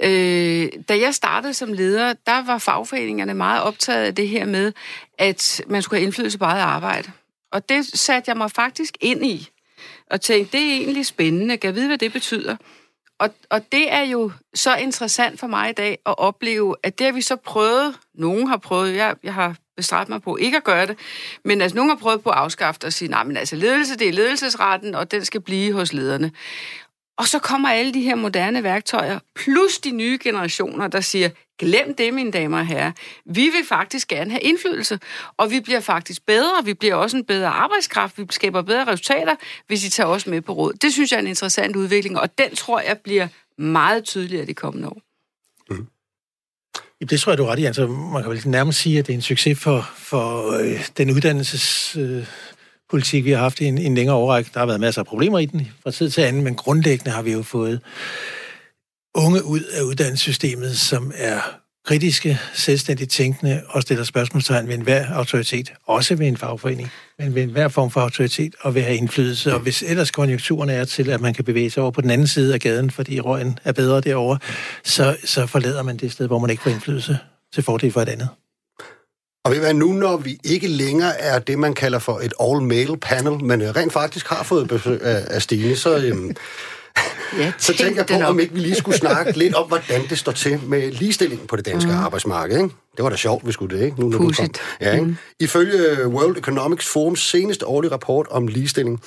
øh, 0.00 0.68
da 0.88 0.98
jeg 0.98 1.14
startede 1.14 1.54
som 1.54 1.72
leder, 1.72 2.14
der 2.26 2.44
var 2.46 2.58
fagforeningerne 2.58 3.34
meget 3.34 3.62
optaget 3.62 4.04
af 4.04 4.14
det 4.14 4.28
her 4.28 4.44
med, 4.44 4.72
at 5.18 5.62
man 5.66 5.82
skulle 5.82 6.00
have 6.00 6.06
indflydelse 6.06 6.38
på 6.38 6.44
eget 6.44 6.62
arbejde. 6.62 7.10
Og 7.52 7.68
det 7.68 7.86
satte 7.86 8.28
jeg 8.28 8.36
mig 8.36 8.50
faktisk 8.50 8.96
ind 9.00 9.26
i, 9.26 9.48
og 10.10 10.20
tænkte, 10.20 10.58
det 10.58 10.66
er 10.66 10.74
egentlig 10.74 11.06
spændende. 11.06 11.56
Kan 11.56 11.68
jeg 11.68 11.74
vide, 11.74 11.86
hvad 11.86 11.98
det 11.98 12.12
betyder? 12.12 12.56
Og, 13.24 13.30
og 13.50 13.72
det 13.72 13.92
er 13.92 14.02
jo 14.02 14.30
så 14.54 14.76
interessant 14.76 15.40
for 15.40 15.46
mig 15.46 15.70
i 15.70 15.72
dag 15.72 15.98
at 16.06 16.18
opleve, 16.18 16.76
at 16.82 16.98
det 16.98 17.04
har 17.04 17.12
vi 17.12 17.20
så 17.20 17.36
prøvet, 17.36 17.94
nogen 18.14 18.46
har 18.46 18.56
prøvet, 18.56 18.94
jeg, 18.94 19.14
jeg 19.22 19.34
har 19.34 19.56
bestræbt 19.76 20.08
mig 20.08 20.22
på 20.22 20.36
ikke 20.36 20.56
at 20.56 20.64
gøre 20.64 20.86
det, 20.86 20.98
men 21.44 21.60
altså 21.60 21.76
nogen 21.76 21.90
har 21.90 21.96
prøvet 21.96 22.22
på 22.22 22.30
at 22.30 22.36
afskaffe 22.36 22.78
det 22.78 22.84
og 22.84 22.92
sige, 22.92 23.10
nej, 23.10 23.24
men 23.24 23.36
altså 23.36 23.56
ledelse, 23.56 23.96
det 23.96 24.08
er 24.08 24.12
ledelsesretten, 24.12 24.94
og 24.94 25.10
den 25.10 25.24
skal 25.24 25.40
blive 25.40 25.72
hos 25.72 25.92
lederne. 25.92 26.32
Og 27.18 27.26
så 27.26 27.38
kommer 27.38 27.68
alle 27.68 27.94
de 27.94 28.00
her 28.00 28.14
moderne 28.14 28.62
værktøjer, 28.62 29.18
plus 29.34 29.78
de 29.78 29.90
nye 29.90 30.18
generationer, 30.22 30.88
der 30.88 31.00
siger, 31.00 31.30
glem 31.58 31.94
det, 31.94 32.14
mine 32.14 32.30
damer 32.30 32.58
og 32.58 32.66
herrer. 32.66 32.92
Vi 33.26 33.42
vil 33.42 33.66
faktisk 33.68 34.08
gerne 34.08 34.30
have 34.30 34.40
indflydelse, 34.40 34.98
og 35.36 35.50
vi 35.50 35.60
bliver 35.60 35.80
faktisk 35.80 36.26
bedre. 36.26 36.64
Vi 36.64 36.74
bliver 36.74 36.94
også 36.94 37.16
en 37.16 37.24
bedre 37.24 37.48
arbejdskraft. 37.48 38.18
Vi 38.18 38.26
skaber 38.30 38.62
bedre 38.62 38.84
resultater, 38.86 39.34
hvis 39.66 39.84
I 39.84 39.90
tager 39.90 40.08
os 40.08 40.26
med 40.26 40.40
på 40.40 40.52
råd. 40.52 40.72
Det 40.72 40.92
synes 40.92 41.12
jeg 41.12 41.16
er 41.16 41.22
en 41.22 41.26
interessant 41.26 41.76
udvikling, 41.76 42.18
og 42.18 42.38
den 42.38 42.56
tror 42.56 42.80
jeg 42.80 42.98
bliver 42.98 43.28
meget 43.58 44.04
tydeligere 44.04 44.46
de 44.46 44.54
kommende 44.54 44.88
år. 44.88 45.00
Mm. 45.70 45.86
Det 47.10 47.20
tror 47.20 47.32
jeg, 47.32 47.38
du 47.38 47.44
er 47.44 47.52
ret 47.52 47.58
i. 47.58 47.64
Altså, 47.64 47.86
man 47.86 48.22
kan 48.22 48.30
vel 48.30 48.48
nærmest 48.48 48.78
sige, 48.78 48.98
at 48.98 49.06
det 49.06 49.12
er 49.12 49.16
en 49.16 49.22
succes 49.22 49.58
for, 49.58 49.90
for 49.96 50.50
øh, 50.52 50.86
den 50.96 51.10
uddannelses... 51.10 51.96
Øh, 51.96 52.26
politik, 52.94 53.24
vi 53.24 53.30
har 53.30 53.38
haft 53.38 53.60
i 53.60 53.64
en, 53.64 53.78
en 53.78 53.94
længere 53.94 54.16
overrække. 54.16 54.50
Der 54.54 54.58
har 54.58 54.66
været 54.66 54.80
masser 54.80 55.00
af 55.02 55.06
problemer 55.06 55.38
i 55.38 55.46
den 55.46 55.68
fra 55.82 55.90
tid 55.90 56.10
til 56.10 56.20
anden, 56.20 56.42
men 56.42 56.54
grundlæggende 56.54 57.10
har 57.10 57.22
vi 57.22 57.32
jo 57.32 57.42
fået 57.42 57.80
unge 59.14 59.44
ud 59.44 59.60
af 59.60 59.82
uddannelsessystemet, 59.82 60.78
som 60.78 61.12
er 61.16 61.40
kritiske, 61.86 62.38
selvstændigt 62.54 63.10
tænkende 63.10 63.62
og 63.68 63.82
stiller 63.82 64.04
spørgsmålstegn 64.04 64.68
ved 64.68 64.74
enhver 64.74 65.06
autoritet, 65.12 65.72
også 65.86 66.14
ved 66.14 66.26
en 66.26 66.36
fagforening, 66.36 66.90
men 67.18 67.34
ved 67.34 67.42
enhver 67.42 67.68
form 67.68 67.90
for 67.90 68.00
autoritet 68.00 68.54
og 68.60 68.74
vil 68.74 68.82
have 68.82 68.96
indflydelse. 68.96 69.54
Og 69.54 69.60
hvis 69.60 69.82
ellers 69.82 70.10
konjunkturen 70.10 70.70
er 70.70 70.84
til, 70.84 71.10
at 71.10 71.20
man 71.20 71.34
kan 71.34 71.44
bevæge 71.44 71.70
sig 71.70 71.82
over 71.82 71.92
på 71.92 72.00
den 72.00 72.10
anden 72.10 72.26
side 72.26 72.54
af 72.54 72.60
gaden, 72.60 72.90
fordi 72.90 73.20
røgen 73.20 73.58
er 73.64 73.72
bedre 73.72 74.00
derovre, 74.00 74.38
så, 74.84 75.16
så 75.24 75.46
forlader 75.46 75.82
man 75.82 75.96
det 75.96 76.12
sted, 76.12 76.26
hvor 76.26 76.38
man 76.38 76.50
ikke 76.50 76.62
får 76.62 76.70
indflydelse 76.70 77.18
til 77.54 77.62
fordel 77.62 77.92
for 77.92 78.02
et 78.02 78.08
andet. 78.08 78.28
Og 79.44 79.52
ved 79.52 79.58
hvad, 79.58 79.74
nu 79.74 79.92
når 79.92 80.16
vi 80.16 80.38
ikke 80.44 80.66
længere 80.66 81.20
er 81.20 81.38
det, 81.38 81.58
man 81.58 81.74
kalder 81.74 81.98
for 81.98 82.18
et 82.18 82.32
all-male 82.40 82.96
panel, 82.96 83.44
men 83.44 83.76
rent 83.76 83.92
faktisk 83.92 84.28
har 84.28 84.42
fået 84.42 84.68
besøg 84.68 85.02
af, 85.02 85.24
af 85.30 85.42
Stine, 85.42 85.76
så, 85.76 85.96
øhm, 85.96 86.36
ja, 87.38 87.52
så 87.58 87.74
tænker 87.76 88.04
jeg 88.08 88.20
på, 88.20 88.26
om 88.26 88.40
ikke 88.40 88.54
vi 88.54 88.60
lige 88.60 88.74
skulle 88.74 88.98
snakke 88.98 89.38
lidt 89.38 89.54
om, 89.54 89.68
hvordan 89.68 90.08
det 90.08 90.18
står 90.18 90.32
til 90.32 90.60
med 90.66 90.90
ligestillingen 90.90 91.46
på 91.46 91.56
det 91.56 91.66
danske 91.66 91.90
mm. 91.90 91.96
arbejdsmarked. 91.96 92.56
Ikke? 92.56 92.74
Det 92.96 93.02
var 93.04 93.10
da 93.10 93.16
sjovt, 93.16 93.46
vi 93.46 93.52
skulle 93.52 93.78
det, 93.78 93.84
ikke? 93.84 94.00
Nu, 94.00 94.08
når 94.08 94.18
du 94.18 94.32
kom. 94.36 94.50
Ja, 94.80 94.92
ikke? 94.92 95.04
Mm. 95.04 95.16
Ifølge 95.40 96.08
World 96.08 96.36
Economic 96.36 96.82
Forums 96.82 97.20
seneste 97.20 97.66
årlige 97.66 97.92
rapport 97.92 98.26
om 98.30 98.46
ligestilling, 98.46 99.02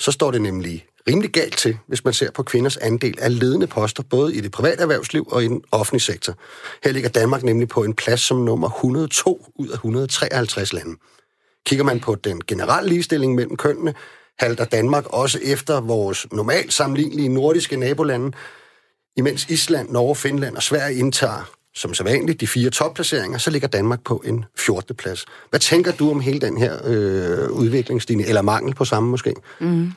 så 0.00 0.12
står 0.12 0.30
det 0.30 0.42
nemlig 0.42 0.84
rimelig 1.08 1.30
galt 1.30 1.56
til, 1.56 1.78
hvis 1.86 2.04
man 2.04 2.14
ser 2.14 2.30
på 2.30 2.42
kvinders 2.42 2.76
andel 2.76 3.18
af 3.20 3.38
ledende 3.38 3.66
poster, 3.66 4.02
både 4.02 4.34
i 4.34 4.40
det 4.40 4.50
private 4.50 4.82
erhvervsliv 4.82 5.28
og 5.30 5.44
i 5.44 5.48
den 5.48 5.62
offentlige 5.70 6.02
sektor. 6.02 6.34
Her 6.84 6.92
ligger 6.92 7.08
Danmark 7.10 7.42
nemlig 7.42 7.68
på 7.68 7.84
en 7.84 7.94
plads 7.94 8.20
som 8.20 8.36
nummer 8.36 8.68
102 8.68 9.46
ud 9.54 9.68
af 9.68 9.74
153 9.74 10.72
lande. 10.72 10.96
Kigger 11.66 11.84
man 11.84 12.00
på 12.00 12.14
den 12.14 12.40
generelle 12.46 12.88
ligestilling 12.88 13.34
mellem 13.34 13.56
kønnene, 13.56 13.94
halter 14.38 14.64
Danmark 14.64 15.06
også 15.06 15.38
efter 15.42 15.80
vores 15.80 16.26
normalt 16.32 16.72
sammenlignelige 16.72 17.28
nordiske 17.28 17.76
nabolande, 17.76 18.32
imens 19.16 19.46
Island, 19.48 19.90
Norge, 19.90 20.16
Finland 20.16 20.56
og 20.56 20.62
Sverige 20.62 20.98
indtager 20.98 21.52
som 21.74 21.94
så 21.94 22.04
vanligt, 22.04 22.40
de 22.40 22.46
fire 22.46 22.70
topplaceringer, 22.70 23.38
så 23.38 23.50
ligger 23.50 23.68
Danmark 23.68 24.04
på 24.04 24.22
en 24.26 24.44
14. 24.58 24.96
plads. 24.96 25.26
Hvad 25.50 25.60
tænker 25.60 25.92
du 25.92 26.10
om 26.10 26.20
hele 26.20 26.40
den 26.40 26.58
her 26.58 26.78
øh, 26.84 27.50
udvikling, 27.50 28.02
eller 28.10 28.42
mangel 28.42 28.74
på 28.74 28.84
samme 28.84 29.10
måske? 29.10 29.34
Mm. 29.60 29.92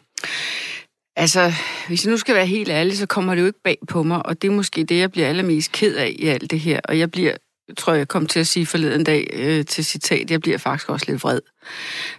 Altså, 1.15 1.51
hvis 1.87 2.05
jeg 2.05 2.11
nu 2.11 2.17
skal 2.17 2.35
være 2.35 2.45
helt 2.45 2.69
ærlig, 2.69 2.97
så 2.97 3.05
kommer 3.05 3.35
det 3.35 3.41
jo 3.41 3.47
ikke 3.47 3.61
bag 3.63 3.77
på 3.87 4.03
mig, 4.03 4.25
og 4.25 4.41
det 4.41 4.47
er 4.47 4.51
måske 4.51 4.83
det, 4.83 4.99
jeg 4.99 5.11
bliver 5.11 5.27
allermest 5.27 5.71
ked 5.71 5.95
af 5.95 6.15
i 6.19 6.27
alt 6.27 6.51
det 6.51 6.59
her. 6.59 6.79
Og 6.83 6.99
jeg 6.99 7.11
bliver, 7.11 7.33
tror 7.77 7.93
jeg, 7.93 8.07
kom 8.07 8.25
til 8.25 8.39
at 8.39 8.47
sige 8.47 8.65
forleden 8.65 9.03
dag 9.03 9.27
øh, 9.33 9.65
til 9.65 9.85
citat, 9.85 10.31
jeg 10.31 10.41
bliver 10.41 10.57
faktisk 10.57 10.89
også 10.89 11.05
lidt 11.09 11.23
vred. 11.23 11.39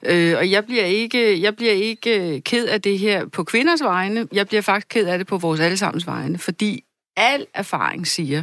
Øh, 0.07 0.39
og 0.39 0.51
jeg 0.51 0.65
bliver, 0.65 0.85
ikke, 0.85 1.43
jeg 1.43 1.57
bliver 1.57 1.73
ikke 1.73 2.35
øh, 2.35 2.43
ked 2.43 2.67
af 2.67 2.83
det 2.83 2.99
her 2.99 3.27
på 3.27 3.45
kvinders 3.45 3.83
vegne, 3.83 4.29
jeg 4.33 4.47
bliver 4.47 4.63
faktisk 4.63 4.89
ked 4.89 5.07
af 5.07 5.19
det 5.19 5.27
på 5.27 5.39
vores 5.39 5.61
allesammens 5.61 6.07
vegne, 6.07 6.39
fordi 6.39 6.85
al 7.17 7.47
erfaring 7.55 8.07
siger, 8.07 8.43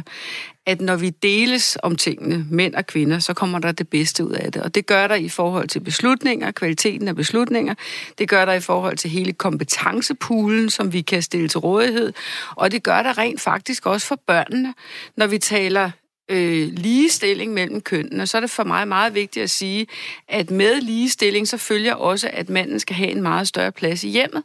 at 0.66 0.80
når 0.80 0.96
vi 0.96 1.10
deles 1.10 1.78
om 1.82 1.96
tingene, 1.96 2.46
mænd 2.50 2.74
og 2.74 2.86
kvinder, 2.86 3.18
så 3.18 3.34
kommer 3.34 3.58
der 3.58 3.72
det 3.72 3.88
bedste 3.88 4.24
ud 4.24 4.32
af 4.32 4.52
det. 4.52 4.62
Og 4.62 4.74
det 4.74 4.86
gør 4.86 5.08
der 5.08 5.14
i 5.14 5.28
forhold 5.28 5.68
til 5.68 5.80
beslutninger, 5.80 6.50
kvaliteten 6.50 7.08
af 7.08 7.16
beslutninger. 7.16 7.74
Det 8.18 8.28
gør 8.28 8.44
der 8.44 8.52
i 8.52 8.60
forhold 8.60 8.96
til 8.96 9.10
hele 9.10 9.32
kompetencepoolen, 9.32 10.70
som 10.70 10.92
vi 10.92 11.00
kan 11.00 11.22
stille 11.22 11.48
til 11.48 11.58
rådighed. 11.58 12.12
Og 12.50 12.72
det 12.72 12.82
gør 12.82 13.02
der 13.02 13.18
rent 13.18 13.40
faktisk 13.40 13.86
også 13.86 14.06
for 14.06 14.20
børnene, 14.26 14.74
når 15.16 15.26
vi 15.26 15.38
taler 15.38 15.90
øh, 16.28 16.68
ligestilling 16.72 17.52
mellem 17.52 17.80
kønnene, 17.80 18.26
så 18.26 18.36
er 18.36 18.40
det 18.40 18.50
for 18.50 18.64
mig 18.64 18.88
meget 18.88 19.14
vigtigt 19.14 19.42
at 19.42 19.50
sige, 19.50 19.86
at 20.28 20.50
med 20.50 20.80
ligestilling 20.80 21.48
så 21.48 21.56
følger 21.56 21.94
også, 21.94 22.30
at 22.32 22.48
manden 22.50 22.80
skal 22.80 22.96
have 22.96 23.10
en 23.10 23.22
meget 23.22 23.48
større 23.48 23.72
plads 23.72 24.04
i 24.04 24.08
hjemmet, 24.08 24.42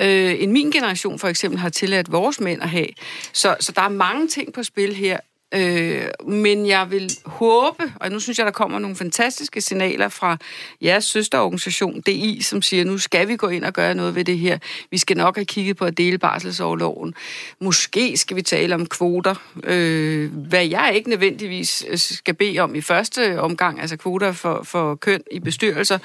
øh, 0.00 0.42
end 0.42 0.52
min 0.52 0.70
generation 0.70 1.18
for 1.18 1.28
eksempel 1.28 1.58
har 1.58 1.68
tilladt 1.68 2.12
vores 2.12 2.40
mænd 2.40 2.62
at 2.62 2.68
have. 2.68 2.88
Så, 3.32 3.56
så 3.60 3.72
der 3.72 3.82
er 3.82 3.88
mange 3.88 4.28
ting 4.28 4.52
på 4.52 4.62
spil 4.62 4.94
her, 4.94 5.18
Øh, 5.54 6.02
men 6.28 6.66
jeg 6.66 6.90
vil 6.90 7.10
håbe, 7.24 7.92
og 8.00 8.10
nu 8.10 8.20
synes 8.20 8.38
jeg, 8.38 8.46
der 8.46 8.52
kommer 8.52 8.78
nogle 8.78 8.96
fantastiske 8.96 9.60
signaler 9.60 10.08
fra 10.08 10.36
jeres 10.82 11.04
søsterorganisation, 11.04 12.00
DI, 12.00 12.42
som 12.42 12.62
siger, 12.62 12.84
nu 12.84 12.98
skal 12.98 13.28
vi 13.28 13.36
gå 13.36 13.48
ind 13.48 13.64
og 13.64 13.72
gøre 13.72 13.94
noget 13.94 14.14
ved 14.14 14.24
det 14.24 14.38
her. 14.38 14.58
Vi 14.90 14.98
skal 14.98 15.16
nok 15.16 15.36
have 15.36 15.44
kigget 15.44 15.76
på 15.76 15.84
at 15.84 15.98
dele 15.98 16.18
barselsårloven. 16.18 17.14
Måske 17.60 18.16
skal 18.16 18.36
vi 18.36 18.42
tale 18.42 18.74
om 18.74 18.86
kvoter, 18.86 19.34
øh, 19.64 20.32
hvad 20.32 20.66
jeg 20.66 20.92
ikke 20.94 21.10
nødvendigvis 21.10 21.84
øh, 21.88 21.98
skal 21.98 22.34
bede 22.34 22.58
om 22.58 22.74
i 22.74 22.80
første 22.80 23.40
omgang, 23.40 23.80
altså 23.80 23.96
kvoter 23.96 24.32
for, 24.32 24.62
for 24.64 24.94
køn 24.94 25.22
i 25.30 25.38
bestyrelser, 25.38 25.98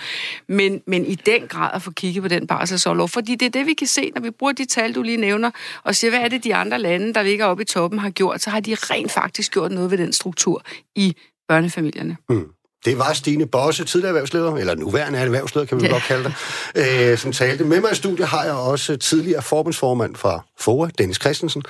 men, 0.48 0.82
men 0.88 1.06
i 1.06 1.16
den 1.16 1.48
grad 1.48 1.70
at 1.74 1.82
få 1.82 1.92
kigget 1.92 2.22
på 2.22 2.28
den 2.28 2.48
barselsårlov, 2.48 3.10
fordi 3.10 3.36
det 3.36 3.46
er 3.46 3.50
det, 3.50 3.66
vi 3.66 3.74
kan 3.74 3.88
se, 3.88 4.12
når 4.16 4.22
vi 4.22 4.30
bruger 4.30 4.54
de 4.54 4.66
tal, 4.66 4.96
du 4.96 5.02
lige 5.02 5.18
nævner, 5.18 5.52
og 5.84 5.96
siger, 5.96 6.12
hvad 6.12 6.20
er 6.20 6.28
det, 6.28 6.44
de 6.44 6.56
andre 6.56 6.80
lande, 6.80 7.14
der 7.14 7.24
ligger 7.24 7.46
oppe 7.46 7.64
i 7.64 7.66
toppen, 7.66 8.00
har 8.00 8.10
gjort, 8.10 8.42
så 8.42 8.50
har 8.50 8.60
de 8.60 8.76
rent 8.76 9.12
faktisk 9.12 9.35
faktisk 9.36 9.52
gjort 9.52 9.72
noget 9.72 9.92
ved 9.92 9.98
den 9.98 10.14
struktur 10.14 10.64
i 10.96 11.16
børnefamilierne. 11.48 12.18
Mm. 12.30 12.48
Det 12.86 12.98
var 12.98 13.14
Stine 13.14 13.46
Bosse, 13.46 13.86
tidligere 13.86 14.10
erhvervsleder, 14.10 14.56
eller 14.56 14.76
nuværende 14.76 15.20
erhvervsleder, 15.20 15.66
kan 15.66 15.82
vi 15.82 15.86
ja. 15.86 15.92
godt 15.92 16.04
kalde 16.04 16.34
det, 16.76 17.12
øh, 17.12 17.18
som 17.18 17.32
talte. 17.32 17.64
Med 17.64 17.82
mig 17.82 17.92
i 17.92 17.96
studiet 17.96 18.28
har 18.28 18.44
jeg 18.44 18.54
også 18.54 18.98
tidligere 18.98 19.42
forbundsformand 19.42 20.16
fra 20.16 20.46
FOA, 20.60 20.90
Dennis 20.98 21.18
Christensen, 21.18 21.64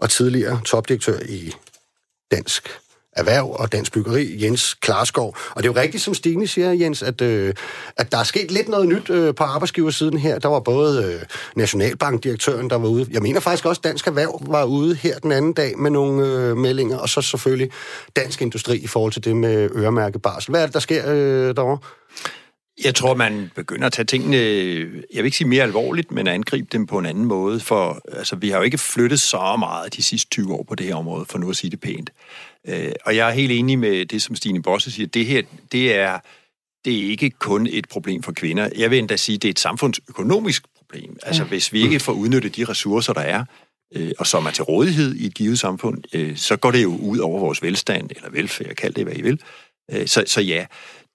og 0.00 0.10
tidligere 0.10 0.60
topdirektør 0.64 1.18
i 1.28 1.52
Dansk 2.30 2.68
Erhverv 3.18 3.50
og 3.58 3.72
Dansk 3.72 3.92
Byggeri, 3.92 4.44
Jens 4.44 4.74
Klarskov. 4.74 5.36
Og 5.50 5.62
det 5.62 5.68
er 5.68 5.72
jo 5.72 5.80
rigtigt, 5.80 6.02
som 6.02 6.14
Stine 6.14 6.46
siger, 6.46 6.72
Jens, 6.72 7.02
at, 7.02 7.20
øh, 7.20 7.54
at 7.96 8.12
der 8.12 8.18
er 8.18 8.22
sket 8.22 8.50
lidt 8.50 8.68
noget 8.68 8.88
nyt 8.88 9.10
øh, 9.10 9.34
på 9.34 9.44
arbejdsgiversiden 9.44 10.18
her. 10.18 10.38
Der 10.38 10.48
var 10.48 10.60
både 10.60 11.04
øh, 11.04 11.22
Nationalbankdirektøren, 11.56 12.70
der 12.70 12.76
var 12.76 12.88
ude. 12.88 13.06
Jeg 13.10 13.22
mener 13.22 13.40
faktisk 13.40 13.66
også, 13.66 13.80
Dansk 13.84 14.06
Erhverv 14.06 14.42
var 14.46 14.64
ude 14.64 14.94
her 14.94 15.18
den 15.18 15.32
anden 15.32 15.52
dag 15.52 15.78
med 15.78 15.90
nogle 15.90 16.26
øh, 16.26 16.56
meldinger, 16.56 16.98
og 16.98 17.08
så 17.08 17.22
selvfølgelig 17.22 17.70
Dansk 18.16 18.42
Industri 18.42 18.78
i 18.78 18.86
forhold 18.86 19.12
til 19.12 19.24
det 19.24 19.36
med 19.36 19.70
øremærke 19.76 20.18
barsel. 20.18 20.50
Hvad 20.50 20.62
er 20.62 20.66
det, 20.66 20.74
der 20.74 20.80
sker 20.80 21.12
øh, 21.12 21.56
derovre? 21.56 21.78
Jeg 22.84 22.94
tror, 22.94 23.14
man 23.14 23.50
begynder 23.54 23.86
at 23.86 23.92
tage 23.92 24.06
tingene, 24.06 24.36
jeg 24.36 25.16
vil 25.16 25.24
ikke 25.24 25.36
sige 25.36 25.48
mere 25.48 25.62
alvorligt, 25.62 26.12
men 26.12 26.26
at 26.26 26.34
angribe 26.34 26.68
dem 26.72 26.86
på 26.86 26.98
en 26.98 27.06
anden 27.06 27.24
måde, 27.24 27.60
for 27.60 28.00
altså, 28.12 28.36
vi 28.36 28.50
har 28.50 28.58
jo 28.58 28.62
ikke 28.62 28.78
flyttet 28.78 29.20
så 29.20 29.56
meget 29.58 29.96
de 29.96 30.02
sidste 30.02 30.30
20 30.30 30.54
år 30.54 30.64
på 30.68 30.74
det 30.74 30.86
her 30.86 30.94
område, 30.94 31.24
for 31.28 31.38
nu 31.38 31.50
at 31.50 31.56
sige 31.56 31.70
det 31.70 31.80
pænt. 31.80 32.10
Øh, 32.66 32.92
og 33.04 33.16
jeg 33.16 33.28
er 33.28 33.32
helt 33.32 33.52
enig 33.52 33.78
med 33.78 34.06
det, 34.06 34.22
som 34.22 34.36
Stine 34.36 34.62
Bosse 34.62 34.90
siger. 34.90 35.06
Det 35.06 35.26
her, 35.26 35.42
det 35.72 35.94
er, 35.94 36.18
det 36.84 36.98
er 36.98 37.10
ikke 37.10 37.30
kun 37.30 37.66
et 37.66 37.88
problem 37.88 38.22
for 38.22 38.32
kvinder. 38.32 38.68
Jeg 38.76 38.90
vil 38.90 38.98
endda 38.98 39.16
sige, 39.16 39.38
det 39.38 39.48
er 39.48 39.52
et 39.52 39.60
samfundsøkonomisk 39.60 40.64
problem. 40.76 41.16
Altså, 41.22 41.42
ja. 41.42 41.48
hvis 41.48 41.72
vi 41.72 41.82
ikke 41.82 42.00
får 42.00 42.12
udnyttet 42.12 42.56
de 42.56 42.64
ressourcer, 42.64 43.12
der 43.12 43.20
er, 43.20 43.44
øh, 43.94 44.12
og 44.18 44.26
som 44.26 44.46
er 44.46 44.50
til 44.50 44.64
rådighed 44.64 45.14
i 45.14 45.26
et 45.26 45.34
givet 45.34 45.58
samfund, 45.58 46.02
øh, 46.12 46.36
så 46.36 46.56
går 46.56 46.70
det 46.70 46.82
jo 46.82 46.96
ud 46.96 47.18
over 47.18 47.40
vores 47.40 47.62
velstand, 47.62 48.10
eller 48.16 48.30
velfærd, 48.30 48.74
kald 48.74 48.94
det 48.94 49.04
hvad 49.04 49.16
I 49.16 49.22
vil. 49.22 49.40
Øh, 49.90 50.06
så, 50.06 50.24
så 50.26 50.40
ja, 50.40 50.66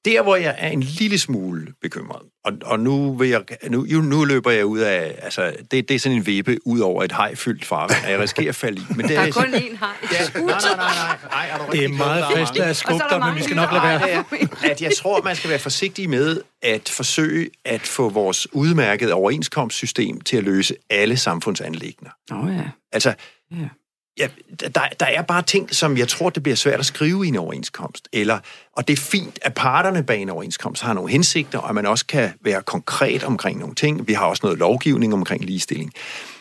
der, 0.06 0.22
hvor 0.22 0.36
jeg 0.36 0.56
er 0.58 0.70
en 0.70 0.84
lille 0.84 1.20
smule 1.20 1.68
bekymret, 1.82 2.22
og, 2.46 2.54
og 2.64 2.80
nu, 2.80 3.18
vil 3.18 3.30
jeg, 3.30 3.42
nu, 3.70 3.86
nu 4.02 4.24
løber 4.24 4.52
jeg 4.52 4.66
ud 4.66 4.80
af, 4.80 5.16
altså, 5.22 5.54
det, 5.72 5.90
det 5.90 5.96
er 5.96 6.00
sådan 6.00 6.18
en 6.18 6.26
vippe 6.26 6.58
ud 6.66 6.80
over 6.80 7.04
et 7.04 7.12
hajfyldt 7.12 7.66
farvand, 7.66 8.06
at 8.06 8.12
jeg 8.12 8.20
risikerer 8.20 8.50
at 8.50 8.56
falde 8.56 8.82
i. 8.82 8.84
Men 8.90 9.00
det 9.00 9.10
der 9.10 9.22
er, 9.22 9.28
er 9.28 9.32
kun 9.32 9.46
én 9.46 9.78
haj. 9.78 9.90
Ja, 10.12 10.20
nej, 10.34 10.46
nej, 10.46 10.76
nej, 10.76 10.76
nej. 10.78 11.18
nej 11.32 11.50
er 11.50 11.72
det 11.72 11.84
er 11.84 11.90
meget 11.90 12.26
frist 12.34 12.60
at 12.60 12.76
skubbe 12.76 13.04
dig, 13.10 13.20
men 13.20 13.36
vi 13.36 13.44
skal 13.44 13.56
nok 13.56 13.72
lade 13.72 13.84
være. 13.84 14.24
At 14.72 14.82
jeg 14.82 14.92
tror, 14.98 15.22
man 15.22 15.36
skal 15.36 15.50
være 15.50 15.60
forsigtig 15.60 16.10
med 16.10 16.42
at 16.62 16.90
forsøge 16.90 17.50
at 17.66 17.82
få 17.82 18.10
vores 18.10 18.54
udmærkede 18.54 19.14
overenskomstsystem 19.14 20.22
til 20.22 20.38
at 20.38 20.44
løse 20.44 20.76
alle 20.90 21.18
samfundsanlægner. 21.18 22.10
Åh 22.32 22.46
oh, 22.46 22.56
ja. 22.56 22.64
Altså, 22.92 23.14
ja. 23.52 23.68
Ja, 24.18 24.28
der, 24.60 24.88
der 25.00 25.06
er 25.06 25.22
bare 25.22 25.42
ting, 25.42 25.76
som 25.76 25.98
jeg 25.98 26.08
tror, 26.08 26.30
det 26.30 26.44
bliver 26.44 26.56
svært 26.56 26.80
at 26.80 26.86
skrive 26.86 27.26
i 27.26 27.28
en 27.28 27.36
overenskomst. 27.36 28.10
Eller, 28.14 28.40
og 28.74 28.88
det 28.88 28.98
er 29.00 29.02
fint, 29.02 29.40
at 29.42 29.54
parterne 29.54 30.04
bag 30.04 30.22
en 30.22 30.30
overenskomst 30.30 30.82
har 30.82 30.94
nogle 30.94 31.12
hensigter, 31.12 31.60
og 31.60 31.70
at 31.70 31.76
man 31.76 31.86
også 31.86 32.06
kan 32.06 32.34
være 32.42 32.62
konkret 32.62 33.24
omkring 33.24 33.60
nogle 33.60 33.76
ting. 33.76 34.08
Vi 34.08 34.14
har 34.14 34.26
også 34.26 34.40
noget 34.44 34.60
lovgivning 34.60 35.14
omkring 35.14 35.46
ligestilling. 35.46 35.94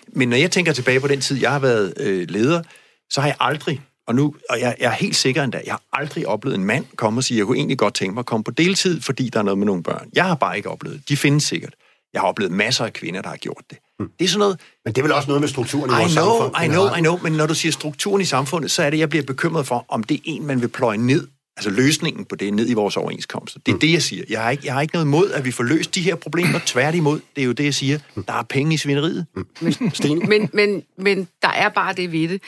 Men 0.08 0.28
når 0.28 0.36
jeg 0.36 0.50
tænker 0.50 0.72
tilbage 0.72 1.00
på 1.00 1.08
den 1.08 1.20
tid, 1.20 1.40
jeg 1.40 1.50
har 1.50 1.58
været 1.58 1.94
øh, 2.00 2.30
leder, 2.30 2.62
så 3.10 3.20
har 3.20 3.28
jeg 3.28 3.36
aldrig, 3.40 3.80
og 4.06 4.14
nu, 4.14 4.34
og 4.50 4.60
jeg, 4.60 4.76
jeg 4.80 4.86
er 4.86 4.96
helt 4.96 5.16
sikker 5.16 5.42
endda, 5.42 5.60
jeg 5.64 5.72
har 5.72 5.82
aldrig 5.92 6.26
oplevet 6.26 6.58
en 6.58 6.64
mand 6.64 6.86
komme 6.96 7.20
og 7.20 7.24
sige, 7.24 7.38
jeg 7.38 7.46
kunne 7.46 7.58
egentlig 7.58 7.78
godt 7.78 7.94
tænke 7.94 8.14
mig 8.14 8.20
at 8.20 8.26
komme 8.26 8.44
på 8.44 8.50
deltid, 8.50 9.00
fordi 9.00 9.28
der 9.28 9.38
er 9.38 9.42
noget 9.42 9.58
med 9.58 9.66
nogle 9.66 9.82
børn. 9.82 10.08
Jeg 10.14 10.24
har 10.24 10.34
bare 10.34 10.56
ikke 10.56 10.70
oplevet 10.70 11.08
De 11.08 11.16
findes 11.16 11.44
sikkert. 11.44 11.74
Jeg 12.12 12.20
har 12.20 12.28
oplevet 12.28 12.52
masser 12.52 12.84
af 12.84 12.92
kvinder, 12.92 13.22
der 13.22 13.28
har 13.28 13.36
gjort 13.36 13.62
det. 13.70 13.78
Mm. 14.03 14.11
Det 14.18 14.24
er 14.24 14.28
sådan 14.28 14.38
noget... 14.38 14.61
Men 14.84 14.94
det 14.94 15.00
er 15.00 15.03
vel 15.03 15.12
også 15.12 15.28
noget 15.28 15.40
med 15.40 15.48
strukturen 15.48 15.90
i 15.90 15.94
I 15.94 15.96
vores 15.96 16.12
know, 16.12 16.38
samfund? 16.38 16.64
I 16.64 16.68
know, 16.68 16.94
I 16.96 17.00
know, 17.00 17.18
men 17.22 17.32
når 17.32 17.46
du 17.46 17.55
siger 17.55 17.72
strukturen 17.72 18.22
i 18.22 18.24
samfundet, 18.24 18.70
så 18.70 18.82
er 18.82 18.90
det, 18.90 18.98
jeg 18.98 19.09
bliver 19.09 19.24
bekymret 19.24 19.66
for, 19.66 19.84
om 19.88 20.03
det 20.03 20.14
er 20.14 20.20
en, 20.24 20.46
man 20.46 20.61
vil 20.61 20.68
pløje 20.68 20.96
ned, 20.96 21.26
altså 21.57 21.70
løsningen 21.70 22.24
på 22.24 22.36
det, 22.36 22.55
ned 22.55 22.70
i 22.70 22.74
vores 22.74 22.96
overenskomster. 22.96 23.61
Det 23.66 23.72
er 23.72 23.76
mm. 23.76 23.80
det, 23.80 23.92
jeg 23.92 24.03
siger. 24.03 24.24
Jeg 24.28 24.42
har, 24.42 24.50
ikke, 24.50 24.62
jeg 24.66 24.74
har 24.74 24.80
ikke 24.80 24.94
noget 24.94 25.07
imod, 25.07 25.30
at 25.30 25.44
vi 25.44 25.50
får 25.50 25.64
løst 25.64 25.94
de 25.94 26.03
her 26.03 26.14
problemer. 26.14 26.59
Tværtimod, 26.66 27.20
det 27.36 27.42
er 27.42 27.46
jo 27.46 27.53
det, 27.53 27.64
jeg 27.64 27.74
siger. 27.74 27.98
Der 28.26 28.32
er 28.32 28.42
penge 28.42 28.74
i 28.74 28.76
svineriet. 28.76 29.26
Mm. 29.36 29.46
Men, 29.61 30.28
men, 30.28 30.50
men, 30.53 30.82
men 30.98 31.28
der 31.42 31.48
er 31.48 31.68
bare 31.68 31.92
det 31.92 32.12
ved 32.12 32.28
det, 32.28 32.42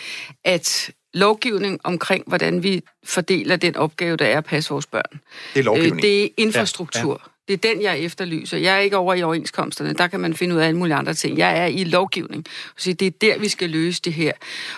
at 0.45 0.91
lovgivning 1.15 1.81
omkring, 1.85 2.25
hvordan 2.27 2.63
vi 2.63 2.83
fordeler 3.05 3.57
den 3.57 3.77
opgave, 3.77 4.17
der 4.17 4.27
er 4.27 4.39
at 4.39 4.45
passe 4.45 4.71
vores 4.71 4.87
børn. 4.87 5.21
Det 5.55 5.61
er 5.61 5.65
lovgivning. 5.65 5.97
Øh, 5.97 6.03
det 6.03 6.25
er 6.25 6.29
infrastruktur. 6.37 7.13
Ja, 7.13 7.29
ja. 7.29 7.31
Det 7.49 7.55
er 7.55 7.75
den, 7.75 7.83
jeg 7.83 7.99
efterlyser. 7.99 8.59
Jeg 8.59 8.75
er 8.75 8.79
ikke 8.79 8.97
over 8.97 9.15
i 9.15 9.23
overenskomsterne. 9.23 9.95
Der 9.95 10.07
kan 10.07 10.21
man 10.21 10.35
finde 10.35 10.55
ud 10.55 10.61
af 10.61 10.67
alle 10.67 10.79
mulige 10.79 10.95
andre 10.95 11.15
ting. 11.15 11.39
Jeg 11.39 11.59
er 11.59 11.67
i 11.67 11.85
lovgivning. 11.85 12.45
Så 12.77 12.93
det 12.93 13.07
er 13.07 13.11
der, 13.11 13.39
vi 13.39 13.49
skal 13.49 13.71
løse 13.71 14.03
det 14.03 14.13
her. 14.13 14.33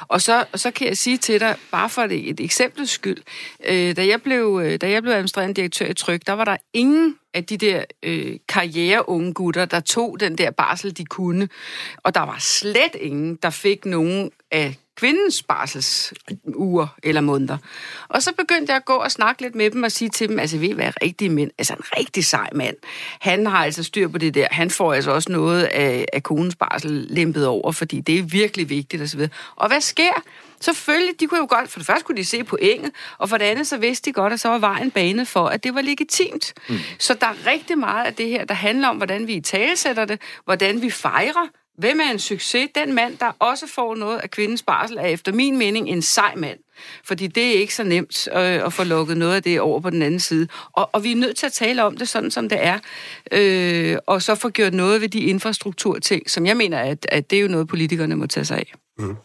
Og 0.09 0.23
så, 0.23 0.45
så 0.55 0.71
kan 0.71 0.87
jeg 0.87 0.97
sige 0.97 1.17
til 1.17 1.41
dig, 1.41 1.57
bare 1.71 1.89
for 1.89 2.03
et, 2.03 2.31
et 2.31 2.41
eksempels 2.41 2.91
skyld, 2.91 3.19
øh, 3.67 3.97
da, 3.97 4.07
jeg 4.07 4.23
blev, 4.23 4.61
øh, 4.65 4.79
da 4.81 4.91
jeg 4.91 5.03
blev 5.03 5.13
administrerende 5.13 5.55
direktør 5.55 5.87
i 5.87 5.95
Tryk, 5.95 6.27
der 6.27 6.33
var 6.33 6.45
der 6.45 6.57
ingen 6.73 7.17
af 7.35 7.45
de 7.45 7.57
der 7.57 7.85
øh, 8.03 8.37
karriereunge 8.49 9.35
gutter, 9.35 9.65
der 9.65 9.81
tog 9.81 10.21
den 10.21 10.39
der 10.39 10.51
barsel, 10.51 10.97
de 10.97 11.05
kunne. 11.05 11.49
Og 11.97 12.15
der 12.15 12.21
var 12.21 12.37
slet 12.39 12.95
ingen, 13.01 13.39
der 13.43 13.51
fik 13.51 13.85
nogen 13.85 14.31
af 14.51 14.75
kvindens 14.97 15.43
barselsuger 15.43 16.87
eller 17.03 17.21
måneder. 17.21 17.59
Og 18.09 18.23
så 18.23 18.33
begyndte 18.33 18.71
jeg 18.71 18.77
at 18.77 18.85
gå 18.85 18.93
og 18.93 19.11
snakke 19.11 19.43
lidt 19.43 19.55
med 19.55 19.71
dem 19.71 19.83
og 19.83 19.93
sige 19.93 20.09
til 20.09 20.29
dem, 20.29 20.39
altså 20.39 20.59
ved 20.59 20.69
I 20.69 20.73
hvad, 20.73 20.93
rigtige 21.03 21.29
mænd, 21.29 21.51
altså 21.59 21.75
en 21.75 21.85
rigtig 21.99 22.25
sej 22.25 22.49
mand, 22.53 22.77
han 23.21 23.47
har 23.47 23.65
altså 23.65 23.83
styr 23.83 24.09
på 24.09 24.19
det 24.19 24.35
der, 24.35 24.47
han 24.51 24.71
får 24.71 24.93
altså 24.93 25.11
også 25.11 25.33
noget 25.33 25.65
af, 25.65 26.07
af 26.13 26.23
konens 26.23 26.57
barsel 26.57 27.07
lempet 27.11 27.47
over, 27.47 27.73
fordi 27.73 28.01
det 28.01 28.19
er 28.19 28.23
virkelig 28.23 28.71
vigtigt 28.71 29.03
osv. 29.03 29.21
Og, 29.21 29.29
og 29.57 29.69
hvad 29.69 29.81
sker? 29.81 30.23
Selvfølgelig, 30.61 31.21
de 31.21 31.27
kunne 31.27 31.41
jo 31.41 31.47
godt, 31.51 31.71
for 31.71 31.79
det 31.79 31.87
første 31.87 32.05
kunne 32.05 32.17
de 32.17 32.25
se 32.25 32.45
på 32.45 32.59
enget, 32.61 32.91
og 33.19 33.29
for 33.29 33.37
det 33.37 33.45
andet, 33.45 33.67
så 33.67 33.77
vidste 33.77 34.11
de 34.11 34.13
godt, 34.13 34.33
at 34.33 34.41
så 34.41 34.49
var 34.49 34.59
vejen 34.59 34.91
banet 34.91 35.29
for, 35.29 35.47
at 35.47 35.65
det 35.65 35.75
var 35.75 35.81
legitimt. 35.81 36.55
Mm. 36.69 36.77
Så 36.99 37.15
der 37.15 37.27
er 37.27 37.47
rigtig 37.47 37.79
meget 37.79 38.07
af 38.07 38.15
det 38.15 38.29
her, 38.29 38.45
der 38.45 38.55
handler 38.55 38.89
om, 38.89 38.97
hvordan 38.97 39.27
vi 39.27 39.35
i 39.35 39.41
talesætter 39.41 40.05
det, 40.05 40.21
hvordan 40.45 40.83
vi 40.83 40.91
fejrer, 40.91 41.49
Hvem 41.79 42.01
er 42.01 42.11
en 42.13 42.19
succes? 42.19 42.69
Den 42.75 42.95
mand, 42.95 43.19
der 43.19 43.33
også 43.39 43.67
får 43.67 43.95
noget 43.95 44.19
af 44.19 44.31
kvindens 44.31 44.63
barsel, 44.63 44.97
er 44.97 45.07
efter 45.07 45.33
min 45.33 45.59
mening 45.59 45.89
en 45.89 46.03
sej 46.03 46.35
mand. 46.35 46.59
Fordi 47.05 47.27
det 47.27 47.47
er 47.47 47.61
ikke 47.61 47.75
så 47.75 47.85
nemt 47.85 48.29
øh, 48.33 48.39
at 48.39 48.73
få 48.73 48.85
lukket 48.85 49.17
noget 49.17 49.35
af 49.35 49.43
det 49.43 49.61
over 49.61 49.81
på 49.81 49.91
den 49.91 50.03
anden 50.03 50.21
side. 50.21 50.49
Og, 50.73 50.91
og 50.93 51.05
vi 51.05 51.13
er 51.13 51.17
nødt 51.17 51.37
til 51.37 51.47
at 51.47 51.53
tale 51.53 51.85
om 51.85 51.97
det 51.97 52.09
sådan, 52.09 52.31
som 52.31 52.49
det 52.49 52.59
er. 52.65 52.79
Øh, 53.33 53.99
og 54.07 54.23
så 54.23 54.35
få 54.35 54.49
gjort 54.49 54.75
noget 54.75 55.01
ved 55.01 55.09
de 55.09 55.21
infrastrukturting, 55.21 56.31
som 56.31 56.47
jeg 56.47 56.57
mener, 56.57 56.79
at, 56.79 57.07
at 57.09 57.31
det 57.31 57.37
er 57.37 57.43
jo 57.43 57.49
noget, 57.49 57.69
politikerne 57.69 58.17
må 58.17 58.27
tage 58.27 58.45
sig 58.45 58.57
af. 58.57 58.73
Mm. 58.99 59.17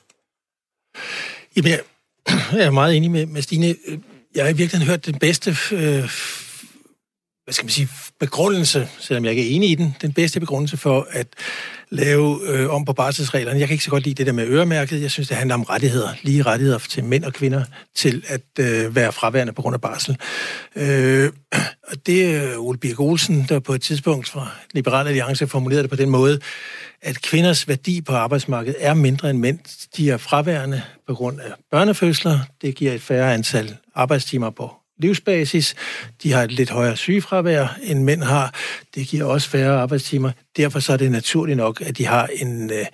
Jamen, 1.56 1.72
jeg, 1.72 1.80
er 2.68 2.72
meget 2.72 2.98
enig 2.98 3.12
med, 3.12 3.26
med 3.26 3.42
Stine. 3.42 3.76
Jeg 4.36 4.44
har 4.44 4.50
i 4.50 4.58
virkeligheden 4.58 4.88
hørt 4.88 5.06
den 5.06 5.20
bedste 5.20 5.58
øh, 5.72 6.10
hvad 7.44 7.54
skal 7.54 7.66
man 7.66 7.72
sige, 7.72 7.90
begrundelse, 8.20 8.90
selvom 9.00 9.26
jeg 9.26 9.32
ikke 9.32 9.52
er 9.52 9.56
enig 9.56 9.70
i 9.72 9.76
den, 9.76 9.96
den 10.02 10.14
bedste 10.14 10.40
begrundelse 10.40 10.78
for 10.78 11.08
at 11.12 11.28
lave 11.90 12.40
øh, 12.48 12.70
om 12.70 12.86
på 12.86 12.94
barselsreglerne. 12.94 13.60
Jeg 13.60 13.68
kan 13.68 13.74
ikke 13.74 13.84
så 13.84 13.90
godt 13.90 14.04
lide 14.04 14.16
det 14.16 14.26
der 14.26 14.34
med 14.34 14.48
øremærket. 14.48 15.02
Jeg 15.02 15.12
synes, 15.12 15.28
det 15.28 15.38
handler 15.38 15.56
om 15.56 15.64
rettigheder. 15.64 16.10
Lige 16.22 16.44
rettigheder 16.44 16.80
til 16.80 17.04
mænd 17.04 17.24
og 17.24 17.34
kvinder 17.34 17.64
til 17.96 18.24
at 18.28 18.42
øh, 18.60 18.96
være 18.96 19.12
fraværende 19.12 19.54
på 19.54 19.62
grund 19.62 19.74
af 19.74 19.82
barsel. 19.82 20.18
Øh, 20.76 21.32
og 21.88 22.06
det 22.06 22.36
er 22.36 22.58
Ole 22.58 22.78
Birk 22.78 23.00
Olsen, 23.00 23.46
der 23.50 23.60
på 23.60 23.74
et 23.74 23.82
tidspunkt 23.82 24.30
fra 24.30 24.48
Liberal 24.74 25.08
Alliance 25.08 25.48
formulerede 25.48 25.84
det 25.84 25.90
på 25.90 25.96
den 25.96 26.10
måde, 26.10 26.40
at 27.02 27.22
kvinders 27.22 27.68
værdi 27.68 28.02
på 28.02 28.14
arbejdsmarkedet 28.14 28.76
er 28.80 28.94
mindre 28.94 29.30
end 29.30 29.40
mænd. 29.40 29.60
De 29.98 30.10
er 30.10 30.18
fraværende 30.18 30.82
på 31.08 31.14
grund 31.14 31.40
af 31.40 31.52
børnefødsler. 31.72 32.40
Det 32.62 32.76
giver 32.76 32.94
et 32.94 33.02
færre 33.02 33.34
antal 33.34 33.78
arbejdstimer 33.96 34.50
på 34.50 34.81
livsbasis. 35.02 35.76
De 36.24 36.32
har 36.32 36.44
et 36.44 36.52
lidt 36.52 36.70
højere 36.70 36.98
sygefravær, 36.98 37.78
end 37.84 38.04
mænd 38.04 38.24
har. 38.24 38.56
Det 38.96 39.08
giver 39.08 39.26
også 39.26 39.50
færre 39.50 39.82
arbejdstimer. 39.82 40.32
Derfor 40.58 40.80
så 40.80 40.94
er 40.94 40.98
det 40.98 41.12
naturligt 41.12 41.58
nok, 41.58 41.82
at 41.82 41.98
de 41.98 42.06
har 42.06 42.30
en, 42.34 42.72
øh, 42.72 42.86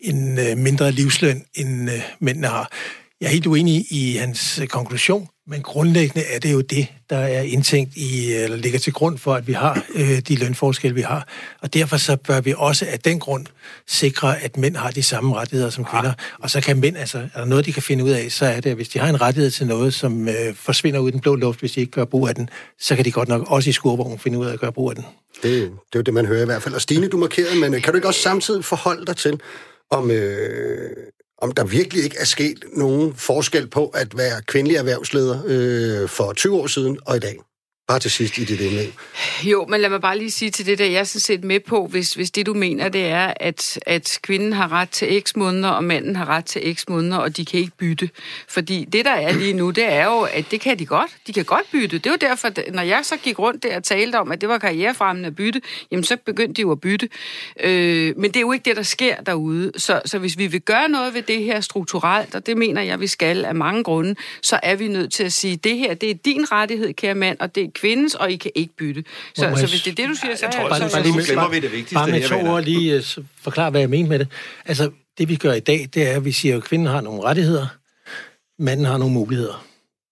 en 0.00 0.38
øh, 0.38 0.56
mindre 0.56 0.92
livsløn, 0.92 1.44
end 1.54 1.90
øh, 1.90 2.02
mændene 2.20 2.46
har. 2.46 2.72
Jeg 3.20 3.26
er 3.26 3.30
helt 3.30 3.46
uenig 3.46 3.92
i 3.92 4.16
hans 4.16 4.60
konklusion, 4.68 5.28
men 5.48 5.62
grundlæggende 5.62 6.26
er 6.26 6.38
det 6.38 6.52
jo 6.52 6.60
det, 6.60 6.86
der 7.10 7.16
er 7.16 7.42
indtænkt 7.42 7.96
i, 7.96 8.32
eller 8.32 8.56
ligger 8.56 8.78
til 8.78 8.92
grund 8.92 9.18
for, 9.18 9.34
at 9.34 9.46
vi 9.46 9.52
har 9.52 9.84
øh, 9.94 10.18
de 10.18 10.36
lønforskelle, 10.36 10.94
vi 10.94 11.00
har. 11.00 11.28
Og 11.62 11.74
derfor 11.74 11.96
så 11.96 12.16
bør 12.16 12.40
vi 12.40 12.54
også 12.56 12.86
af 12.90 12.98
den 12.98 13.18
grund 13.18 13.46
sikre, 13.86 14.42
at 14.42 14.56
mænd 14.56 14.76
har 14.76 14.90
de 14.90 15.02
samme 15.02 15.34
rettigheder 15.34 15.70
som 15.70 15.84
kvinder. 15.84 16.12
Og 16.38 16.50
så 16.50 16.60
kan 16.60 16.80
mænd, 16.80 16.96
altså, 16.96 17.18
er 17.18 17.38
der 17.38 17.44
noget, 17.44 17.66
de 17.66 17.72
kan 17.72 17.82
finde 17.82 18.04
ud 18.04 18.10
af, 18.10 18.32
så 18.32 18.46
er 18.46 18.60
det, 18.60 18.70
at 18.70 18.76
hvis 18.76 18.88
de 18.88 18.98
har 18.98 19.08
en 19.08 19.20
rettighed 19.20 19.50
til 19.50 19.66
noget, 19.66 19.94
som 19.94 20.28
øh, 20.28 20.54
forsvinder 20.54 21.00
ud 21.00 21.08
i 21.08 21.12
den 21.12 21.20
blå 21.20 21.34
luft, 21.34 21.60
hvis 21.60 21.72
de 21.72 21.80
ikke 21.80 21.92
gør 21.92 22.04
brug 22.04 22.28
af 22.28 22.34
den, 22.34 22.48
så 22.80 22.96
kan 22.96 23.04
de 23.04 23.12
godt 23.12 23.28
nok 23.28 23.50
også 23.50 23.70
i 23.70 23.72
skurvognen 23.72 24.18
finde 24.18 24.38
ud 24.38 24.46
af 24.46 24.52
at 24.52 24.60
gøre 24.60 24.72
brug 24.72 24.90
af 24.90 24.96
den. 24.96 25.06
Det, 25.42 25.42
det 25.42 25.62
er 25.62 25.70
jo 25.96 26.00
det, 26.00 26.14
man 26.14 26.26
hører 26.26 26.42
i 26.42 26.44
hvert 26.44 26.62
fald. 26.62 26.74
Og 26.74 26.80
Stine, 26.80 27.08
du 27.08 27.16
markerede, 27.16 27.60
men 27.60 27.74
øh, 27.74 27.82
kan 27.82 27.92
du 27.92 27.96
ikke 27.96 28.08
også 28.08 28.20
samtidig 28.20 28.64
forholde 28.64 29.06
dig 29.06 29.16
til, 29.16 29.40
om, 29.90 30.10
øh, 30.10 30.90
om 31.38 31.52
der 31.52 31.64
virkelig 31.64 32.04
ikke 32.04 32.18
er 32.18 32.24
sket 32.24 32.64
nogen 32.72 33.14
forskel 33.14 33.66
på 33.66 33.86
at 33.86 34.16
være 34.18 34.42
kvindelig 34.42 34.76
erhvervsleder 34.76 35.42
øh, 35.46 36.08
for 36.08 36.32
20 36.32 36.56
år 36.56 36.66
siden 36.66 36.98
og 37.06 37.16
i 37.16 37.20
dag? 37.20 37.36
Bare 37.88 37.98
til 37.98 38.10
sidst 38.10 38.38
i 38.38 38.44
dit 38.44 38.60
indlæg. 38.60 38.94
Jo, 39.44 39.66
men 39.66 39.80
lad 39.80 39.90
mig 39.90 40.00
bare 40.00 40.18
lige 40.18 40.30
sige 40.30 40.50
til 40.50 40.66
det 40.66 40.78
der, 40.78 40.84
jeg 40.84 41.00
er 41.00 41.04
sådan 41.04 41.20
set 41.20 41.44
med 41.44 41.60
på, 41.60 41.86
hvis, 41.86 42.14
hvis 42.14 42.30
det 42.30 42.46
du 42.46 42.54
mener, 42.54 42.88
det 42.88 43.04
er, 43.06 43.34
at, 43.40 43.78
at 43.86 44.18
kvinden 44.22 44.52
har 44.52 44.72
ret 44.72 44.90
til 44.90 45.22
x 45.22 45.36
måneder, 45.36 45.68
og 45.68 45.84
manden 45.84 46.16
har 46.16 46.28
ret 46.28 46.44
til 46.44 46.76
x 46.76 46.88
måneder, 46.88 47.16
og 47.16 47.36
de 47.36 47.44
kan 47.44 47.60
ikke 47.60 47.72
bytte. 47.78 48.10
Fordi 48.48 48.84
det, 48.84 49.04
der 49.04 49.10
er 49.10 49.32
lige 49.32 49.52
nu, 49.52 49.70
det 49.70 49.84
er 49.84 50.04
jo, 50.04 50.20
at 50.20 50.50
det 50.50 50.60
kan 50.60 50.78
de 50.78 50.86
godt. 50.86 51.10
De 51.26 51.32
kan 51.32 51.44
godt 51.44 51.70
bytte. 51.72 51.98
Det 51.98 52.06
er 52.06 52.10
jo 52.10 52.28
derfor, 52.28 52.72
når 52.72 52.82
jeg 52.82 53.00
så 53.02 53.16
gik 53.16 53.38
rundt 53.38 53.62
der 53.62 53.76
og 53.76 53.84
talte 53.84 54.16
om, 54.16 54.32
at 54.32 54.40
det 54.40 54.48
var 54.48 54.58
karrierefremmende 54.58 55.26
at 55.26 55.36
bytte, 55.36 55.60
jamen 55.90 56.04
så 56.04 56.16
begyndte 56.16 56.54
de 56.54 56.62
jo 56.62 56.72
at 56.72 56.80
bytte. 56.80 57.08
Øh, 57.60 58.14
men 58.16 58.30
det 58.30 58.36
er 58.36 58.40
jo 58.40 58.52
ikke 58.52 58.64
det, 58.64 58.76
der 58.76 58.82
sker 58.82 59.16
derude. 59.16 59.72
Så, 59.76 60.00
så 60.04 60.18
hvis 60.18 60.38
vi 60.38 60.46
vil 60.46 60.60
gøre 60.60 60.88
noget 60.88 61.14
ved 61.14 61.22
det 61.22 61.44
her 61.44 61.60
strukturelt, 61.60 62.34
og 62.34 62.46
det 62.46 62.56
mener 62.56 62.82
jeg, 62.82 63.00
vi 63.00 63.06
skal 63.06 63.44
af 63.44 63.54
mange 63.54 63.84
grunde, 63.84 64.16
så 64.42 64.60
er 64.62 64.76
vi 64.76 64.88
nødt 64.88 65.12
til 65.12 65.24
at 65.24 65.32
sige, 65.32 65.56
det 65.56 65.78
her, 65.78 65.94
det 65.94 66.10
er 66.10 66.14
din 66.14 66.52
rettighed, 66.52 66.94
kære 66.94 67.14
mand, 67.14 67.38
og 67.40 67.54
det 67.54 67.75
kvindens, 67.80 68.14
og 68.14 68.32
I 68.32 68.36
kan 68.36 68.50
ikke 68.54 68.74
bytte. 68.78 69.04
Så, 69.34 69.52
så, 69.56 69.66
hvis 69.66 69.82
det 69.82 69.90
er 69.90 69.94
det, 69.94 70.08
du 70.08 70.14
siger, 70.14 70.36
så... 70.36 70.46
Jeg 70.46 70.54
tror, 70.54 70.68
bare, 70.68 70.90
så, 70.90 70.96
bare, 70.96 71.22
så 71.22 71.26
glemmer 71.26 71.48
vi 71.48 71.60
det 71.60 71.72
vigtigste. 71.72 71.94
Bare 71.94 72.10
med 72.10 72.28
to 72.28 72.36
ord 72.36 72.62
lige 72.62 72.96
uh, 72.96 73.24
forklare, 73.40 73.70
hvad 73.70 73.80
jeg 73.80 73.90
mener 73.90 74.08
med 74.08 74.18
det. 74.18 74.28
Altså, 74.64 74.90
det 75.18 75.28
vi 75.28 75.36
gør 75.36 75.52
i 75.52 75.60
dag, 75.60 75.88
det 75.94 76.08
er, 76.08 76.16
at 76.16 76.24
vi 76.24 76.32
siger, 76.32 76.56
at 76.56 76.64
kvinden 76.64 76.88
har 76.88 77.00
nogle 77.00 77.22
rettigheder, 77.22 77.66
manden 78.58 78.86
har 78.86 78.96
nogle 78.98 79.14
muligheder 79.14 79.65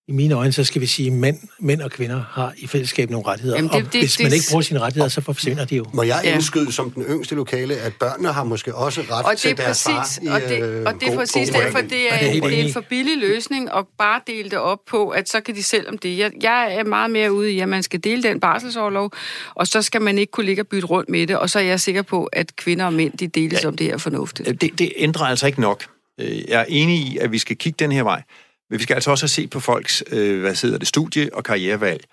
i 0.09 0.12
mine 0.12 0.34
øjne, 0.34 0.52
så 0.52 0.64
skal 0.64 0.80
vi 0.80 0.86
sige, 0.86 1.07
at 1.07 1.12
mænd, 1.12 1.38
mænd 1.61 1.80
og 1.80 1.90
kvinder 1.90 2.24
har 2.30 2.52
i 2.57 2.66
fællesskab 2.66 3.11
nogle 3.11 3.26
rettigheder. 3.26 3.57
Jamen, 3.57 3.70
det, 3.70 3.86
og 3.86 3.92
det, 3.92 4.00
hvis 4.00 4.16
det, 4.16 4.24
man 4.24 4.32
ikke 4.32 4.46
bruger 4.50 4.62
sine 4.62 4.80
rettigheder, 4.80 5.09
så 5.09 5.20
forsvinder 5.20 5.64
de 5.64 5.76
jo. 5.76 5.84
Må 5.92 6.02
jeg 6.02 6.20
indskyde 6.24 6.64
ja. 6.64 6.70
som 6.70 6.90
den 6.90 7.02
yngste 7.02 7.34
lokale, 7.34 7.76
at 7.76 7.92
børnene 8.00 8.32
har 8.32 8.44
måske 8.44 8.74
også 8.74 9.00
ret 9.11 9.26
og 9.26 9.36
til 9.36 9.57
deres 9.57 9.84
præcis, 9.86 10.20
far 10.28 10.34
og 10.34 10.40
det, 10.48 10.62
øh, 10.62 10.82
og 10.86 10.94
det 11.00 11.09
er 11.09 11.16
præcis 11.16 11.50
god 11.50 11.61
derfor, 11.61 11.78
det 11.78 12.12
er, 12.12 12.18
det, 12.18 12.36
er 12.36 12.48
det 12.48 12.61
er 12.61 12.64
en 12.64 12.72
for 12.72 12.84
billig 12.88 13.18
løsning 13.18 13.70
at 13.76 13.84
bare 13.98 14.20
dele 14.26 14.50
det 14.50 14.59
op 14.59 14.78
på, 14.86 15.09
at 15.09 15.28
så 15.28 15.40
kan 15.40 15.55
de 15.55 15.62
selv 15.62 15.88
om 15.88 15.98
det. 15.98 16.18
Jeg, 16.18 16.30
jeg 16.42 16.74
er 16.74 16.84
meget 16.84 17.11
mere 17.11 17.32
ude 17.32 17.52
i, 17.52 17.61
at 17.61 17.68
man 17.68 17.82
skal 17.82 18.05
dele 18.05 18.22
den 18.22 18.40
barselsårlov, 18.40 19.11
og 19.55 19.66
så 19.66 19.82
skal 19.82 20.02
man 20.02 20.18
ikke 20.18 20.30
kunne 20.30 20.46
ligge 20.46 20.62
og 20.62 20.66
bytte 20.66 20.86
rundt 20.86 21.09
med 21.09 21.26
det, 21.26 21.38
og 21.38 21.50
så 21.50 21.59
er 21.59 21.62
jeg 21.62 21.80
sikker 21.80 22.02
på, 22.02 22.24
at 22.24 22.57
kvinder 22.57 22.84
og 22.84 22.92
mænd, 22.92 23.12
de 23.12 23.28
deles 23.28 23.62
ja, 23.62 23.68
om 23.68 23.76
det 23.76 23.86
her 23.86 23.98
fornuftigt. 23.98 24.61
Det, 24.61 24.78
det 24.78 24.92
ændrer 24.96 25.26
altså 25.26 25.46
ikke 25.46 25.61
nok 25.61 25.84
Øh, 26.20 26.48
jeg 26.48 26.61
er 26.61 26.64
enig 26.68 26.96
i, 26.96 27.18
at 27.18 27.32
vi 27.32 27.38
skal 27.38 27.57
kigge 27.57 27.76
den 27.78 27.92
her 27.92 28.02
vej, 28.02 28.22
men 28.70 28.78
vi 28.78 28.82
skal 28.82 28.94
altså 28.94 29.10
også 29.10 29.22
have 29.22 29.28
set 29.28 29.50
på 29.50 29.60
folks, 29.60 30.02
øh, 30.10 30.40
hvad 30.40 30.62
hedder 30.62 30.78
det, 30.78 30.88
studie- 30.88 31.34
og 31.34 31.44
karrierevalg. 31.44 32.04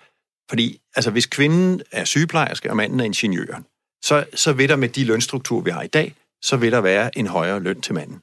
Fordi 0.48 0.80
altså, 0.96 1.10
hvis 1.10 1.26
kvinden 1.26 1.82
er 1.92 2.04
sygeplejerske, 2.04 2.70
og 2.70 2.76
manden 2.76 3.00
er 3.00 3.04
ingeniør, 3.04 3.62
så, 4.04 4.24
så 4.34 4.52
vil 4.52 4.68
der 4.68 4.76
med 4.76 4.88
de 4.88 5.04
lønstrukturer, 5.04 5.62
vi 5.62 5.70
har 5.70 5.82
i 5.82 5.86
dag, 5.86 6.14
så 6.42 6.56
vil 6.56 6.72
der 6.72 6.80
være 6.80 7.18
en 7.18 7.26
højere 7.26 7.60
løn 7.60 7.80
til 7.80 7.94
manden. 7.94 8.20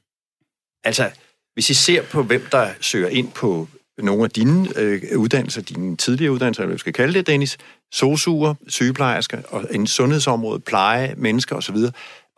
Altså, 0.84 1.10
hvis 1.54 1.70
I 1.70 1.74
ser 1.74 2.02
på, 2.02 2.22
hvem 2.22 2.46
der 2.52 2.72
søger 2.80 3.08
ind 3.08 3.32
på 3.32 3.68
nogle 3.98 4.24
af 4.24 4.30
dine 4.30 4.68
øh, 4.78 5.18
uddannelser, 5.18 5.62
dine 5.62 5.96
tidligere 5.96 6.32
uddannelser, 6.32 6.62
eller 6.62 6.68
hvad 6.68 6.76
vi 6.76 6.80
skal 6.80 6.92
kalde 6.92 7.14
det, 7.14 7.26
Dennis, 7.26 7.58
sosuer, 7.92 8.54
sygeplejersker, 8.68 9.42
og 9.48 9.66
en 9.70 9.86
sundhedsområde, 9.86 10.60
pleje, 10.60 11.14
mennesker 11.16 11.56
osv., 11.56 11.76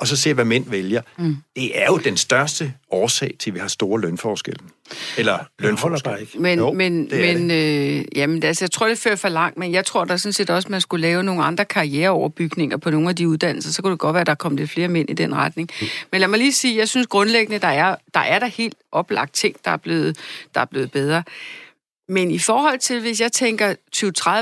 og 0.03 0.09
så 0.09 0.17
ser, 0.17 0.35
hvad 0.35 0.45
mænd 0.45 0.71
vælger. 0.71 1.03
Mm. 1.19 1.37
Det 1.57 1.83
er 1.83 1.87
jo 1.87 1.97
den 1.97 2.17
største 2.17 2.75
årsag 2.91 3.35
til, 3.39 3.51
at 3.51 3.55
vi 3.55 3.61
har 3.61 3.69
store 3.69 4.01
lønforskelle. 4.01 4.61
Eller 5.19 5.39
lønforskelle. 5.59 6.27
Men, 6.35 6.59
jo, 6.59 6.73
men, 6.73 7.09
men 7.11 7.51
øh, 7.51 8.05
jamen, 8.17 8.43
altså, 8.43 8.65
jeg 8.65 8.71
tror, 8.71 8.89
det 8.89 8.99
fører 8.99 9.17
for 9.17 9.29
langt, 9.29 9.59
men 9.59 9.73
jeg 9.73 9.85
tror 9.87 10.05
der 10.05 10.17
sådan 10.17 10.33
set 10.33 10.51
også, 10.51 10.67
at 10.67 10.71
man 10.71 10.81
skulle 10.81 11.03
lave 11.03 11.23
nogle 11.23 11.45
andre 11.45 11.65
karriereoverbygninger 11.65 12.77
på 12.77 12.91
nogle 12.91 13.09
af 13.09 13.17
de 13.17 13.29
uddannelser. 13.29 13.73
Så 13.73 13.83
kunne 13.83 13.91
det 13.91 13.99
godt 13.99 14.15
være, 14.15 14.21
at 14.21 14.27
der 14.27 14.35
kom 14.35 14.57
lidt 14.57 14.71
flere 14.71 14.89
mænd 14.89 15.11
i 15.11 15.15
den 15.15 15.35
retning. 15.35 15.71
Mm. 15.81 15.87
Men 16.13 16.21
lad 16.21 16.29
mig 16.29 16.39
lige 16.39 16.53
sige, 16.53 16.79
jeg 16.79 16.89
synes 16.89 17.07
grundlæggende, 17.07 17.59
der 17.59 17.69
er 17.69 17.97
der, 18.15 18.21
er 18.21 18.39
der 18.39 18.47
helt 18.47 18.75
oplagt 18.93 19.35
ting, 19.35 19.57
der 19.65 19.71
er 19.71 19.77
blevet, 19.77 20.17
der 20.55 20.61
er 20.61 20.65
blevet 20.65 20.93
bedre. 20.93 21.23
Men 22.09 22.31
i 22.31 22.39
forhold 22.39 22.79
til, 22.79 23.01
hvis 23.01 23.21
jeg 23.21 23.33
tænker 23.33 23.75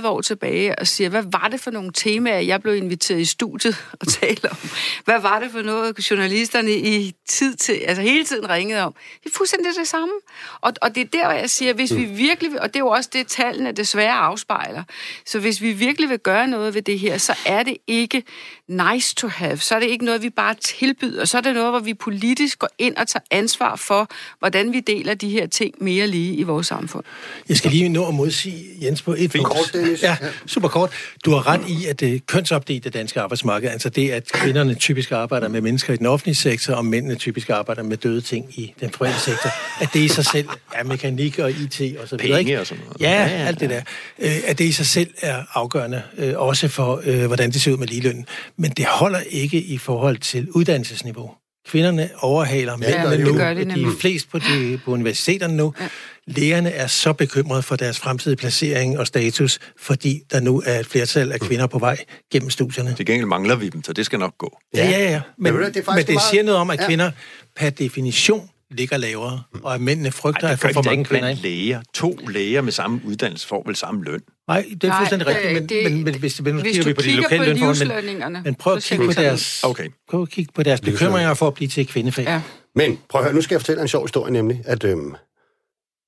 20-30 0.02 0.06
år 0.06 0.20
tilbage 0.20 0.78
og 0.78 0.86
siger, 0.86 1.11
hvad 1.11 1.24
var 1.32 1.48
det 1.48 1.61
for 1.61 1.70
nogle 1.70 1.90
temaer, 1.94 2.38
jeg 2.38 2.62
blev 2.62 2.76
inviteret 2.76 3.20
i 3.20 3.24
studiet 3.24 3.86
og 4.00 4.08
tale 4.08 4.50
om? 4.50 4.56
Hvad 5.04 5.20
var 5.20 5.38
det 5.40 5.50
for 5.50 5.62
noget, 5.62 6.11
journalisterne 6.11 6.72
i 6.72 7.14
tid 7.28 7.54
til, 7.56 7.72
altså 7.72 8.02
hele 8.02 8.24
tiden 8.24 8.50
ringede 8.50 8.82
om? 8.82 8.94
Det 9.24 9.30
er 9.30 9.34
fuldstændig 9.36 9.72
det 9.78 9.88
samme. 9.88 10.14
Og, 10.61 10.72
og 10.82 10.94
det 10.94 11.00
er 11.00 11.04
der, 11.04 11.24
hvor 11.24 11.34
jeg 11.34 11.50
siger, 11.50 11.72
hvis 11.72 11.94
vi 11.94 12.06
mm. 12.06 12.16
virkelig, 12.16 12.62
og 12.62 12.68
det 12.68 12.76
er 12.76 12.84
jo 12.84 12.88
også 12.88 13.11
det, 13.12 13.26
tallene 13.26 13.72
desværre 13.72 14.14
afspejler, 14.14 14.82
så 15.26 15.38
hvis 15.38 15.62
vi 15.62 15.72
virkelig 15.72 16.11
vil 16.11 16.18
gøre 16.18 16.46
noget 16.46 16.74
ved 16.74 16.82
det 16.82 16.98
her, 16.98 17.18
så 17.18 17.34
er 17.46 17.62
det 17.62 17.76
ikke 17.86 18.22
nice 18.71 19.14
to 19.14 19.29
have, 19.29 19.59
så 19.59 19.75
er 19.75 19.81
det 19.81 19.87
ikke 19.87 20.05
noget, 20.05 20.23
vi 20.23 20.31
bare 20.31 20.55
tilbyder, 20.55 21.25
så 21.25 21.37
er 21.37 21.41
det 21.41 21.55
noget, 21.55 21.71
hvor 21.71 21.79
vi 21.79 21.95
politisk 21.95 22.59
går 22.59 22.68
ind 22.79 22.97
og 22.97 23.09
tager 23.09 23.25
ansvar 23.31 23.77
for, 23.77 24.09
hvordan 24.39 24.73
vi 24.73 24.81
deler 24.81 25.14
de 25.14 25.29
her 25.29 25.47
ting 25.47 25.75
mere 25.81 26.07
lige 26.07 26.35
i 26.35 26.43
vores 26.43 26.66
samfund. 26.66 27.05
Jeg 27.49 27.57
skal 27.57 27.71
lige 27.71 27.89
nå 27.89 28.09
at 28.09 28.14
modsige 28.14 28.64
Jens 28.83 29.03
på 29.03 29.14
et 29.18 29.31
punkt. 29.31 29.47
Kort, 29.47 29.71
Dennis. 29.73 30.03
Ja, 30.03 30.16
super 30.47 30.68
kort. 30.68 30.91
Du 31.25 31.31
har 31.31 31.47
ret 31.47 31.61
i, 31.68 31.87
at 31.87 32.01
det 32.01 32.27
kønsopdelte 32.27 32.91
danske 32.91 33.21
arbejdsmarked, 33.21 33.71
altså 33.71 33.89
det, 33.89 34.11
at 34.11 34.33
kvinderne 34.33 34.75
typisk 34.75 35.12
arbejder 35.12 35.49
med 35.49 35.61
mennesker 35.61 35.93
i 35.93 35.97
den 35.97 36.07
offentlige 36.07 36.35
sektor, 36.35 36.75
og 36.75 36.85
mændene 36.85 37.14
typisk 37.14 37.51
arbejder 37.51 37.83
med 37.83 37.97
døde 37.97 38.21
ting 38.21 38.47
i 38.61 38.75
den 38.81 38.91
private 38.91 39.21
sektor, 39.21 39.51
at 39.83 39.89
det 39.93 40.01
i 40.01 40.09
sig 40.09 40.25
selv 40.27 40.49
er 40.75 40.85
mekanik 40.85 41.39
og 41.39 41.51
IT 41.51 41.81
og 42.03 42.09
så 42.09 42.16
videre. 42.16 42.39
Penge 42.39 42.61
og 42.61 42.66
sådan 42.66 42.85
noget. 42.85 43.01
Ja, 43.01 43.11
ja, 43.11 43.39
ja, 43.39 43.47
alt 43.47 43.61
det 43.61 43.71
der. 43.71 43.81
Øh, 44.18 44.37
at 44.47 44.59
det 44.59 44.64
i 44.64 44.73
sig 44.73 44.87
selv 44.87 45.11
er 45.21 45.43
afgørende, 45.55 46.03
øh, 46.18 46.35
også 46.37 46.68
for, 46.68 47.03
øh, 47.05 47.27
hvordan 47.27 47.51
det 47.51 47.62
ser 47.62 47.73
ud 47.73 47.77
med 47.77 47.87
ligelønnen. 47.87 48.27
Men 48.61 48.70
det 48.70 48.84
holder 48.84 49.20
ikke 49.20 49.62
i 49.62 49.78
forhold 49.78 50.18
til 50.18 50.50
uddannelsesniveau. 50.50 51.30
Kvinderne 51.68 52.11
overhaler 52.18 52.76
mændene 52.76 53.11
ja, 53.11 53.16
nu. 53.16 53.36
Gør 53.36 53.54
det 53.54 53.66
de 53.74 53.82
er 53.82 53.90
flest 54.00 54.30
på, 54.30 54.38
de, 54.38 54.80
på 54.84 54.90
universiteterne 54.90 55.56
nu. 55.56 55.74
Ja. 55.80 55.88
Lægerne 56.26 56.70
er 56.70 56.86
så 56.86 57.12
bekymrede 57.12 57.62
for 57.62 57.76
deres 57.76 57.98
fremtidige 57.98 58.36
placering 58.36 58.98
og 58.98 59.06
status, 59.06 59.58
fordi 59.78 60.22
der 60.30 60.40
nu 60.40 60.62
er 60.66 60.80
et 60.80 60.86
flertal 60.86 61.32
af 61.32 61.40
kvinder 61.40 61.66
på 61.66 61.78
vej 61.78 61.96
gennem 62.32 62.50
studierne. 62.50 62.94
Til 62.94 63.06
gengæld 63.06 63.26
mangler 63.26 63.56
vi 63.56 63.68
dem, 63.68 63.84
så 63.84 63.92
det 63.92 64.06
skal 64.06 64.18
nok 64.18 64.38
gå. 64.38 64.58
Ja, 64.74 64.90
ja, 64.90 65.11
ja. 65.11 65.20
Men, 65.38 65.54
men 65.54 65.64
det, 65.64 65.88
er 65.88 65.94
men 65.94 66.06
det 66.06 66.18
siger 66.30 66.42
noget 66.42 66.61
om, 66.61 66.70
at 66.70 66.80
kvinder 66.86 67.11
per 67.56 67.70
definition 67.70 68.50
ligger 68.71 68.97
lavere, 68.97 69.43
og 69.62 69.75
at 69.75 69.81
mændene 69.81 70.12
frygter 70.12 70.47
Ej, 70.47 70.53
at 70.53 70.59
få 70.59 70.73
for 70.73 70.83
mange 70.83 71.05
kvinder 71.05 71.29
ind. 71.29 71.39
læger. 71.39 71.81
To 71.95 72.18
læger 72.29 72.61
med 72.61 72.73
samme 72.73 73.01
uddannelse 73.05 73.49
får 73.49 73.62
vel 73.66 73.77
samme 73.77 74.05
løn. 74.05 74.21
Nej, 74.49 74.64
det 74.83 74.85
er 74.85 74.97
fuldstændig 74.97 75.27
Nej, 75.27 75.37
rigtigt, 75.37 75.55
men, 75.55 75.68
det, 75.68 75.93
men, 75.93 76.05
men 76.05 76.18
hvis, 76.18 76.43
men, 76.43 76.61
hvis 76.61 76.77
du 76.77 76.95
på 76.95 77.03
de 77.03 77.16
lokale 77.16 77.45
lønforhold, 77.45 78.31
men, 78.31 78.43
men 78.45 78.55
prøv 78.55 78.77
at 78.77 78.83
kigge 78.83 79.07
på 79.07 79.12
deres, 79.12 79.64
okay. 79.64 79.89
prøv 80.11 80.23
at 80.23 80.29
kigge 80.29 80.53
på 80.55 80.62
deres 80.62 80.81
bekymringer 80.81 81.35
for 81.35 81.47
at 81.47 81.55
blive 81.55 81.68
til 81.68 81.87
kvindefag. 81.87 82.25
Ja. 82.25 82.43
Men 82.75 82.99
prøv 83.09 83.21
at 83.21 83.25
høre, 83.25 83.35
nu 83.35 83.43
skal 83.43 83.55
jeg 83.55 83.61
fortælle 83.61 83.83
en 83.83 83.89
sjov 83.89 84.05
historie, 84.05 84.33
nemlig, 84.33 84.62
at 84.64 84.85
øhm, 84.85 85.14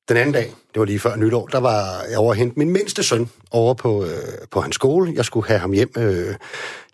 den 0.08 0.16
anden 0.16 0.32
dag, 0.32 0.44
det 0.44 0.80
var 0.80 0.84
lige 0.84 0.98
før 0.98 1.16
nytår, 1.16 1.46
der 1.46 1.58
var 1.58 2.02
jeg 2.10 2.18
over 2.18 2.32
at 2.32 2.38
hente 2.38 2.58
min 2.58 2.70
mindste 2.70 3.02
søn 3.02 3.30
over 3.50 3.74
på, 3.74 4.04
øh, 4.04 4.10
på 4.50 4.60
hans 4.60 4.74
skole. 4.74 5.12
Jeg 5.14 5.24
skulle 5.24 5.48
have 5.48 5.60
ham 5.60 5.72
hjem 5.72 5.92
øh, 5.96 6.34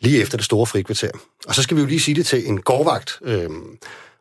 lige 0.01 0.23
efter 0.23 0.37
det 0.37 0.45
store 0.45 0.67
frikvarter. 0.67 1.11
Og 1.47 1.55
så 1.55 1.63
skal 1.63 1.77
vi 1.77 1.81
jo 1.81 1.87
lige 1.87 2.01
sige 2.01 2.15
det 2.15 2.27
til 2.27 2.49
en 2.49 2.61
gårdvagt. 2.61 3.19
Øh, 3.23 3.51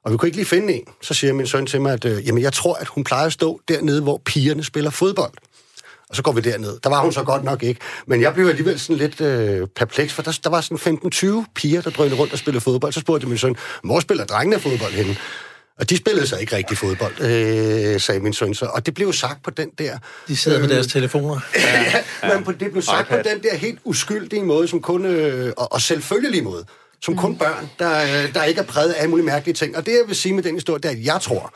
og 0.08 0.14
vi 0.14 0.18
kunne 0.18 0.28
ikke 0.28 0.38
lige 0.38 0.46
finde 0.46 0.74
en. 0.74 0.84
Så 1.02 1.14
siger 1.14 1.34
min 1.34 1.48
søn 1.48 1.66
til 1.66 1.82
mig, 1.82 1.94
at 1.94 2.06
øh, 2.06 2.28
jamen, 2.28 2.44
jeg 2.44 2.54
tror, 2.54 2.76
at 2.76 2.88
hun 2.88 3.04
plejer 3.04 3.26
at 3.26 3.34
stå 3.34 3.62
dernede, 3.68 4.02
hvor 4.02 4.22
pigerne 4.26 4.64
spiller 4.64 4.90
fodbold. 4.90 5.32
Og 6.10 6.16
så 6.16 6.22
går 6.22 6.32
vi 6.32 6.42
derned. 6.42 6.80
Der 6.84 6.90
var 6.90 7.02
hun 7.02 7.14
så 7.14 7.24
godt 7.24 7.44
nok 7.44 7.64
ikke. 7.64 7.82
Men 8.06 8.22
jeg 8.22 8.34
blev 8.34 8.48
alligevel 8.48 8.80
sådan 8.80 8.98
lidt 8.98 9.22
øh, 9.22 9.68
perpleks, 9.76 10.14
for 10.14 10.22
der, 10.22 10.40
der 10.44 10.50
var 10.50 10.62
sådan 10.62 11.00
15-20 11.42 11.46
piger, 11.56 11.82
der 11.82 11.90
drønede 11.90 12.16
rundt 12.16 12.34
og 12.34 12.40
spillede 12.40 12.62
fodbold. 12.62 12.94
Så 12.94 13.00
spurgte 13.00 13.26
jeg 13.26 13.30
min 13.30 13.38
søn, 13.38 13.56
hvor 13.84 14.00
spiller 14.00 14.26
drengene 14.26 14.60
fodbold 14.60 14.92
henne? 14.92 15.16
Og 15.80 15.90
de 15.90 15.98
spillede 15.98 16.28
så 16.28 16.38
ikke 16.38 16.56
rigtig 16.56 16.78
fodbold, 16.78 17.22
øh, 17.22 18.00
sagde 18.00 18.20
min 18.20 18.34
søn 18.34 18.54
så. 18.54 18.66
Og 18.66 18.86
det 18.86 18.94
blev 18.94 19.14
sagt 19.14 19.44
på 19.44 19.52
den 19.52 19.70
der... 19.78 19.98
De 20.28 20.38
sidder 20.38 20.58
øh, 20.58 20.62
med 20.62 20.76
deres 20.76 20.88
telefoner. 20.88 21.40
ja, 21.56 22.04
ja, 22.24 22.36
men 22.36 22.44
på, 22.44 22.52
det 22.52 22.72
blev 22.72 22.82
sagt 22.82 23.08
iPad. 23.08 23.24
på 23.24 23.30
den 23.30 23.44
der 23.44 23.56
helt 23.56 23.80
uskyldige 23.84 24.44
måde, 24.44 24.68
som 24.68 24.82
kun... 24.82 25.06
Øh, 25.06 25.54
og, 25.58 25.74
og 25.74 25.82
selvfølgelige 25.82 26.42
måde 26.42 26.66
som 27.02 27.14
mm. 27.14 27.20
kun 27.20 27.38
børn, 27.38 27.70
der, 27.80 28.28
der 28.34 28.44
ikke 28.44 28.62
er 28.62 28.66
præget 28.66 28.92
af 28.92 29.02
alle 29.02 29.10
mulige 29.10 29.26
mærkelige 29.26 29.56
ting. 29.56 29.78
Og 29.78 29.86
det, 29.86 29.92
jeg 29.92 30.04
vil 30.08 30.16
sige 30.16 30.34
med 30.34 30.44
den 30.44 30.56
historie, 30.56 30.80
det 30.80 30.86
er, 30.86 30.96
at 30.96 31.06
jeg 31.06 31.22
tror, 31.22 31.54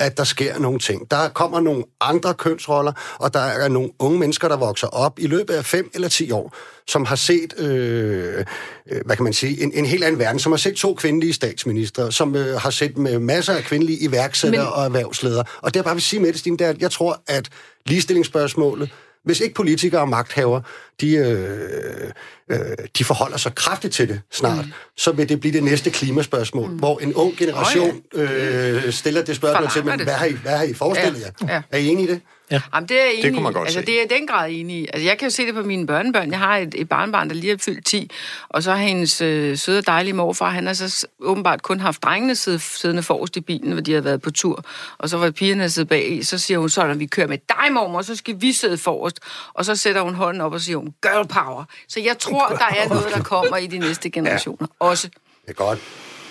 at 0.00 0.16
der 0.16 0.24
sker 0.24 0.58
nogle 0.58 0.78
ting. 0.78 1.10
Der 1.10 1.28
kommer 1.28 1.60
nogle 1.60 1.84
andre 2.00 2.34
kønsroller, 2.34 2.92
og 3.18 3.34
der 3.34 3.40
er 3.40 3.68
nogle 3.68 3.90
unge 3.98 4.18
mennesker, 4.18 4.48
der 4.48 4.56
vokser 4.56 4.86
op 4.86 5.18
i 5.18 5.26
løbet 5.26 5.54
af 5.54 5.64
5 5.64 5.90
eller 5.94 6.08
10 6.08 6.30
år, 6.30 6.54
som 6.86 7.04
har 7.04 7.16
set, 7.16 7.54
øh, 7.58 8.44
øh, 8.90 9.00
hvad 9.06 9.16
kan 9.16 9.24
man 9.24 9.32
sige, 9.32 9.62
en, 9.62 9.72
en 9.74 9.86
helt 9.86 10.04
anden 10.04 10.18
verden, 10.18 10.38
som 10.38 10.52
har 10.52 10.56
set 10.56 10.74
to 10.74 10.94
kvindelige 10.94 11.32
statsminister, 11.32 12.10
som 12.10 12.36
øh, 12.36 12.60
har 12.60 12.70
set 12.70 12.98
med 12.98 13.18
masser 13.18 13.52
af 13.52 13.62
kvindelige 13.62 13.98
iværksættere 13.98 14.64
Men... 14.64 14.72
og 14.72 14.84
erhvervsledere. 14.84 15.44
Og 15.62 15.74
det, 15.74 15.76
jeg 15.76 15.84
bare 15.84 15.94
vil 15.94 16.02
sige 16.02 16.20
med 16.20 16.32
det, 16.32 16.40
Stine, 16.40 16.56
det 16.56 16.66
er, 16.66 16.70
at 16.70 16.78
jeg 16.78 16.90
tror, 16.90 17.22
at 17.26 17.48
ligestillingsspørgsmålet, 17.86 18.90
hvis 19.24 19.40
ikke 19.40 19.54
politikere 19.54 20.00
og 20.00 20.08
magthaver, 20.08 20.60
de, 21.00 21.14
øh, 21.14 22.10
øh, 22.50 22.58
de 22.98 23.04
forholder 23.04 23.36
sig 23.36 23.54
kraftigt 23.54 23.94
til 23.94 24.08
det 24.08 24.20
snart, 24.32 24.66
mm. 24.66 24.72
så 24.96 25.12
vil 25.12 25.28
det 25.28 25.40
blive 25.40 25.52
det 25.52 25.64
næste 25.64 25.90
klimaspørgsmål, 25.90 26.70
mm. 26.70 26.76
hvor 26.76 26.98
en 26.98 27.14
ung 27.14 27.36
generation 27.36 28.02
oh, 28.14 28.20
ja. 28.20 28.70
øh, 28.70 28.92
stiller 28.92 29.22
det 29.22 29.36
spørgsmål 29.36 29.70
til, 29.70 29.84
men 29.84 30.02
hvad 30.02 30.14
har 30.14 30.26
I, 30.26 30.32
hvad 30.32 30.56
har 30.56 30.64
I 30.64 30.74
forestillet 30.74 31.20
jer? 31.20 31.30
Ja. 31.48 31.54
Ja. 31.54 31.62
Er 31.70 31.78
I 31.78 31.86
enige 31.86 32.08
i 32.08 32.10
det? 32.10 32.20
Ja. 32.50 32.60
Jamen, 32.74 32.88
det 32.88 33.00
er 33.00 33.04
jeg 33.04 33.12
enig 33.12 33.24
det 33.24 33.32
kunne 33.32 33.42
man 33.42 33.52
godt 33.52 33.66
altså, 33.66 33.80
se. 33.80 33.86
det 33.86 34.02
er 34.02 34.08
den 34.08 34.26
grad 34.26 34.50
enig 34.50 34.76
i. 34.76 34.86
Altså, 34.92 35.08
jeg 35.08 35.18
kan 35.18 35.26
jo 35.28 35.30
se 35.30 35.46
det 35.46 35.54
på 35.54 35.62
mine 35.62 35.86
børnebørn. 35.86 36.30
Jeg 36.30 36.38
har 36.38 36.56
et, 36.56 36.74
et 36.78 36.88
barnbarn, 36.88 37.28
der 37.28 37.34
lige 37.34 37.52
er 37.52 37.56
fyldt 37.56 37.86
10, 37.86 38.10
og 38.48 38.62
så 38.62 38.70
har 38.70 38.78
hendes 38.78 39.20
øh, 39.20 39.58
søde, 39.58 39.82
dejlige 39.82 40.12
morfar, 40.14 40.50
han 40.50 40.66
har 40.66 40.74
så 40.74 41.06
åbenbart 41.20 41.62
kun 41.62 41.80
haft 41.80 42.02
drengene 42.02 42.36
siddende 42.36 43.02
forrest 43.02 43.36
i 43.36 43.40
bilen, 43.40 43.72
hvor 43.72 43.80
de 43.80 43.92
har 43.92 44.00
været 44.00 44.22
på 44.22 44.30
tur, 44.30 44.64
og 44.98 45.08
så 45.08 45.16
var 45.16 45.30
pigerne 45.30 45.70
siddet 45.70 45.88
bag 45.88 46.12
i, 46.12 46.22
så 46.22 46.38
siger 46.38 46.58
hun 46.58 46.70
så, 46.70 46.86
når 46.86 46.94
vi 46.94 47.06
kører 47.06 47.26
med 47.26 47.38
dig, 47.48 47.72
mormor, 47.72 48.02
så 48.02 48.16
skal 48.16 48.40
vi 48.40 48.52
sidde 48.52 48.78
forrest, 48.78 49.20
og 49.54 49.64
så 49.64 49.76
sætter 49.76 50.00
hun 50.00 50.14
hånden 50.14 50.40
op 50.40 50.52
og 50.52 50.60
siger 50.60 50.76
hun, 50.76 50.94
girl 51.02 51.28
power. 51.28 51.64
Så 51.88 52.00
jeg 52.00 52.18
tror, 52.18 52.48
der 52.48 52.82
er 52.82 52.88
noget, 52.88 53.06
der 53.14 53.22
kommer 53.22 53.56
i 53.56 53.66
de 53.66 53.78
næste 53.78 54.10
generationer 54.10 54.66
ja. 54.80 54.86
også. 54.86 55.08
Det 55.46 55.50
er 55.50 55.52
godt. 55.52 55.78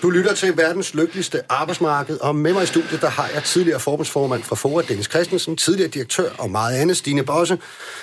Du 0.01 0.09
lytter 0.09 0.33
til 0.33 0.57
verdens 0.57 0.93
lykkeligste 0.93 1.41
arbejdsmarked, 1.49 2.17
og 2.17 2.35
med 2.35 2.53
mig 2.53 2.63
i 2.63 2.65
studiet, 2.65 3.01
der 3.01 3.09
har 3.09 3.29
jeg 3.33 3.43
tidligere 3.43 3.79
forbundsformand 3.79 4.43
fra 4.43 4.55
FOA, 4.55 4.81
Dennis 4.81 5.05
Christensen, 5.05 5.57
tidligere 5.57 5.89
direktør 5.89 6.29
og 6.37 6.51
meget 6.51 6.77
andet, 6.77 6.97
Stine 6.97 7.23
Bosse, 7.23 7.59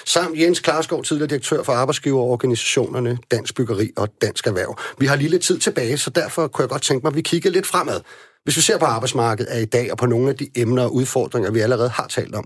samt 0.06 0.38
Jens 0.38 0.60
Klarskov, 0.60 1.02
tidligere 1.02 1.28
direktør 1.28 1.62
for 1.62 1.72
arbejdsgiverorganisationerne 1.72 3.18
Dansk 3.30 3.54
Byggeri 3.54 3.90
og 3.96 4.08
Dansk 4.22 4.46
Erhverv. 4.46 4.78
Vi 4.98 5.06
har 5.06 5.16
lige 5.16 5.28
lidt 5.28 5.42
tid 5.42 5.58
tilbage, 5.58 5.98
så 5.98 6.10
derfor 6.10 6.48
kunne 6.48 6.62
jeg 6.62 6.68
godt 6.68 6.82
tænke 6.82 7.04
mig, 7.04 7.10
at 7.10 7.16
vi 7.16 7.22
kigger 7.22 7.50
lidt 7.50 7.66
fremad. 7.66 8.00
Hvis 8.44 8.56
vi 8.56 8.62
ser 8.62 8.78
på 8.78 8.84
arbejdsmarkedet 8.84 9.50
af 9.50 9.60
i 9.60 9.64
dag, 9.64 9.92
og 9.92 9.98
på 9.98 10.06
nogle 10.06 10.28
af 10.28 10.36
de 10.36 10.48
emner 10.56 10.82
og 10.82 10.94
udfordringer, 10.94 11.50
vi 11.50 11.60
allerede 11.60 11.88
har 11.88 12.06
talt 12.06 12.34
om, 12.34 12.44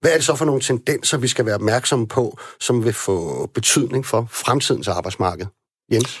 hvad 0.00 0.10
er 0.10 0.14
det 0.14 0.24
så 0.24 0.34
for 0.34 0.44
nogle 0.44 0.60
tendenser, 0.60 1.18
vi 1.18 1.28
skal 1.28 1.46
være 1.46 1.54
opmærksomme 1.54 2.06
på, 2.08 2.38
som 2.60 2.84
vil 2.84 2.92
få 2.92 3.46
betydning 3.54 4.06
for 4.06 4.28
fremtidens 4.30 4.88
arbejdsmarked? 4.88 5.46
Jens? 5.92 6.20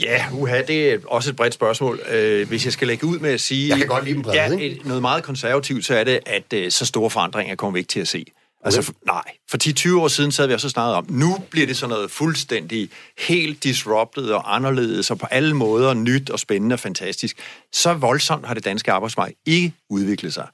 Ja, 0.00 0.24
uha, 0.32 0.62
det 0.62 0.92
er 0.92 0.98
også 1.06 1.30
et 1.30 1.36
bredt 1.36 1.54
spørgsmål. 1.54 2.00
Øh, 2.08 2.48
hvis 2.48 2.64
jeg 2.64 2.72
skal 2.72 2.88
lægge 2.88 3.06
ud 3.06 3.18
med 3.18 3.30
at 3.30 3.40
sige... 3.40 3.68
Jeg 3.68 3.78
kan 3.78 3.86
godt 3.86 4.04
lide 4.04 4.14
dem 4.14 4.22
bredt, 4.22 4.36
ja, 4.36 4.66
et, 4.66 4.86
noget 4.86 5.02
meget 5.02 5.22
konservativt, 5.22 5.84
så 5.84 5.94
er 5.94 6.04
det, 6.04 6.20
at 6.26 6.52
øh, 6.54 6.70
så 6.70 6.86
store 6.86 7.10
forandringer 7.10 7.54
kommer 7.54 7.72
vi 7.72 7.78
ikke 7.78 7.88
til 7.88 8.00
at 8.00 8.08
se. 8.08 8.24
Altså, 8.64 8.82
for, 8.82 8.92
nej. 9.06 9.22
For 9.50 9.58
10-20 9.96 10.00
år 10.00 10.08
siden 10.08 10.32
sad 10.32 10.46
vi 10.46 10.54
også 10.54 10.68
snakket 10.68 10.94
om, 10.94 11.06
nu 11.08 11.38
bliver 11.50 11.66
det 11.66 11.76
sådan 11.76 11.94
noget 11.94 12.10
fuldstændig 12.10 12.90
helt 13.18 13.64
disrupted 13.64 14.28
og 14.28 14.54
anderledes, 14.54 15.10
og 15.10 15.18
på 15.18 15.26
alle 15.26 15.54
måder 15.54 15.94
nyt 15.94 16.30
og 16.30 16.38
spændende 16.38 16.74
og 16.74 16.80
fantastisk. 16.80 17.36
Så 17.72 17.94
voldsomt 17.94 18.46
har 18.46 18.54
det 18.54 18.64
danske 18.64 18.92
arbejdsmarked 18.92 19.34
ikke 19.46 19.72
udviklet 19.90 20.34
sig. 20.34 20.46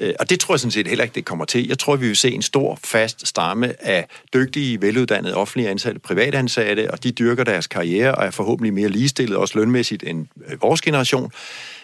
Øh, 0.00 0.14
og 0.20 0.30
det 0.30 0.40
tror 0.40 0.54
jeg 0.54 0.60
sådan 0.60 0.70
set 0.70 0.86
heller 0.86 1.04
ikke, 1.04 1.14
det 1.14 1.24
kommer 1.24 1.44
til. 1.44 1.66
Jeg 1.68 1.78
tror, 1.78 1.96
vi 1.96 2.06
vil 2.06 2.16
se 2.16 2.30
en 2.30 2.42
stor, 2.42 2.78
fast 2.84 3.28
stamme 3.28 3.86
af 3.86 4.06
dygtige, 4.34 4.82
veluddannede 4.82 5.34
offentlige 5.34 5.68
ansatte, 5.70 6.00
privatansatte, 6.00 6.90
og 6.90 7.02
de 7.04 7.10
dyrker 7.10 7.44
deres 7.44 7.66
karriere 7.66 8.14
og 8.14 8.26
er 8.26 8.30
forhåbentlig 8.30 8.74
mere 8.74 8.88
ligestillet, 8.88 9.36
også 9.36 9.58
lønmæssigt, 9.58 10.02
end 10.06 10.26
øh, 10.48 10.62
vores 10.62 10.80
generation. 10.80 11.32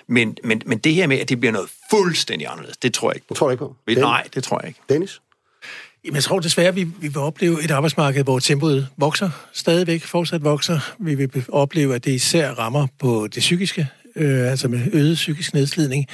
Men, 0.06 0.36
men, 0.44 0.62
men 0.66 0.78
det 0.78 0.94
her 0.94 1.06
med, 1.06 1.18
at 1.18 1.28
det 1.28 1.40
bliver 1.40 1.52
noget 1.52 1.68
fuldstændig 1.90 2.48
anderledes, 2.50 2.76
det 2.76 2.94
tror 2.94 3.10
jeg 3.10 3.16
ikke 3.16 3.26
på. 3.28 3.34
Det 3.34 3.38
tror 3.38 3.48
jeg 3.48 3.52
ikke 3.52 3.64
på. 3.64 3.76
Ved- 3.86 3.96
Nej, 3.96 4.28
det 4.34 4.44
tror 4.44 4.60
jeg 4.62 4.68
ikke. 4.68 4.80
Dennis? 4.88 5.20
Jamen, 6.04 6.14
jeg 6.14 6.24
tror 6.24 6.40
desværre, 6.40 6.68
at 6.68 6.76
vi, 6.76 6.82
vi 6.84 7.08
vil 7.08 7.16
opleve 7.18 7.64
et 7.64 7.70
arbejdsmarked, 7.70 8.24
hvor 8.24 8.38
tempoet 8.38 8.88
vokser 8.96 9.30
stadigvæk, 9.52 10.02
fortsat 10.04 10.44
vokser. 10.44 10.94
Vi 10.98 11.14
vil 11.14 11.44
opleve, 11.48 11.94
at 11.94 12.04
det 12.04 12.12
især 12.12 12.50
rammer 12.50 12.86
på 12.98 13.26
det 13.34 13.40
psykiske, 13.40 13.88
øh, 14.16 14.50
altså 14.50 14.68
med 14.68 14.80
øget 14.92 15.14
psykisk 15.14 15.54
nedslidning. 15.54 16.06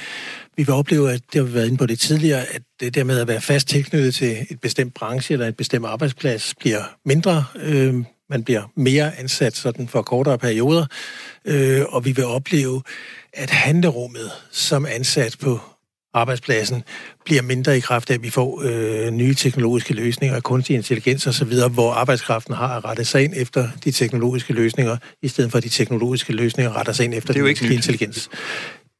Vi 0.57 0.63
vil 0.63 0.73
opleve, 0.73 1.11
at 1.11 1.21
det 1.33 1.39
har 1.41 1.47
vi 1.47 1.53
været 1.53 1.67
inde 1.67 1.77
på 1.77 1.85
det 1.85 1.99
tidligere, 1.99 2.45
at 2.53 2.61
det 2.79 2.95
der 2.95 3.03
med 3.03 3.19
at 3.19 3.27
være 3.27 3.41
fast 3.41 3.67
tilknyttet 3.67 4.15
til 4.15 4.47
et 4.49 4.61
bestemt 4.61 4.93
branche 4.93 5.33
eller 5.33 5.47
et 5.47 5.57
bestemt 5.57 5.85
arbejdsplads 5.85 6.55
bliver 6.59 6.83
mindre. 7.05 7.43
Øh, 7.55 7.93
man 8.29 8.43
bliver 8.43 8.71
mere 8.75 9.19
ansat 9.19 9.55
sådan 9.55 9.87
for 9.87 10.01
kortere 10.01 10.37
perioder. 10.37 10.85
Øh, 11.45 11.81
og 11.89 12.05
vi 12.05 12.11
vil 12.11 12.25
opleve, 12.25 12.81
at 13.33 13.49
handlerummet 13.49 14.31
som 14.51 14.85
ansat 14.85 15.35
på 15.41 15.59
arbejdspladsen 16.13 16.83
bliver 17.25 17.41
mindre 17.41 17.77
i 17.77 17.79
kraft 17.79 18.09
af, 18.09 18.13
at 18.13 18.23
vi 18.23 18.29
får 18.29 18.61
øh, 18.65 19.11
nye 19.11 19.33
teknologiske 19.33 19.93
løsninger, 19.93 20.39
kunstig 20.39 20.75
intelligens 20.75 21.27
osv., 21.27 21.53
hvor 21.73 21.91
arbejdskraften 21.93 22.53
har 22.53 22.77
at 22.77 22.85
rette 22.85 23.05
sig 23.05 23.23
ind 23.23 23.33
efter 23.35 23.69
de 23.83 23.91
teknologiske 23.91 24.53
løsninger, 24.53 24.97
i 25.21 25.27
stedet 25.27 25.51
for 25.51 25.57
at 25.57 25.63
de 25.63 25.69
teknologiske 25.69 26.33
løsninger 26.33 26.75
retter 26.77 26.93
sig 26.93 27.03
ind 27.03 27.13
efter 27.13 27.33
Det 27.33 27.39
er 27.39 27.43
jo 27.43 27.47
den 27.47 27.65
nyt. 27.69 27.71
intelligens. 27.75 28.29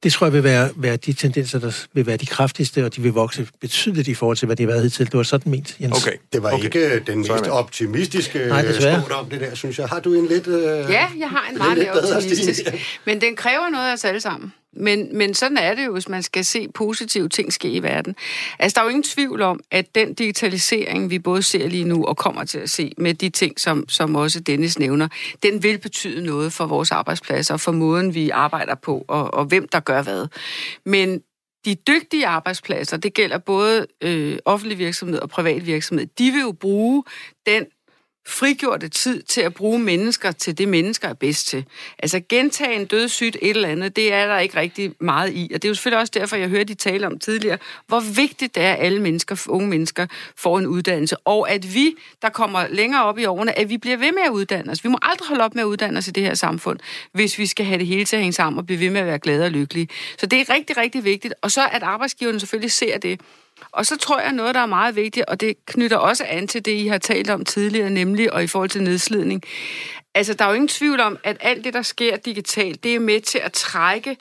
Det 0.03 0.13
tror 0.13 0.25
jeg 0.27 0.33
vil 0.33 0.43
være, 0.43 0.69
være 0.75 0.95
de 0.97 1.13
tendenser, 1.13 1.59
der 1.59 1.85
vil 1.93 2.05
være 2.05 2.17
de 2.17 2.25
kraftigste, 2.25 2.85
og 2.85 2.95
de 2.95 3.01
vil 3.01 3.11
vokse 3.11 3.47
betydeligt 3.61 4.07
i 4.07 4.13
forhold 4.13 4.37
til, 4.37 4.45
hvad 4.45 4.55
de 4.55 4.63
har 4.63 4.67
været 4.67 4.81
hidtil. 4.81 5.05
Det 5.05 5.13
var 5.13 5.23
sådan 5.23 5.51
ment, 5.51 5.75
Jens. 5.81 5.97
Okay. 6.05 6.17
Det 6.33 6.43
var 6.43 6.51
okay. 6.51 6.63
ikke 6.63 6.99
den 6.99 7.17
mest 7.17 7.31
optimistiske 7.49 8.39
Nej, 8.47 8.61
desværre. 8.61 9.01
sport 9.01 9.11
om 9.11 9.29
det 9.29 9.41
der, 9.41 9.55
synes 9.55 9.79
jeg. 9.79 9.87
Har 9.87 9.99
du 9.99 10.13
en 10.13 10.27
lidt... 10.27 10.47
Øh... 10.47 10.55
Ja, 10.89 11.07
jeg 11.19 11.29
har 11.29 11.47
en 11.51 11.57
meget 11.57 11.77
lidt 11.77 11.89
optimistisk. 11.89 12.59
stil. 12.59 12.79
Men 13.05 13.21
den 13.21 13.35
kræver 13.35 13.69
noget 13.69 13.89
af 13.89 13.93
os 13.93 14.05
alle 14.05 14.21
sammen. 14.21 14.53
Men, 14.73 15.17
men 15.17 15.33
sådan 15.33 15.57
er 15.57 15.75
det 15.75 15.85
jo, 15.85 15.93
hvis 15.93 16.09
man 16.09 16.23
skal 16.23 16.45
se 16.45 16.67
positive 16.73 17.29
ting 17.29 17.53
ske 17.53 17.69
i 17.69 17.83
verden. 17.83 18.15
Altså, 18.59 18.75
der 18.75 18.81
er 18.81 18.85
jo 18.85 18.89
ingen 18.89 19.03
tvivl 19.03 19.41
om, 19.41 19.59
at 19.71 19.95
den 19.95 20.13
digitalisering, 20.13 21.09
vi 21.09 21.19
både 21.19 21.43
ser 21.43 21.67
lige 21.67 21.83
nu 21.83 22.05
og 22.05 22.17
kommer 22.17 22.43
til 22.43 22.59
at 22.59 22.69
se 22.69 22.91
med 22.97 23.13
de 23.13 23.29
ting, 23.29 23.59
som, 23.59 23.89
som 23.89 24.15
også 24.15 24.39
Dennis 24.39 24.79
nævner, 24.79 25.07
den 25.43 25.63
vil 25.63 25.77
betyde 25.77 26.25
noget 26.25 26.53
for 26.53 26.65
vores 26.65 26.91
arbejdspladser 26.91 27.53
og 27.53 27.59
for 27.59 27.71
måden, 27.71 28.13
vi 28.13 28.29
arbejder 28.29 28.75
på, 28.75 29.05
og, 29.07 29.33
og 29.33 29.45
hvem 29.45 29.67
der 29.67 29.79
gør 29.79 30.01
hvad. 30.01 30.27
Men 30.85 31.21
de 31.65 31.75
dygtige 31.75 32.27
arbejdspladser, 32.27 32.97
det 32.97 33.13
gælder 33.13 33.37
både 33.37 33.87
øh, 34.01 34.37
offentlig 34.45 34.77
virksomhed 34.77 35.19
og 35.19 35.29
privat 35.29 35.65
virksomhed, 35.65 36.07
de 36.17 36.31
vil 36.31 36.41
jo 36.41 36.51
bruge 36.51 37.03
den 37.45 37.65
frigjorte 38.29 38.89
tid 38.89 39.21
til 39.21 39.41
at 39.41 39.53
bruge 39.53 39.79
mennesker 39.79 40.31
til 40.31 40.57
det, 40.57 40.67
mennesker 40.67 41.07
er 41.07 41.13
bedst 41.13 41.47
til. 41.47 41.65
Altså 41.99 42.21
gentage 42.29 42.75
en 42.75 42.85
dødssygt 42.85 43.37
et 43.41 43.49
eller 43.49 43.69
andet, 43.69 43.95
det 43.95 44.13
er 44.13 44.27
der 44.27 44.39
ikke 44.39 44.55
rigtig 44.59 44.91
meget 44.99 45.33
i. 45.33 45.51
Og 45.53 45.61
det 45.61 45.67
er 45.67 45.69
jo 45.69 45.75
selvfølgelig 45.75 45.99
også 45.99 46.11
derfor, 46.15 46.35
jeg 46.35 46.49
hørte 46.49 46.63
de 46.63 46.73
tale 46.73 47.07
om 47.07 47.19
tidligere, 47.19 47.57
hvor 47.87 47.99
vigtigt 47.99 48.55
det 48.55 48.63
er, 48.63 48.73
at 48.73 48.85
alle 48.85 49.01
mennesker, 49.01 49.45
unge 49.49 49.67
mennesker, 49.67 50.07
får 50.35 50.59
en 50.59 50.67
uddannelse. 50.67 51.17
Og 51.17 51.51
at 51.51 51.73
vi, 51.73 51.95
der 52.21 52.29
kommer 52.29 52.67
længere 52.69 53.03
op 53.03 53.19
i 53.19 53.25
årene, 53.25 53.59
at 53.59 53.69
vi 53.69 53.77
bliver 53.77 53.97
ved 53.97 54.11
med 54.11 54.23
at 54.25 54.31
uddanne 54.31 54.71
os. 54.71 54.83
Vi 54.83 54.89
må 54.89 54.97
aldrig 55.01 55.27
holde 55.27 55.43
op 55.43 55.55
med 55.55 55.63
at 55.63 55.67
uddanne 55.67 55.97
os 55.97 56.07
i 56.07 56.11
det 56.11 56.23
her 56.23 56.33
samfund, 56.33 56.79
hvis 57.11 57.37
vi 57.37 57.45
skal 57.45 57.65
have 57.65 57.79
det 57.79 57.87
hele 57.87 58.05
til 58.05 58.15
at 58.15 58.21
hænge 58.21 58.33
sammen 58.33 58.59
og 58.59 58.65
blive 58.65 58.79
ved 58.79 58.89
med 58.89 59.01
at 59.01 59.07
være 59.07 59.19
glade 59.19 59.45
og 59.45 59.51
lykkelige. 59.51 59.89
Så 60.17 60.25
det 60.25 60.41
er 60.41 60.53
rigtig, 60.53 60.77
rigtig 60.77 61.03
vigtigt. 61.03 61.33
Og 61.41 61.51
så 61.51 61.61
at 61.71 61.83
arbejdsgiverne 61.83 62.39
selvfølgelig 62.39 62.71
ser 62.71 62.97
det. 62.97 63.19
Og 63.71 63.85
så 63.85 63.97
tror 63.97 64.19
jeg 64.19 64.31
noget, 64.31 64.55
der 64.55 64.61
er 64.61 64.65
meget 64.65 64.95
vigtigt, 64.95 65.25
og 65.25 65.41
det 65.41 65.65
knytter 65.65 65.97
også 65.97 66.25
an 66.27 66.47
til 66.47 66.65
det, 66.65 66.71
I 66.71 66.87
har 66.87 66.97
talt 66.97 67.29
om 67.29 67.45
tidligere, 67.45 67.89
nemlig 67.89 68.33
og 68.33 68.43
i 68.43 68.47
forhold 68.47 68.69
til 68.69 68.83
nedslidning. 68.83 69.43
Altså, 70.15 70.33
der 70.33 70.45
er 70.45 70.49
jo 70.49 70.55
ingen 70.55 70.67
tvivl 70.67 70.99
om, 70.99 71.17
at 71.23 71.37
alt 71.39 71.63
det, 71.63 71.73
der 71.73 71.81
sker 71.81 72.17
digitalt, 72.17 72.83
det 72.83 72.95
er 72.95 72.99
med 72.99 73.21
til 73.21 73.39
at 73.39 73.53
trække 73.53 74.17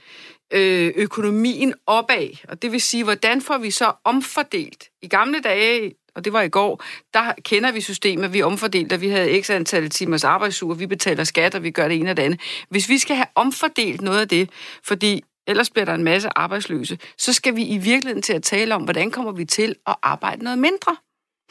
øh, 0.52 0.92
økonomien 0.96 1.74
opad. 1.86 2.28
Og 2.48 2.62
det 2.62 2.72
vil 2.72 2.80
sige, 2.80 3.04
hvordan 3.04 3.42
får 3.42 3.58
vi 3.58 3.70
så 3.70 3.92
omfordelt? 4.04 4.84
I 5.02 5.08
gamle 5.08 5.40
dage, 5.40 5.94
og 6.14 6.24
det 6.24 6.32
var 6.32 6.42
i 6.42 6.48
går, 6.48 6.82
der 7.14 7.32
kender 7.42 7.72
vi 7.72 7.80
systemet, 7.80 8.32
vi 8.32 8.42
omfordelte, 8.42 9.00
vi 9.00 9.08
havde 9.08 9.42
x 9.42 9.50
antal 9.50 9.90
timers 9.90 10.24
arbejdsuger, 10.24 10.74
vi 10.74 10.86
betaler 10.86 11.24
skat, 11.24 11.54
og 11.54 11.62
vi 11.62 11.70
gør 11.70 11.88
det 11.88 11.96
ene 11.96 12.10
og 12.10 12.16
det 12.16 12.22
andet. 12.22 12.40
Hvis 12.68 12.88
vi 12.88 12.98
skal 12.98 13.16
have 13.16 13.26
omfordelt 13.34 14.00
noget 14.00 14.20
af 14.20 14.28
det, 14.28 14.50
fordi 14.84 15.24
ellers 15.48 15.70
bliver 15.70 15.84
der 15.84 15.94
en 15.94 16.04
masse 16.04 16.28
arbejdsløse, 16.36 16.98
så 17.18 17.32
skal 17.32 17.56
vi 17.56 17.64
i 17.64 17.78
virkeligheden 17.78 18.22
til 18.22 18.32
at 18.32 18.42
tale 18.42 18.74
om, 18.74 18.82
hvordan 18.82 19.10
kommer 19.10 19.32
vi 19.32 19.44
til 19.44 19.74
at 19.86 19.96
arbejde 20.02 20.44
noget 20.44 20.58
mindre? 20.58 20.96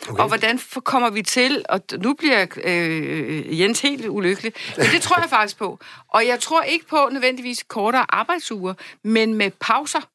Okay. 0.09 0.21
Og 0.21 0.27
hvordan 0.27 0.59
kommer 0.83 1.09
vi 1.09 1.21
til, 1.21 1.65
og 1.69 1.81
nu 1.97 2.13
bliver 2.13 2.45
øh, 2.63 3.59
Jens 3.59 3.81
helt 3.81 4.05
ulykkelig, 4.05 4.53
men 4.77 4.85
det 4.85 5.01
tror 5.01 5.19
jeg 5.19 5.29
faktisk 5.29 5.57
på. 5.57 5.79
Og 6.07 6.27
jeg 6.27 6.39
tror 6.39 6.61
ikke 6.61 6.87
på 6.87 7.09
nødvendigvis 7.11 7.63
kortere 7.63 8.05
arbejdsuger, 8.09 8.73
men 9.03 9.33
med 9.33 9.51
pauser. 9.59 10.09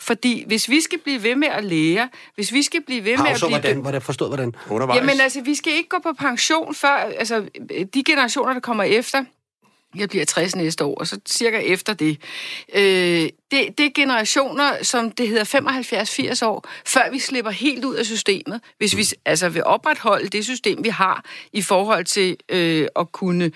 Fordi 0.00 0.44
hvis 0.46 0.68
vi 0.68 0.80
skal 0.80 0.98
blive 0.98 1.22
ved 1.22 1.34
med 1.34 1.48
at 1.48 1.64
lære, 1.64 2.08
hvis 2.34 2.52
vi 2.52 2.62
skal 2.62 2.82
blive 2.82 3.04
ved 3.04 3.16
med 3.16 3.26
at 3.26 3.26
Pauser, 3.26 3.46
blive... 3.46 3.60
hvordan? 3.60 3.80
hvordan 3.80 4.02
forstået, 4.02 4.30
hvordan? 4.30 4.54
Undervejs. 4.70 5.00
Jamen 5.00 5.20
altså, 5.20 5.40
vi 5.40 5.54
skal 5.54 5.72
ikke 5.72 5.88
gå 5.88 5.98
på 6.02 6.12
pension 6.12 6.74
før, 6.74 6.96
altså 6.96 7.48
de 7.94 8.04
generationer, 8.04 8.52
der 8.52 8.60
kommer 8.60 8.84
efter, 8.84 9.24
jeg 10.00 10.08
bliver 10.08 10.24
60 10.24 10.56
næste 10.56 10.84
år, 10.84 10.94
og 10.94 11.06
så 11.06 11.18
cirka 11.28 11.58
efter 11.58 11.94
det. 11.94 12.18
Øh, 12.74 13.28
det, 13.50 13.78
det 13.78 13.86
er 13.86 13.90
generationer, 13.94 14.82
som 14.82 15.10
det 15.10 15.28
hedder 15.28 15.44
75-80 16.42 16.46
år, 16.46 16.68
før 16.86 17.10
vi 17.10 17.18
slipper 17.18 17.50
helt 17.50 17.84
ud 17.84 17.94
af 17.94 18.06
systemet, 18.06 18.60
hvis 18.78 18.96
vi 18.96 19.06
altså 19.24 19.48
vil 19.48 19.64
opretholde 19.64 20.28
det 20.28 20.44
system, 20.44 20.84
vi 20.84 20.88
har 20.88 21.24
i 21.52 21.62
forhold 21.62 22.04
til 22.04 22.36
øh, 22.48 22.88
at 22.96 23.12
kunne 23.12 23.50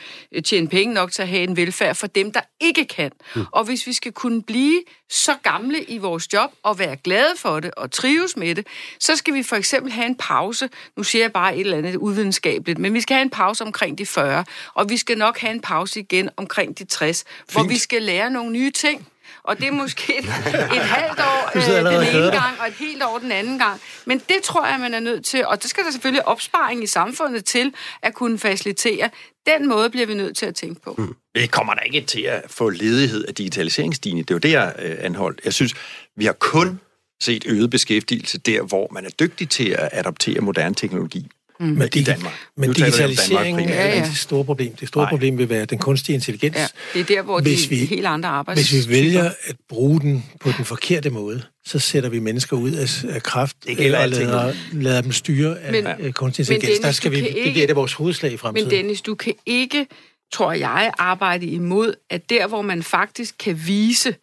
tjene 0.44 0.68
penge 0.68 0.94
nok 0.94 1.12
til 1.12 1.22
at 1.22 1.28
have 1.28 1.42
en 1.42 1.56
velfærd 1.56 1.94
for 1.94 2.06
dem, 2.06 2.32
der 2.32 2.40
ikke 2.60 2.84
kan. 2.84 3.12
Mm. 3.34 3.44
Og 3.52 3.64
hvis 3.64 3.86
vi 3.86 3.92
skal 3.92 4.12
kunne 4.12 4.42
blive 4.42 4.82
så 5.10 5.34
gamle 5.42 5.84
i 5.84 5.98
vores 5.98 6.32
job 6.32 6.50
og 6.62 6.78
være 6.78 6.96
glade 6.96 7.34
for 7.36 7.60
det 7.60 7.70
og 7.76 7.90
trives 7.90 8.36
med 8.36 8.54
det, 8.54 8.66
så 9.00 9.16
skal 9.16 9.34
vi 9.34 9.42
for 9.42 9.56
eksempel 9.56 9.92
have 9.92 10.06
en 10.06 10.16
pause. 10.16 10.68
Nu 10.96 11.02
siger 11.02 11.24
jeg 11.24 11.32
bare 11.32 11.56
et 11.56 11.60
eller 11.60 11.78
andet 11.78 11.96
uvidenskabeligt, 11.96 12.78
men 12.78 12.94
vi 12.94 13.00
skal 13.00 13.14
have 13.14 13.22
en 13.22 13.30
pause 13.30 13.64
omkring 13.64 13.98
de 13.98 14.06
40, 14.06 14.44
og 14.74 14.88
vi 14.88 14.96
skal 14.96 15.18
nok 15.18 15.38
have 15.38 15.52
en 15.52 15.60
pause 15.60 16.00
igen 16.00 16.30
omkring 16.36 16.78
de 16.78 16.84
60, 16.84 17.24
Fint. 17.24 17.52
hvor 17.52 17.62
vi 17.62 17.78
skal 17.78 18.02
lære 18.02 18.30
nogle 18.30 18.52
nye 18.52 18.70
ting. 18.70 19.09
Og 19.42 19.58
det 19.58 19.66
er 19.66 19.72
måske 19.72 20.18
et, 20.18 20.24
et 20.76 20.84
halvt 20.96 21.20
år 21.20 21.50
øh, 21.56 21.62
den 21.62 22.16
ene 22.16 22.24
dig. 22.24 22.32
gang, 22.32 22.60
og 22.60 22.66
et 22.68 22.74
helt 22.74 23.02
år 23.02 23.18
den 23.18 23.32
anden 23.32 23.58
gang. 23.58 23.80
Men 24.06 24.18
det 24.18 24.42
tror 24.44 24.66
jeg, 24.66 24.80
man 24.80 24.94
er 24.94 25.00
nødt 25.00 25.24
til, 25.24 25.46
og 25.46 25.62
der 25.62 25.68
skal 25.68 25.84
der 25.84 25.90
selvfølgelig 25.90 26.28
opsparing 26.28 26.82
i 26.82 26.86
samfundet 26.86 27.44
til 27.44 27.74
at 28.02 28.14
kunne 28.14 28.38
facilitere. 28.38 29.10
Den 29.46 29.68
måde 29.68 29.90
bliver 29.90 30.06
vi 30.06 30.14
nødt 30.14 30.36
til 30.36 30.46
at 30.46 30.54
tænke 30.54 30.80
på. 30.80 30.94
Mm. 30.98 31.14
Vi 31.34 31.46
kommer 31.46 31.74
der 31.74 31.80
ikke 31.80 32.00
til 32.00 32.22
at 32.22 32.42
få 32.46 32.68
ledighed 32.70 33.24
af 33.24 33.34
digitaliseringsstigning. 33.34 34.28
Det 34.28 34.34
er 34.34 34.36
jo 34.36 34.38
det, 34.38 34.50
jeg 34.50 34.74
øh, 34.78 34.96
anholdt. 35.00 35.40
Jeg 35.44 35.54
synes, 35.54 35.74
vi 36.16 36.24
har 36.24 36.32
kun 36.32 36.80
set 37.22 37.44
øget 37.46 37.70
beskæftigelse 37.70 38.38
der, 38.38 38.62
hvor 38.62 38.88
man 38.92 39.06
er 39.06 39.10
dygtig 39.10 39.48
til 39.48 39.68
at 39.68 39.88
adoptere 39.92 40.40
moderne 40.40 40.74
teknologi. 40.74 41.26
Mm. 41.60 41.66
Men, 41.66 41.88
I 41.94 42.02
Danmark. 42.02 42.34
men 42.56 42.68
Nu 42.68 42.72
digitaliseringen 42.72 43.56
Danmark 43.56 43.70
er 43.70 43.80
primært. 43.82 43.94
ikke 43.96 44.08
det 44.08 44.16
store 44.16 44.44
problem. 44.44 44.74
Det 44.76 44.88
store 44.88 45.04
Nej. 45.04 45.10
problem 45.10 45.38
vil 45.38 45.48
være 45.48 45.64
den 45.64 45.78
kunstige 45.78 46.14
intelligens. 46.14 46.56
Ja, 46.56 46.66
det 46.94 47.00
er 47.00 47.04
der, 47.16 47.22
hvor 47.22 47.40
Hvis 47.40 47.62
de 47.62 47.68
vi- 47.68 47.84
helt 47.84 48.06
andre 48.06 48.28
arbejds... 48.28 48.70
Hvis 48.70 48.88
vi 48.88 48.92
vælger 48.94 49.30
at 49.44 49.56
bruge 49.68 50.00
den 50.00 50.24
på 50.40 50.50
den 50.56 50.64
forkerte 50.64 51.10
måde, 51.10 51.42
så 51.64 51.78
sætter 51.78 52.08
vi 52.10 52.18
mennesker 52.18 52.56
ud 52.56 52.70
af, 52.72 53.04
af 53.14 53.22
kraft 53.22 53.56
Det 53.66 53.94
alting. 53.94 54.26
lader, 54.30 54.52
lader 54.72 55.00
dem 55.00 55.12
styre 55.12 55.60
af 55.60 55.72
Men- 55.72 55.84
men, 56.00 56.12
kunstig 56.12 56.42
men 56.48 56.54
intelligens. 56.54 56.78
Der 56.78 56.82
Dennis, 56.82 56.96
skal 56.96 57.10
du 57.10 57.16
vi, 57.16 57.20
kan 57.20 57.30
det 57.32 57.36
ikke- 57.38 57.50
bliver 57.52 57.64
et 57.64 57.70
af 57.70 57.76
vores 57.76 57.92
hovedslag 57.92 58.32
i 58.32 58.36
fremtiden. 58.36 58.68
Men 58.68 58.76
Dennis, 58.78 59.00
du 59.00 59.14
kan 59.14 59.34
ikke, 59.46 59.86
tror 60.32 60.52
jeg, 60.52 60.92
arbejde 60.98 61.46
imod, 61.46 61.94
at 62.10 62.30
der, 62.30 62.46
hvor 62.46 62.62
man 62.62 62.82
faktisk 62.82 63.34
kan 63.38 63.60
vise, 63.66 64.14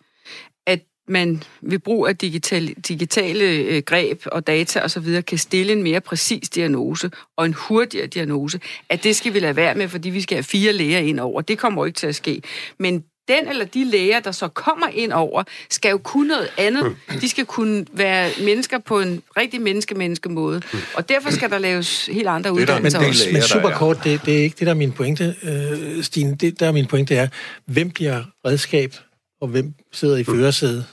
man 1.08 1.43
ved 1.62 1.80
brug 1.80 2.08
af 2.08 2.18
digitale, 2.18 2.74
digitale 2.88 3.43
øh, 3.45 3.82
greb 3.84 4.22
og 4.26 4.47
data 4.47 4.82
osv. 4.82 5.22
kan 5.22 5.38
stille 5.38 5.74
en 5.74 5.84
mere 5.84 6.01
præcis 6.01 6.49
diagnose 6.49 7.12
og 7.38 7.45
en 7.45 7.53
hurtigere 7.53 8.08
diagnose, 8.08 8.60
at 8.89 9.03
det 9.03 9.16
skal 9.16 9.34
vi 9.34 9.39
lade 9.39 9.55
være 9.55 9.76
med, 9.76 9.88
fordi 9.88 10.10
vi 10.10 10.22
skal 10.22 10.36
have 10.36 10.43
fire 10.43 10.74
læger 10.74 10.99
ind 10.99 11.20
over. 11.20 11.41
Det 11.41 11.58
kommer 11.58 11.82
jo 11.82 11.86
ikke 11.86 11.97
til 11.97 12.08
at 12.08 12.16
ske. 12.16 12.41
Men 12.80 13.03
den 13.28 13.47
eller 13.47 13.66
de 13.66 13.86
læger, 13.86 14.20
der 14.20 14.32
så 14.32 14.47
kommer 14.47 14.88
ind 14.93 15.12
over, 15.12 15.43
skal 15.70 15.89
jo 15.91 15.97
kunne 15.97 16.28
noget 16.28 16.47
andet. 16.58 16.95
De 17.22 17.30
skal 17.30 17.45
kunne 17.45 17.86
være 17.93 18.30
mennesker 18.43 18.78
på 18.80 18.99
en 18.99 19.22
rigtig 19.38 19.62
menneske-menneske 19.62 20.30
måde. 20.30 20.62
Og 20.93 21.10
derfor 21.10 21.32
skal 21.32 21.49
der 21.49 21.58
laves 21.58 22.05
helt 22.05 22.28
andre 22.28 22.47
er 22.49 22.53
uddannelser 22.53 22.99
del 22.99 23.10
også. 23.10 23.24
læger, 23.24 23.34
Men 23.34 23.41
super 23.41 23.70
er- 23.70 23.78
kort, 23.78 23.99
det, 24.03 24.22
det 24.26 24.38
er 24.39 24.43
ikke 24.43 24.55
det, 24.60 24.66
der 24.68 24.74
er 24.74 24.78
min 24.78 24.91
pointe, 24.91 25.36
øh, 25.43 26.03
Stine. 26.03 26.36
Det, 26.36 26.60
der 26.60 26.68
er 26.68 26.72
min 26.72 26.86
pointe 26.86 27.16
er, 27.16 27.28
hvem 27.66 27.89
bliver 27.91 28.24
redskab, 28.45 28.93
og 29.41 29.47
hvem 29.47 29.74
sidder 29.93 30.18
i 30.18 30.24
førersædet? 30.24 30.86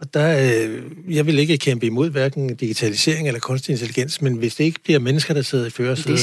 Og 0.00 0.14
der, 0.14 0.38
øh, 0.38 0.82
jeg 1.16 1.26
vil 1.26 1.38
ikke 1.38 1.58
kæmpe 1.58 1.86
imod 1.86 2.10
hverken 2.10 2.54
digitalisering 2.54 3.26
eller 3.26 3.40
kunstig 3.40 3.72
intelligens, 3.72 4.22
men 4.22 4.36
hvis 4.36 4.54
det 4.54 4.64
ikke 4.64 4.80
bliver 4.84 4.98
mennesker, 4.98 5.34
der 5.34 5.42
sidder 5.42 5.66
i 5.66 5.70
førersædet, 5.70 6.20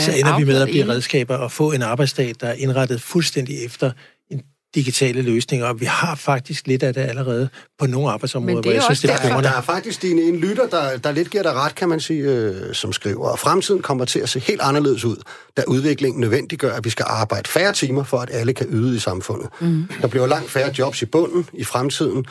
så 0.00 0.12
ender 0.16 0.38
vi 0.38 0.44
med 0.44 0.62
at 0.62 0.68
blive 0.68 0.88
redskaber 0.88 1.36
og 1.36 1.52
få 1.52 1.72
en 1.72 1.82
arbejdsdag, 1.82 2.32
der 2.40 2.46
er 2.46 2.52
indrettet 2.52 3.02
fuldstændig 3.02 3.64
efter 3.64 3.90
en 4.30 4.42
digitale 4.74 5.22
løsninger, 5.22 5.66
og 5.66 5.80
vi 5.80 5.84
har 5.84 6.14
faktisk 6.14 6.66
lidt 6.66 6.82
af 6.82 6.94
det 6.94 7.00
allerede 7.00 7.48
på 7.78 7.86
nogle 7.86 8.10
arbejdsområder, 8.10 8.54
Men 8.54 8.62
det 8.62 8.68
er 8.68 8.72
hvor 8.72 8.74
jeg 8.74 8.82
synes, 8.82 9.00
det 9.00 9.10
er 9.10 9.34
også 9.34 9.42
Der, 9.42 9.56
er 9.56 9.60
faktisk 9.60 9.96
Stine, 9.96 10.22
en 10.22 10.36
lytter, 10.36 10.66
der, 10.68 10.96
der 10.96 11.12
lidt 11.12 11.30
giver 11.30 11.42
dig 11.42 11.52
ret, 11.52 11.74
kan 11.74 11.88
man 11.88 12.00
sige, 12.00 12.22
øh, 12.22 12.74
som 12.74 12.92
skriver, 12.92 13.28
og 13.28 13.38
fremtiden 13.38 13.82
kommer 13.82 14.04
til 14.04 14.18
at 14.18 14.28
se 14.28 14.40
helt 14.40 14.60
anderledes 14.60 15.04
ud, 15.04 15.16
da 15.56 15.62
udviklingen 15.66 16.20
nødvendiggør, 16.20 16.72
at 16.72 16.84
vi 16.84 16.90
skal 16.90 17.04
arbejde 17.08 17.48
færre 17.48 17.72
timer, 17.72 18.04
for 18.04 18.18
at 18.18 18.28
alle 18.32 18.52
kan 18.52 18.66
yde 18.70 18.96
i 18.96 18.98
samfundet. 18.98 19.48
Mm. 19.60 19.88
Der 20.00 20.08
bliver 20.08 20.26
langt 20.26 20.50
færre 20.50 20.70
jobs 20.78 21.02
i 21.02 21.06
bunden 21.06 21.46
i 21.52 21.64
fremtiden. 21.64 22.26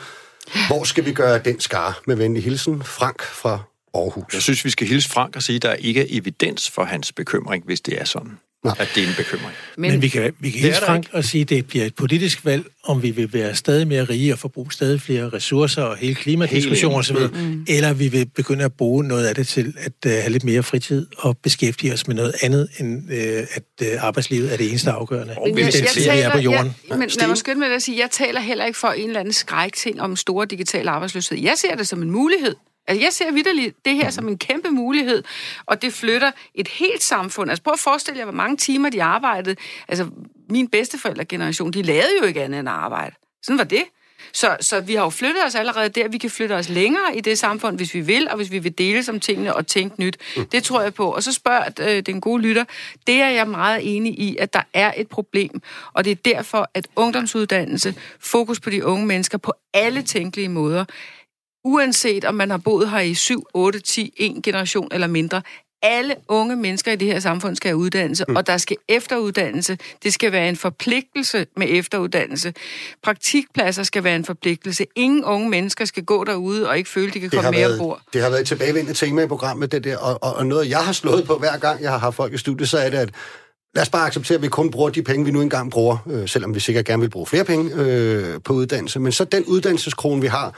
Hvor 0.68 0.84
skal 0.84 1.04
vi 1.04 1.12
gøre 1.12 1.38
den 1.38 1.60
skar? 1.60 2.00
Med 2.06 2.16
venlig 2.16 2.44
hilsen, 2.44 2.82
Frank 2.82 3.22
fra 3.22 3.58
Aarhus. 3.94 4.34
Jeg 4.34 4.42
synes, 4.42 4.64
vi 4.64 4.70
skal 4.70 4.86
hilse 4.86 5.08
Frank 5.08 5.36
og 5.36 5.42
sige, 5.42 5.56
at 5.56 5.62
der 5.62 5.74
ikke 5.74 6.00
er 6.00 6.06
evidens 6.08 6.70
for 6.70 6.84
hans 6.84 7.12
bekymring, 7.12 7.64
hvis 7.64 7.80
det 7.80 8.00
er 8.00 8.04
sådan, 8.04 8.38
Nej. 8.64 8.74
at 8.78 8.88
det 8.94 9.02
er 9.02 9.08
en 9.08 9.14
bekymring. 9.16 9.52
Men, 9.76 9.90
Men 9.90 10.02
vi 10.02 10.08
kan, 10.08 10.32
vi 10.38 10.50
kan 10.50 10.70
der 10.70 10.80
Frank 10.86 11.08
og 11.12 11.24
sige, 11.24 11.42
at 11.42 11.48
det 11.48 11.66
bliver 11.66 11.84
et 11.84 11.94
politisk 11.94 12.44
valg, 12.44 12.64
om 12.84 13.02
vi 13.02 13.10
vil 13.10 13.32
være 13.32 13.54
stadig 13.54 13.88
mere 13.88 14.04
rige 14.04 14.32
og 14.32 14.38
forbruge 14.38 14.72
stadig 14.72 15.00
flere 15.00 15.28
ressourcer 15.28 15.82
og 15.82 15.96
hele 15.96 16.14
klimadiskussioner 16.14 16.98
osv., 16.98 17.16
mm. 17.16 17.66
eller 17.68 17.92
vi 17.92 18.08
vil 18.08 18.26
begynde 18.34 18.64
at 18.64 18.72
bruge 18.72 19.04
noget 19.04 19.26
af 19.26 19.34
det 19.34 19.46
til 19.46 19.74
at 19.78 19.92
uh, 20.06 20.12
have 20.12 20.30
lidt 20.30 20.44
mere 20.44 20.62
fritid 20.62 21.06
og 21.18 21.38
beskæftige 21.38 21.92
os 21.92 22.06
med 22.06 22.16
noget 22.16 22.34
andet, 22.42 22.68
end 22.78 23.02
uh, 23.10 23.16
at 23.54 23.64
uh, 23.82 24.04
arbejdslivet 24.04 24.52
er 24.52 24.56
det 24.56 24.68
eneste 24.68 24.90
afgørende. 24.90 25.34
Og 25.38 25.48
Men 25.54 25.58
jeg, 25.58 25.72
jeg, 26.06 26.20
er 26.20 26.30
på 26.30 26.38
jorden. 26.38 26.74
Jeg, 26.88 26.98
men 26.98 27.10
lad 27.20 27.28
mig 27.28 27.36
skynde 27.36 27.60
med 27.60 27.68
at 27.68 27.82
sige, 27.82 27.98
jeg 27.98 28.08
taler 28.10 28.40
heller 28.40 28.64
ikke 28.64 28.78
for 28.78 28.88
en 28.88 29.06
eller 29.06 29.20
anden 29.20 29.32
skrækting 29.32 30.00
om 30.00 30.16
store 30.16 30.46
digitale 30.46 30.90
arbejdsløshed. 30.90 31.38
Jeg 31.38 31.54
ser 31.56 31.74
det 31.74 31.88
som 31.88 32.02
en 32.02 32.10
mulighed. 32.10 32.54
Altså, 32.86 33.04
jeg 33.04 33.12
ser 33.12 33.32
vidderligt 33.32 33.84
det 33.84 33.94
her 33.94 34.10
som 34.10 34.28
en 34.28 34.38
kæmpe 34.38 34.70
mulighed, 34.70 35.22
og 35.66 35.82
det 35.82 35.92
flytter 35.92 36.30
et 36.54 36.68
helt 36.68 37.02
samfund. 37.02 37.50
Altså, 37.50 37.62
prøv 37.62 37.72
at 37.72 37.80
forestille 37.80 38.18
jer, 38.18 38.24
hvor 38.24 38.34
mange 38.34 38.56
timer 38.56 38.90
de 38.90 39.02
arbejdede. 39.02 39.56
Altså, 39.88 40.08
min 40.50 40.68
bedsteforældregeneration, 40.68 41.72
de 41.72 41.82
lavede 41.82 42.18
jo 42.20 42.26
ikke 42.26 42.42
andet 42.42 42.60
end 42.60 42.68
arbejde. 42.68 43.14
Sådan 43.42 43.58
var 43.58 43.64
det. 43.64 43.84
Så, 44.32 44.56
så 44.60 44.80
vi 44.80 44.94
har 44.94 45.02
jo 45.02 45.10
flyttet 45.10 45.44
os 45.46 45.54
allerede 45.54 45.88
der. 45.88 46.08
Vi 46.08 46.18
kan 46.18 46.30
flytte 46.30 46.52
os 46.52 46.68
længere 46.68 47.16
i 47.16 47.20
det 47.20 47.38
samfund, 47.38 47.76
hvis 47.76 47.94
vi 47.94 48.00
vil, 48.00 48.28
og 48.30 48.36
hvis 48.36 48.50
vi 48.50 48.58
vil 48.58 48.78
dele 48.78 49.04
om 49.08 49.20
tingene 49.20 49.54
og 49.54 49.66
tænke 49.66 50.00
nyt. 50.00 50.16
Det 50.52 50.62
tror 50.62 50.82
jeg 50.82 50.94
på. 50.94 51.10
Og 51.10 51.22
så 51.22 51.32
spørger 51.32 51.64
øh, 51.80 52.02
den 52.02 52.20
gode 52.20 52.42
lytter, 52.42 52.64
det 53.06 53.14
er 53.14 53.28
jeg 53.28 53.48
meget 53.48 53.96
enig 53.96 54.18
i, 54.18 54.36
at 54.36 54.54
der 54.54 54.62
er 54.72 54.92
et 54.96 55.08
problem. 55.08 55.62
Og 55.92 56.04
det 56.04 56.10
er 56.10 56.14
derfor, 56.14 56.70
at 56.74 56.86
ungdomsuddannelse, 56.96 57.94
fokus 58.20 58.60
på 58.60 58.70
de 58.70 58.84
unge 58.84 59.06
mennesker 59.06 59.38
på 59.38 59.52
alle 59.74 60.02
tænkelige 60.02 60.48
måder, 60.48 60.84
uanset 61.64 62.24
om 62.24 62.34
man 62.34 62.50
har 62.50 62.58
boet 62.58 62.90
her 62.90 63.00
i 63.00 63.14
7, 63.14 63.46
8, 63.54 63.80
10, 63.80 64.14
en 64.16 64.42
generation 64.42 64.88
eller 64.92 65.06
mindre, 65.06 65.42
alle 65.84 66.14
unge 66.28 66.56
mennesker 66.56 66.92
i 66.92 66.96
det 66.96 67.08
her 67.08 67.20
samfund 67.20 67.56
skal 67.56 67.68
have 67.68 67.76
uddannelse, 67.76 68.24
mm. 68.28 68.36
og 68.36 68.46
der 68.46 68.56
skal 68.56 68.76
efteruddannelse. 68.88 69.78
Det 70.02 70.14
skal 70.14 70.32
være 70.32 70.48
en 70.48 70.56
forpligtelse 70.56 71.46
med 71.56 71.66
efteruddannelse. 71.70 72.54
Praktikpladser 73.02 73.82
skal 73.82 74.04
være 74.04 74.16
en 74.16 74.24
forpligtelse. 74.24 74.86
Ingen 74.96 75.24
unge 75.24 75.50
mennesker 75.50 75.84
skal 75.84 76.04
gå 76.04 76.24
derude 76.24 76.68
og 76.68 76.78
ikke 76.78 76.90
føle, 76.90 77.06
de 77.10 77.20
kan 77.20 77.30
Det 77.30 77.32
komme 77.32 77.50
mere 77.50 77.60
været, 77.60 77.80
ombord. 77.80 78.00
det 78.12 78.22
har 78.22 78.28
været 78.30 78.40
et 78.40 78.46
tilbagevendende 78.46 78.98
tema 78.98 79.22
i 79.22 79.26
programmet, 79.26 79.72
det 79.72 79.84
der, 79.84 79.96
og, 79.96 80.18
og, 80.22 80.34
og 80.34 80.46
noget, 80.46 80.70
jeg 80.70 80.78
har 80.78 80.92
slået 80.92 81.26
på 81.26 81.38
hver 81.38 81.56
gang, 81.58 81.82
jeg 81.82 81.90
har 81.90 81.98
haft 81.98 82.16
folk 82.16 82.34
i 82.34 82.38
studiet, 82.38 82.68
så 82.68 82.78
er 82.78 82.90
det, 82.90 82.98
at 82.98 83.10
lad 83.74 83.82
os 83.82 83.90
bare 83.90 84.06
acceptere, 84.06 84.36
at 84.36 84.42
vi 84.42 84.48
kun 84.48 84.70
bruger 84.70 84.90
de 84.90 85.02
penge, 85.02 85.24
vi 85.24 85.30
nu 85.30 85.40
engang 85.40 85.70
bruger, 85.70 85.96
øh, 86.10 86.28
selvom 86.28 86.54
vi 86.54 86.60
sikkert 86.60 86.84
gerne 86.84 87.00
vil 87.00 87.10
bruge 87.10 87.26
flere 87.26 87.44
penge 87.44 87.74
øh, 87.74 88.40
på 88.44 88.52
uddannelse. 88.52 89.00
Men 89.00 89.12
så 89.12 89.24
den 89.24 89.44
uddannelseskrone, 89.44 90.20
vi 90.20 90.26
har, 90.26 90.54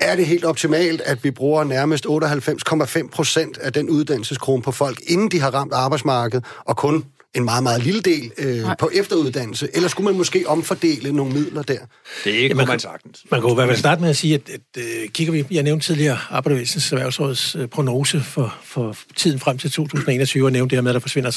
er 0.00 0.16
det 0.16 0.26
helt 0.26 0.44
optimalt, 0.44 1.00
at 1.00 1.24
vi 1.24 1.30
bruger 1.30 1.64
nærmest 1.64 2.06
98,5 2.06 3.08
procent 3.08 3.58
af 3.58 3.72
den 3.72 3.90
uddannelseskrone 3.90 4.62
på 4.62 4.72
folk, 4.72 5.00
inden 5.06 5.28
de 5.28 5.40
har 5.40 5.50
ramt 5.50 5.72
arbejdsmarkedet, 5.72 6.44
og 6.64 6.76
kun 6.76 7.04
en 7.34 7.44
meget, 7.44 7.62
meget 7.62 7.82
lille 7.82 8.00
del 8.00 8.32
øh, 8.38 8.64
på 8.78 8.90
efteruddannelse? 8.94 9.68
Eller 9.74 9.88
skulle 9.88 10.04
man 10.04 10.16
måske 10.16 10.44
omfordele 10.46 11.12
nogle 11.12 11.32
midler 11.32 11.62
der? 11.62 11.78
Det 12.24 12.34
er 12.34 12.38
ikke, 12.38 12.54
man 12.54 12.68
man, 12.68 12.78
sagtens. 12.78 13.24
Man 13.30 13.40
jo 13.40 13.50
i 13.50 13.54
hvert 13.54 13.68
fald 13.68 13.78
starte 13.78 14.00
med 14.00 14.10
at 14.10 14.16
sige, 14.16 14.34
at, 14.34 14.40
at 14.48 14.60
uh, 14.76 15.08
kigger 15.08 15.32
vi, 15.32 15.44
jeg 15.50 15.62
nævnte 15.62 15.86
tidligere 15.86 16.18
Arbejdervæsens 16.30 16.92
Erhvervsråds 16.92 17.56
uh, 17.56 17.66
prognose 17.66 18.20
for, 18.20 18.54
for 18.62 18.96
tiden 19.16 19.38
frem 19.38 19.58
til 19.58 19.70
2021, 19.70 20.46
og 20.46 20.52
nævnte 20.52 20.70
det 20.70 20.76
her 20.76 20.82
med, 20.82 20.90
at 20.90 20.94
der 20.94 21.00
forsvinder 21.00 21.30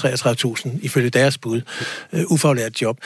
33.000 0.65 0.79
ifølge 0.81 1.09
deres 1.09 1.37
bud, 1.37 1.61
uh, 2.13 2.19
ufaglært 2.31 2.81
job. 2.81 2.97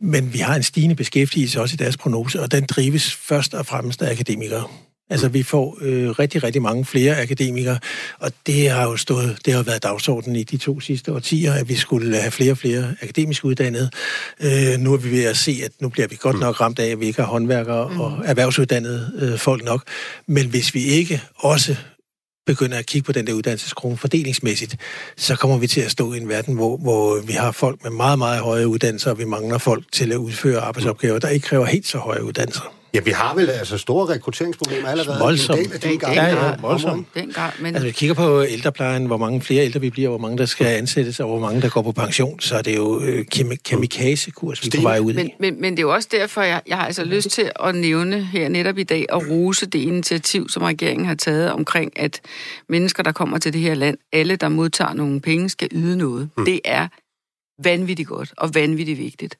Men 0.00 0.32
vi 0.32 0.38
har 0.38 0.54
en 0.54 0.62
stigende 0.62 0.94
beskæftigelse 0.94 1.60
også 1.60 1.74
i 1.74 1.76
deres 1.76 1.96
prognose, 1.96 2.40
og 2.40 2.52
den 2.52 2.64
drives 2.64 3.14
først 3.14 3.54
og 3.54 3.66
fremmest 3.66 4.02
af 4.02 4.10
akademikere. 4.10 4.68
Altså, 5.12 5.28
vi 5.28 5.42
får 5.42 5.78
øh, 5.80 6.10
rigtig, 6.10 6.42
rigtig 6.42 6.62
mange 6.62 6.84
flere 6.84 7.20
akademikere, 7.20 7.78
og 8.18 8.32
det 8.46 8.70
har 8.70 8.82
jo 8.82 8.96
stået, 8.96 9.38
det 9.44 9.54
har 9.54 9.62
været 9.62 9.82
dagsordenen 9.82 10.36
i 10.36 10.42
de 10.42 10.56
to 10.56 10.80
sidste 10.80 11.12
årtier, 11.12 11.52
at 11.52 11.68
vi 11.68 11.74
skulle 11.74 12.16
have 12.16 12.30
flere 12.30 12.50
og 12.50 12.58
flere 12.58 12.94
akademisk 13.02 13.44
uddannede. 13.44 13.90
Øh, 14.40 14.78
nu 14.78 14.92
er 14.92 14.96
vi 14.96 15.10
ved 15.10 15.24
at 15.24 15.36
se, 15.36 15.60
at 15.64 15.72
nu 15.80 15.88
bliver 15.88 16.08
vi 16.08 16.16
godt 16.20 16.40
nok 16.40 16.60
ramt 16.60 16.78
af, 16.78 16.86
at 16.86 17.00
vi 17.00 17.06
ikke 17.06 17.20
har 17.20 17.28
håndværkere 17.28 17.84
og 18.00 18.22
erhvervsuddannede 18.24 19.12
øh, 19.22 19.38
folk 19.38 19.64
nok. 19.64 19.82
Men 20.26 20.46
hvis 20.46 20.74
vi 20.74 20.84
ikke 20.84 21.22
også 21.36 21.76
begynder 22.46 22.78
at 22.78 22.86
kigge 22.86 23.06
på 23.06 23.12
den 23.12 23.26
der 23.26 23.32
uddannelseskrone 23.32 23.96
fordelingsmæssigt, 23.96 24.76
så 25.16 25.36
kommer 25.36 25.58
vi 25.58 25.66
til 25.66 25.80
at 25.80 25.90
stå 25.90 26.12
i 26.12 26.16
en 26.16 26.28
verden, 26.28 26.54
hvor, 26.54 26.76
hvor 26.76 27.20
vi 27.26 27.32
har 27.32 27.52
folk 27.52 27.82
med 27.82 27.90
meget, 27.90 28.18
meget 28.18 28.40
høje 28.40 28.68
uddannelser, 28.68 29.10
og 29.10 29.18
vi 29.18 29.24
mangler 29.24 29.58
folk 29.58 29.84
til 29.92 30.12
at 30.12 30.16
udføre 30.16 30.60
arbejdsopgaver, 30.60 31.18
der 31.18 31.28
ikke 31.28 31.46
kræver 31.46 31.64
helt 31.64 31.86
så 31.86 31.98
høje 31.98 32.24
uddannelser. 32.24 32.81
Ja, 32.94 33.00
vi 33.00 33.10
har 33.10 33.34
vel 33.34 33.50
altså 33.50 33.78
store 33.78 34.14
rekrutteringsproblemer 34.14 34.88
allerede. 34.88 35.18
Voldsomt. 35.20 35.58
En 35.58 35.64
del 35.64 35.72
af 35.72 35.80
de 35.80 36.12
Ja, 36.12 36.46
ja, 36.46 36.54
voldsomt. 36.60 37.06
Dengang, 37.14 37.52
men... 37.60 37.74
Altså, 37.74 37.86
vi 37.86 37.92
kigger 37.92 38.14
på 38.14 38.44
ældreplejen, 38.44 39.06
hvor 39.06 39.16
mange 39.16 39.40
flere 39.40 39.64
ældre 39.64 39.80
vi 39.80 39.90
bliver, 39.90 40.08
hvor 40.08 40.18
mange 40.18 40.38
der 40.38 40.46
skal 40.46 40.66
ansættes, 40.66 41.20
og 41.20 41.28
hvor 41.28 41.38
mange 41.38 41.62
der 41.62 41.68
går 41.68 41.82
på 41.82 41.92
pension, 41.92 42.40
så 42.40 42.56
er 42.56 42.62
det 42.62 42.76
jo 42.76 43.00
øh, 43.00 43.24
kamikaze-kurs, 43.64 44.64
vi 44.64 44.70
er 44.74 44.78
på 44.80 44.82
vej 44.82 44.98
ud 44.98 45.12
i. 45.12 45.16
Men, 45.16 45.30
men, 45.40 45.60
men 45.60 45.72
det 45.72 45.78
er 45.78 45.82
jo 45.82 45.94
også 45.94 46.08
derfor, 46.12 46.42
jeg, 46.42 46.60
jeg 46.66 46.76
har 46.76 46.86
altså 46.86 47.04
lyst 47.04 47.30
til 47.30 47.50
at 47.60 47.74
nævne 47.74 48.24
her 48.24 48.48
netop 48.48 48.78
i 48.78 48.82
dag 48.82 49.06
og 49.10 49.22
rose 49.30 49.66
det 49.66 49.78
initiativ, 49.78 50.48
som 50.48 50.62
regeringen 50.62 51.06
har 51.06 51.14
taget 51.14 51.52
omkring, 51.52 52.00
at 52.00 52.20
mennesker, 52.68 53.02
der 53.02 53.12
kommer 53.12 53.38
til 53.38 53.52
det 53.52 53.60
her 53.60 53.74
land, 53.74 53.98
alle, 54.12 54.36
der 54.36 54.48
modtager 54.48 54.94
nogle 54.94 55.20
penge, 55.20 55.48
skal 55.48 55.68
yde 55.72 55.96
noget. 55.96 56.30
Mm. 56.36 56.44
Det 56.44 56.60
er 56.64 56.88
vanvittigt 57.58 58.08
godt 58.08 58.32
og 58.36 58.54
vanvittigt 58.54 58.98
vigtigt. 58.98 59.38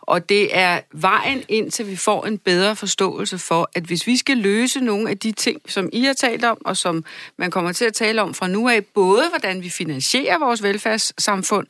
Og 0.00 0.28
det 0.28 0.56
er 0.56 0.80
vejen 0.92 1.42
ind 1.48 1.70
til, 1.70 1.90
vi 1.90 1.96
får 1.96 2.26
en 2.26 2.38
bedre 2.38 2.76
forståelse 2.76 3.38
for, 3.38 3.70
at 3.74 3.82
hvis 3.82 4.06
vi 4.06 4.16
skal 4.16 4.36
løse 4.36 4.80
nogle 4.80 5.10
af 5.10 5.18
de 5.18 5.32
ting, 5.32 5.60
som 5.68 5.88
I 5.92 6.04
har 6.04 6.12
talt 6.12 6.44
om, 6.44 6.58
og 6.64 6.76
som 6.76 7.04
man 7.38 7.50
kommer 7.50 7.72
til 7.72 7.84
at 7.84 7.94
tale 7.94 8.22
om 8.22 8.34
fra 8.34 8.48
nu 8.48 8.68
af, 8.68 8.84
både 8.84 9.28
hvordan 9.28 9.62
vi 9.62 9.68
finansierer 9.70 10.38
vores 10.38 10.62
velfærdssamfund, 10.62 11.66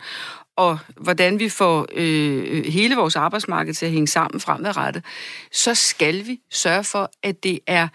og 0.57 0.79
hvordan 0.97 1.39
vi 1.39 1.49
får 1.49 1.87
øh, 1.93 2.65
hele 2.65 2.97
vores 2.97 3.17
arbejdsmarked 3.17 3.75
til 3.75 3.87
at 3.87 3.93
hænge 3.93 4.09
sammen 4.09 4.41
fremadrettet, 4.41 5.05
så 5.53 5.75
skal 5.75 6.27
vi 6.27 6.41
sørge 6.51 6.85
for, 6.85 7.11
at 7.23 7.45
det 7.45 7.59
er 7.67 7.89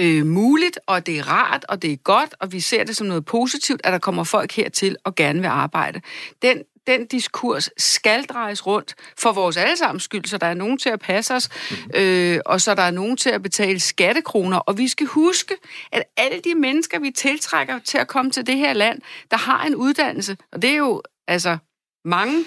øh, 0.00 0.26
muligt, 0.26 0.78
og 0.86 1.06
det 1.06 1.18
er 1.18 1.28
rart, 1.28 1.64
og 1.68 1.82
det 1.82 1.92
er 1.92 1.96
godt, 1.96 2.34
og 2.40 2.52
vi 2.52 2.60
ser 2.60 2.84
det 2.84 2.96
som 2.96 3.06
noget 3.06 3.24
positivt, 3.24 3.80
at 3.84 3.92
der 3.92 3.98
kommer 3.98 4.24
folk 4.24 4.52
hertil 4.52 4.96
og 5.04 5.14
gerne 5.14 5.40
vil 5.40 5.48
arbejde. 5.48 6.00
Den, 6.42 6.62
den 6.86 7.06
diskurs 7.06 7.70
skal 7.76 8.24
drejes 8.24 8.66
rundt 8.66 8.94
for 9.18 9.32
vores 9.32 9.56
allesammens 9.56 10.02
skyld, 10.02 10.24
så 10.24 10.38
der 10.38 10.46
er 10.46 10.54
nogen 10.54 10.78
til 10.78 10.88
at 10.88 11.00
passe 11.00 11.34
os, 11.34 11.48
øh, 11.94 12.38
og 12.46 12.60
så 12.60 12.74
der 12.74 12.82
er 12.82 12.90
nogen 12.90 13.16
til 13.16 13.30
at 13.30 13.42
betale 13.42 13.80
skattekroner. 13.80 14.58
Og 14.58 14.78
vi 14.78 14.88
skal 14.88 15.06
huske, 15.06 15.54
at 15.92 16.02
alle 16.16 16.40
de 16.40 16.54
mennesker, 16.54 16.98
vi 16.98 17.10
tiltrækker 17.10 17.78
til 17.78 17.98
at 17.98 18.08
komme 18.08 18.30
til 18.30 18.46
det 18.46 18.56
her 18.56 18.72
land, 18.72 19.00
der 19.30 19.36
har 19.36 19.64
en 19.64 19.74
uddannelse, 19.74 20.36
og 20.52 20.62
det 20.62 20.70
er 20.70 20.76
jo 20.76 21.02
altså 21.28 21.58
mange, 22.06 22.44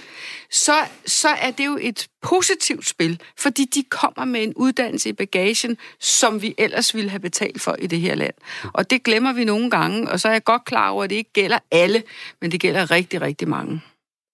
så, 0.52 0.74
så 1.06 1.30
er 1.30 1.52
det 1.52 1.66
jo 1.66 1.78
et 1.82 2.08
positivt 2.22 2.88
spil, 2.88 3.22
fordi 3.38 3.66
de 3.66 3.84
kommer 3.84 4.26
med 4.26 4.44
en 4.44 4.54
uddannelse 4.54 5.10
i 5.10 5.14
bagagen, 5.14 5.78
som 6.00 6.42
vi 6.42 6.56
ellers 6.58 6.96
ville 6.96 7.10
have 7.10 7.20
betalt 7.20 7.62
for 7.62 7.76
i 7.80 7.88
det 7.88 8.00
her 8.00 8.16
land. 8.16 8.34
Og 8.74 8.90
det 8.90 9.04
glemmer 9.04 9.34
vi 9.34 9.44
nogle 9.44 9.70
gange, 9.70 10.12
og 10.12 10.20
så 10.20 10.28
er 10.28 10.32
jeg 10.32 10.44
godt 10.44 10.66
klar 10.66 10.90
over, 10.90 11.04
at 11.04 11.10
det 11.10 11.16
ikke 11.16 11.34
gælder 11.34 11.60
alle, 11.72 12.04
men 12.42 12.52
det 12.52 12.60
gælder 12.60 12.92
rigtig, 12.92 13.22
rigtig 13.22 13.48
mange. 13.48 13.82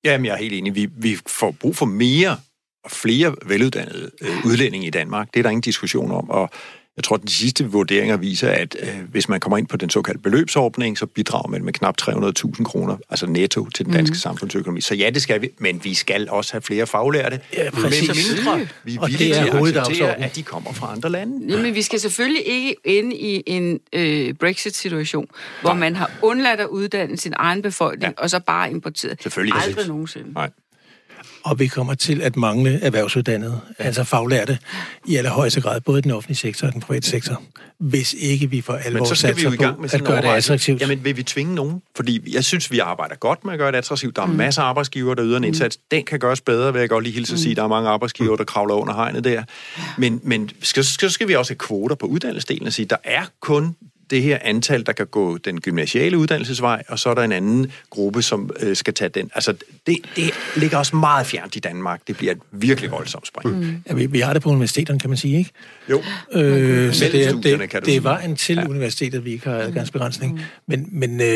Jamen, 0.06 0.26
jeg 0.26 0.34
er 0.34 0.38
helt 0.38 0.54
enig. 0.54 0.76
Vi, 0.76 0.88
vi 0.98 1.18
får 1.28 1.52
brug 1.52 1.76
for 1.76 1.86
mere 1.86 2.38
og 2.84 2.92
flere 2.92 3.36
veluddannede 3.46 4.12
øh, 4.22 4.46
udlændinge 4.46 4.88
i 4.88 4.90
Danmark. 4.90 5.34
Det 5.34 5.40
er 5.40 5.44
der 5.44 5.50
ingen 5.50 5.62
diskussion 5.62 6.12
om. 6.12 6.30
Og 6.30 6.50
jeg 6.98 7.04
tror, 7.04 7.16
at 7.16 7.22
de 7.24 7.32
sidste 7.32 7.66
vurderinger 7.66 8.18
viser, 8.18 8.50
at 8.50 8.76
øh, 8.80 8.90
hvis 9.12 9.30
man 9.30 9.40
kommer 9.40 9.58
ind 9.58 9.68
på 9.68 9.78
den 9.78 9.90
såkaldte 9.90 10.22
beløbsordning, 10.22 10.98
så 10.98 11.06
bidrager 11.06 11.48
man 11.48 11.66
med 11.66 11.74
knap 11.74 11.96
300.000 12.02 12.64
kroner, 12.64 12.98
altså 13.10 13.28
netto 13.28 13.70
til 13.70 13.86
den 13.86 13.94
danske 13.94 14.14
mm. 14.14 14.18
samfundsøkonomi. 14.18 14.82
Så 14.82 14.96
ja, 14.96 15.10
det 15.10 15.22
skal 15.22 15.42
vi, 15.42 15.50
men 15.58 15.84
vi 15.84 15.94
skal 15.94 16.30
også 16.30 16.54
have 16.54 16.62
flere 16.62 16.88
faglærte. 16.88 17.40
Ja, 17.54 17.70
præcis. 17.70 18.08
Men 18.08 18.18
mindre 18.36 18.68
vi 18.84 18.96
er 18.96 19.08
villige 19.08 19.34
til 19.34 19.40
at 19.40 19.78
acceptere, 19.78 20.20
at 20.20 20.36
de 20.36 20.44
kommer 20.44 20.74
fra 20.74 20.92
andre 20.92 21.10
lande. 21.10 21.54
Jamen, 21.54 21.76
vi 21.76 21.82
skal 21.82 22.00
selvfølgelig 22.00 22.48
ikke 22.48 22.76
ende 22.84 23.16
i 23.16 23.44
en 23.46 23.80
øh, 23.94 24.34
Brexit-situation, 24.34 25.28
hvor 25.62 25.70
Nej. 25.70 25.80
man 25.80 25.96
har 25.96 26.12
undladt 26.22 26.60
at 26.60 26.68
uddanne 26.68 27.18
sin 27.18 27.34
egen 27.36 27.62
befolkning, 27.62 28.14
ja. 28.18 28.24
og 28.24 28.30
så 28.30 28.40
bare 28.40 28.72
importeret. 28.72 29.24
Selvfølgelig. 29.24 29.62
Aldrig 29.64 29.88
nogensinde. 29.88 30.34
Nej. 30.34 30.50
Og 31.44 31.60
vi 31.60 31.68
kommer 31.68 31.94
til 31.94 32.22
at 32.22 32.36
mangle 32.36 32.80
erhvervsuddannede, 32.82 33.60
altså 33.78 34.04
faglærte, 34.04 34.60
i 35.08 35.16
allerhøjeste 35.16 35.62
grad, 35.62 35.82
både 35.82 36.00
i 36.00 36.02
den 36.02 36.12
offentlige 36.12 36.38
sektor 36.38 36.68
og 36.68 36.74
den 36.74 36.82
private 36.82 37.08
sektor, 37.08 37.42
hvis 37.80 38.16
ikke 38.20 38.50
vi 38.50 38.62
for 38.62 38.74
alvor 38.74 39.14
skal 39.14 39.38
vi 39.38 39.42
jo 39.42 39.52
i 39.52 39.56
gang 39.56 39.82
med 39.82 39.94
at 39.94 40.04
gøre 40.04 40.22
det 40.22 40.28
attraktivt. 40.28 40.82
Jamen, 40.82 41.04
vil 41.04 41.18
vi 41.18 41.24
tvinge 41.24 41.56
nogen? 41.56 41.82
Fordi 41.96 42.34
jeg 42.34 42.44
synes, 42.44 42.72
vi 42.72 42.80
arbejder 42.80 43.16
godt 43.16 43.46
med 43.46 43.54
at 43.54 43.60
gøre 43.60 43.72
det 43.72 43.78
attraktivt. 43.78 44.16
Der 44.16 44.22
er 44.22 44.26
mm. 44.26 44.34
masser 44.34 44.62
af 44.62 44.66
arbejdsgiver, 44.66 45.14
der 45.14 45.26
yder 45.26 45.38
en 45.38 45.44
indsats. 45.44 45.80
Den 45.92 46.06
kan 46.06 46.20
gøres 46.20 46.42
bedre, 46.42 46.74
vil 46.74 46.80
jeg 46.80 46.90
godt 46.90 47.04
lige 47.04 47.14
hilse 47.14 47.34
at 47.34 47.40
sige. 47.40 47.56
Der 47.56 47.64
er 47.64 47.68
mange 47.68 47.90
arbejdsgiver, 47.90 48.36
der 48.36 48.44
kravler 48.44 48.74
under 48.74 48.94
hegnet 48.94 49.24
der. 49.24 49.44
Men, 49.98 50.22
men 50.24 50.50
skal, 50.62 50.84
så 50.84 51.10
skal 51.10 51.28
vi 51.28 51.36
også 51.36 51.52
have 51.52 51.58
kvoter 51.58 51.96
på 51.96 52.06
uddannelsesdelen 52.06 52.68
og 52.68 52.74
sige, 52.74 52.86
der 52.86 52.98
er 53.04 53.24
kun 53.40 53.76
det 54.10 54.22
her 54.24 54.38
antal, 54.42 54.86
der 54.86 54.92
kan 54.92 55.08
gå 55.08 55.38
den 55.38 55.62
gymnasiale 55.62 56.18
uddannelsesvej, 56.18 56.84
og 56.88 57.00
så 57.00 57.10
er 57.10 57.14
der 57.14 57.22
en 57.22 57.32
anden 57.32 57.72
gruppe, 57.90 58.22
som 58.22 58.50
øh, 58.60 58.76
skal 58.76 58.94
tage 58.94 59.10
den. 59.10 59.32
Altså, 59.36 59.54
det, 59.88 59.98
det 60.16 60.32
ligger 60.56 60.78
også 60.78 60.96
meget 60.96 61.28
fjernt 61.28 61.56
i 61.56 61.60
Danmark. 61.60 62.02
Det 62.08 62.18
bliver 62.18 62.32
et 62.32 62.38
virkelig 62.52 62.92
voldsomt 62.92 63.28
spring. 63.28 63.60
Mm. 63.60 63.84
Ja, 63.90 63.94
vi, 63.94 64.06
vi 64.06 64.20
har 64.20 64.34
det 64.34 64.42
på 64.42 64.50
universiteterne, 64.50 65.00
kan 65.00 65.10
man 65.10 65.18
sige, 65.18 65.38
ikke? 65.38 65.52
Jo. 65.90 66.02
Øh, 66.32 66.94
så 66.94 67.06
det, 67.06 67.26
er- 67.26 67.30
studierne 67.30 67.68
kan 67.68 67.82
det, 67.82 67.86
du 67.86 67.92
det 67.92 67.92
er 67.92 68.00
sige. 68.00 68.04
vejen 68.04 68.36
til 68.36 68.56
ja. 68.56 68.66
universitetet, 68.68 69.26
vi 69.26 69.32
ikke 69.32 69.50
har 69.50 69.56
adgangsbegrænsning. 69.58 70.34
Mm. 70.34 70.40
Men, 70.68 70.88
men 70.92 71.22
øh, 71.22 71.28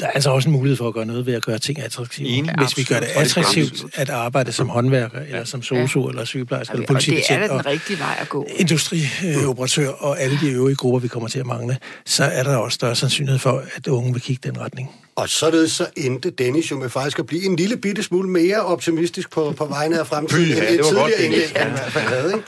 der 0.00 0.06
er 0.06 0.10
altså 0.10 0.30
også 0.30 0.48
en 0.48 0.52
mulighed 0.52 0.76
for 0.76 0.88
at 0.88 0.94
gøre 0.94 1.06
noget 1.06 1.26
ved 1.26 1.34
at 1.34 1.42
gøre 1.44 1.58
ting 1.58 1.80
attraktive. 1.82 2.28
Enig. 2.28 2.54
Hvis 2.58 2.76
vi 2.78 2.82
gør 2.84 3.00
det 3.00 3.08
attraktivt 3.14 3.84
at 3.94 4.10
arbejde 4.10 4.52
som 4.52 4.68
håndværker, 4.68 5.18
eller 5.18 5.44
som 5.44 5.62
sosu, 5.62 6.08
eller 6.08 6.24
sygeplejerske, 6.24 6.72
eller 6.72 6.82
Og 6.82 6.88
det 6.88 6.90
er 6.90 6.94
politibetjent, 6.94 7.42
da 7.42 7.48
og 7.54 7.58
den 7.64 7.66
rigtige 7.72 7.98
vej 7.98 8.16
at 8.20 8.28
gå. 8.28 8.46
industrioperatør 8.56 9.88
og 9.88 10.20
alle 10.20 10.38
de 10.40 10.50
øvrige 10.50 10.76
grupper, 10.76 10.98
vi 11.00 11.08
kommer 11.08 11.28
til 11.28 11.38
at 11.38 11.46
mangle, 11.46 11.78
så 12.06 12.24
er 12.24 12.42
der 12.42 12.56
også 12.56 12.74
større 12.74 12.96
sandsynlighed 12.96 13.38
for, 13.38 13.62
at 13.74 13.86
unge 13.86 14.12
vil 14.12 14.22
kigge 14.22 14.48
den 14.48 14.60
retning. 14.60 14.90
Og 15.16 15.28
således 15.28 15.72
så 15.72 15.86
endte 15.96 16.30
Dennis 16.30 16.70
jo 16.70 16.76
med 16.78 16.88
faktisk 16.88 17.18
at 17.18 17.26
blive 17.26 17.44
en 17.44 17.56
lille 17.56 17.76
bitte 17.76 18.02
smule 18.02 18.28
mere 18.28 18.60
optimistisk 18.60 19.30
på, 19.30 19.54
på 19.56 19.64
vegne 19.64 19.98
af 19.98 20.06
fremtiden, 20.06 20.44
Pyha, 20.44 20.60
end 20.60 20.68
et 20.68 20.84
det 20.84 20.94
var 20.94 21.00
godt, 21.00 21.12
tidligere 21.12 21.22
Dennis. 21.22 21.50
indlæg, 21.50 21.62
han 21.62 21.68
i 21.68 21.70
hvert 21.70 21.92
fald 21.92 22.04
havde. 22.04 22.32
Ikke? 22.34 22.44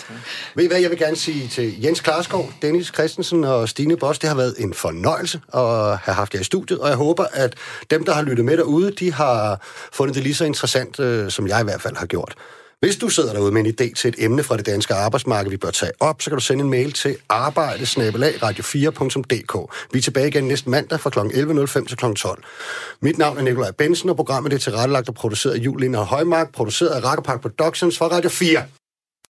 Ved 0.55 0.65
I 0.65 0.67
hvad, 0.67 0.81
jeg 0.81 0.91
vil 0.91 0.99
gerne 0.99 1.17
sige 1.17 1.49
til 1.49 1.83
Jens 1.83 2.01
Klarskov, 2.01 2.53
Dennis 2.63 2.87
Christensen 2.87 3.45
og 3.45 3.69
Stine 3.69 3.97
Boss, 3.97 4.19
det 4.19 4.29
har 4.29 4.37
været 4.37 4.55
en 4.59 4.75
fornøjelse 4.75 5.41
at 5.55 5.61
have 5.99 6.15
haft 6.15 6.35
jer 6.35 6.41
i 6.41 6.45
studiet, 6.45 6.79
og 6.79 6.89
jeg 6.89 6.97
håber, 6.97 7.25
at 7.33 7.55
dem, 7.91 8.05
der 8.05 8.13
har 8.13 8.23
lyttet 8.23 8.45
med 8.45 8.57
derude, 8.57 8.91
de 8.91 9.13
har 9.13 9.61
fundet 9.93 10.15
det 10.15 10.23
lige 10.23 10.35
så 10.35 10.45
interessant, 10.45 11.01
øh, 11.01 11.31
som 11.31 11.49
jeg 11.49 11.61
i 11.61 11.65
hvert 11.65 11.83
fald 11.83 11.97
har 11.97 12.07
gjort. 12.07 12.35
Hvis 12.83 12.97
du 12.97 13.09
sidder 13.09 13.33
derude 13.33 13.53
med 13.53 13.67
en 13.67 13.67
idé 13.67 13.95
til 13.95 14.09
et 14.09 14.15
emne 14.19 14.43
fra 14.43 14.57
det 14.57 14.67
danske 14.67 14.95
arbejdsmarked, 14.95 15.51
vi 15.51 15.57
bør 15.57 15.71
tage 15.71 15.93
op, 16.01 16.23
så 16.23 16.31
kan 16.31 16.39
du 16.39 16.45
sende 16.45 16.65
en 16.65 16.71
mail 16.71 16.93
til 16.93 17.17
arbejdesnabelag.radio4.dk. 17.29 19.75
Vi 19.93 19.99
er 19.99 20.03
tilbage 20.03 20.29
igen 20.29 20.45
næste 20.45 20.71
mandag 20.71 21.01
fra 21.01 21.11
kl. 21.11 21.19
11.05 21.19 21.87
til 21.87 21.97
kl. 21.97 22.05
12. 22.15 22.43
Mit 23.01 23.19
navn 23.19 23.39
er 23.39 23.43
Nikolaj 23.43 23.71
Bensen, 23.71 24.11
og 24.11 24.17
programmet 24.17 24.53
er 24.53 24.59
tilrettelagt 24.59 25.09
og 25.09 25.15
produceret 25.15 25.55
af 25.55 25.59
Julien 25.59 25.95
Højmark, 25.95 26.53
produceret 26.53 26.91
af 26.91 27.05
Rakkerpark 27.05 27.41
Productions 27.41 27.99
for 27.99 28.05
Radio 28.05 28.31
4. 28.31 28.63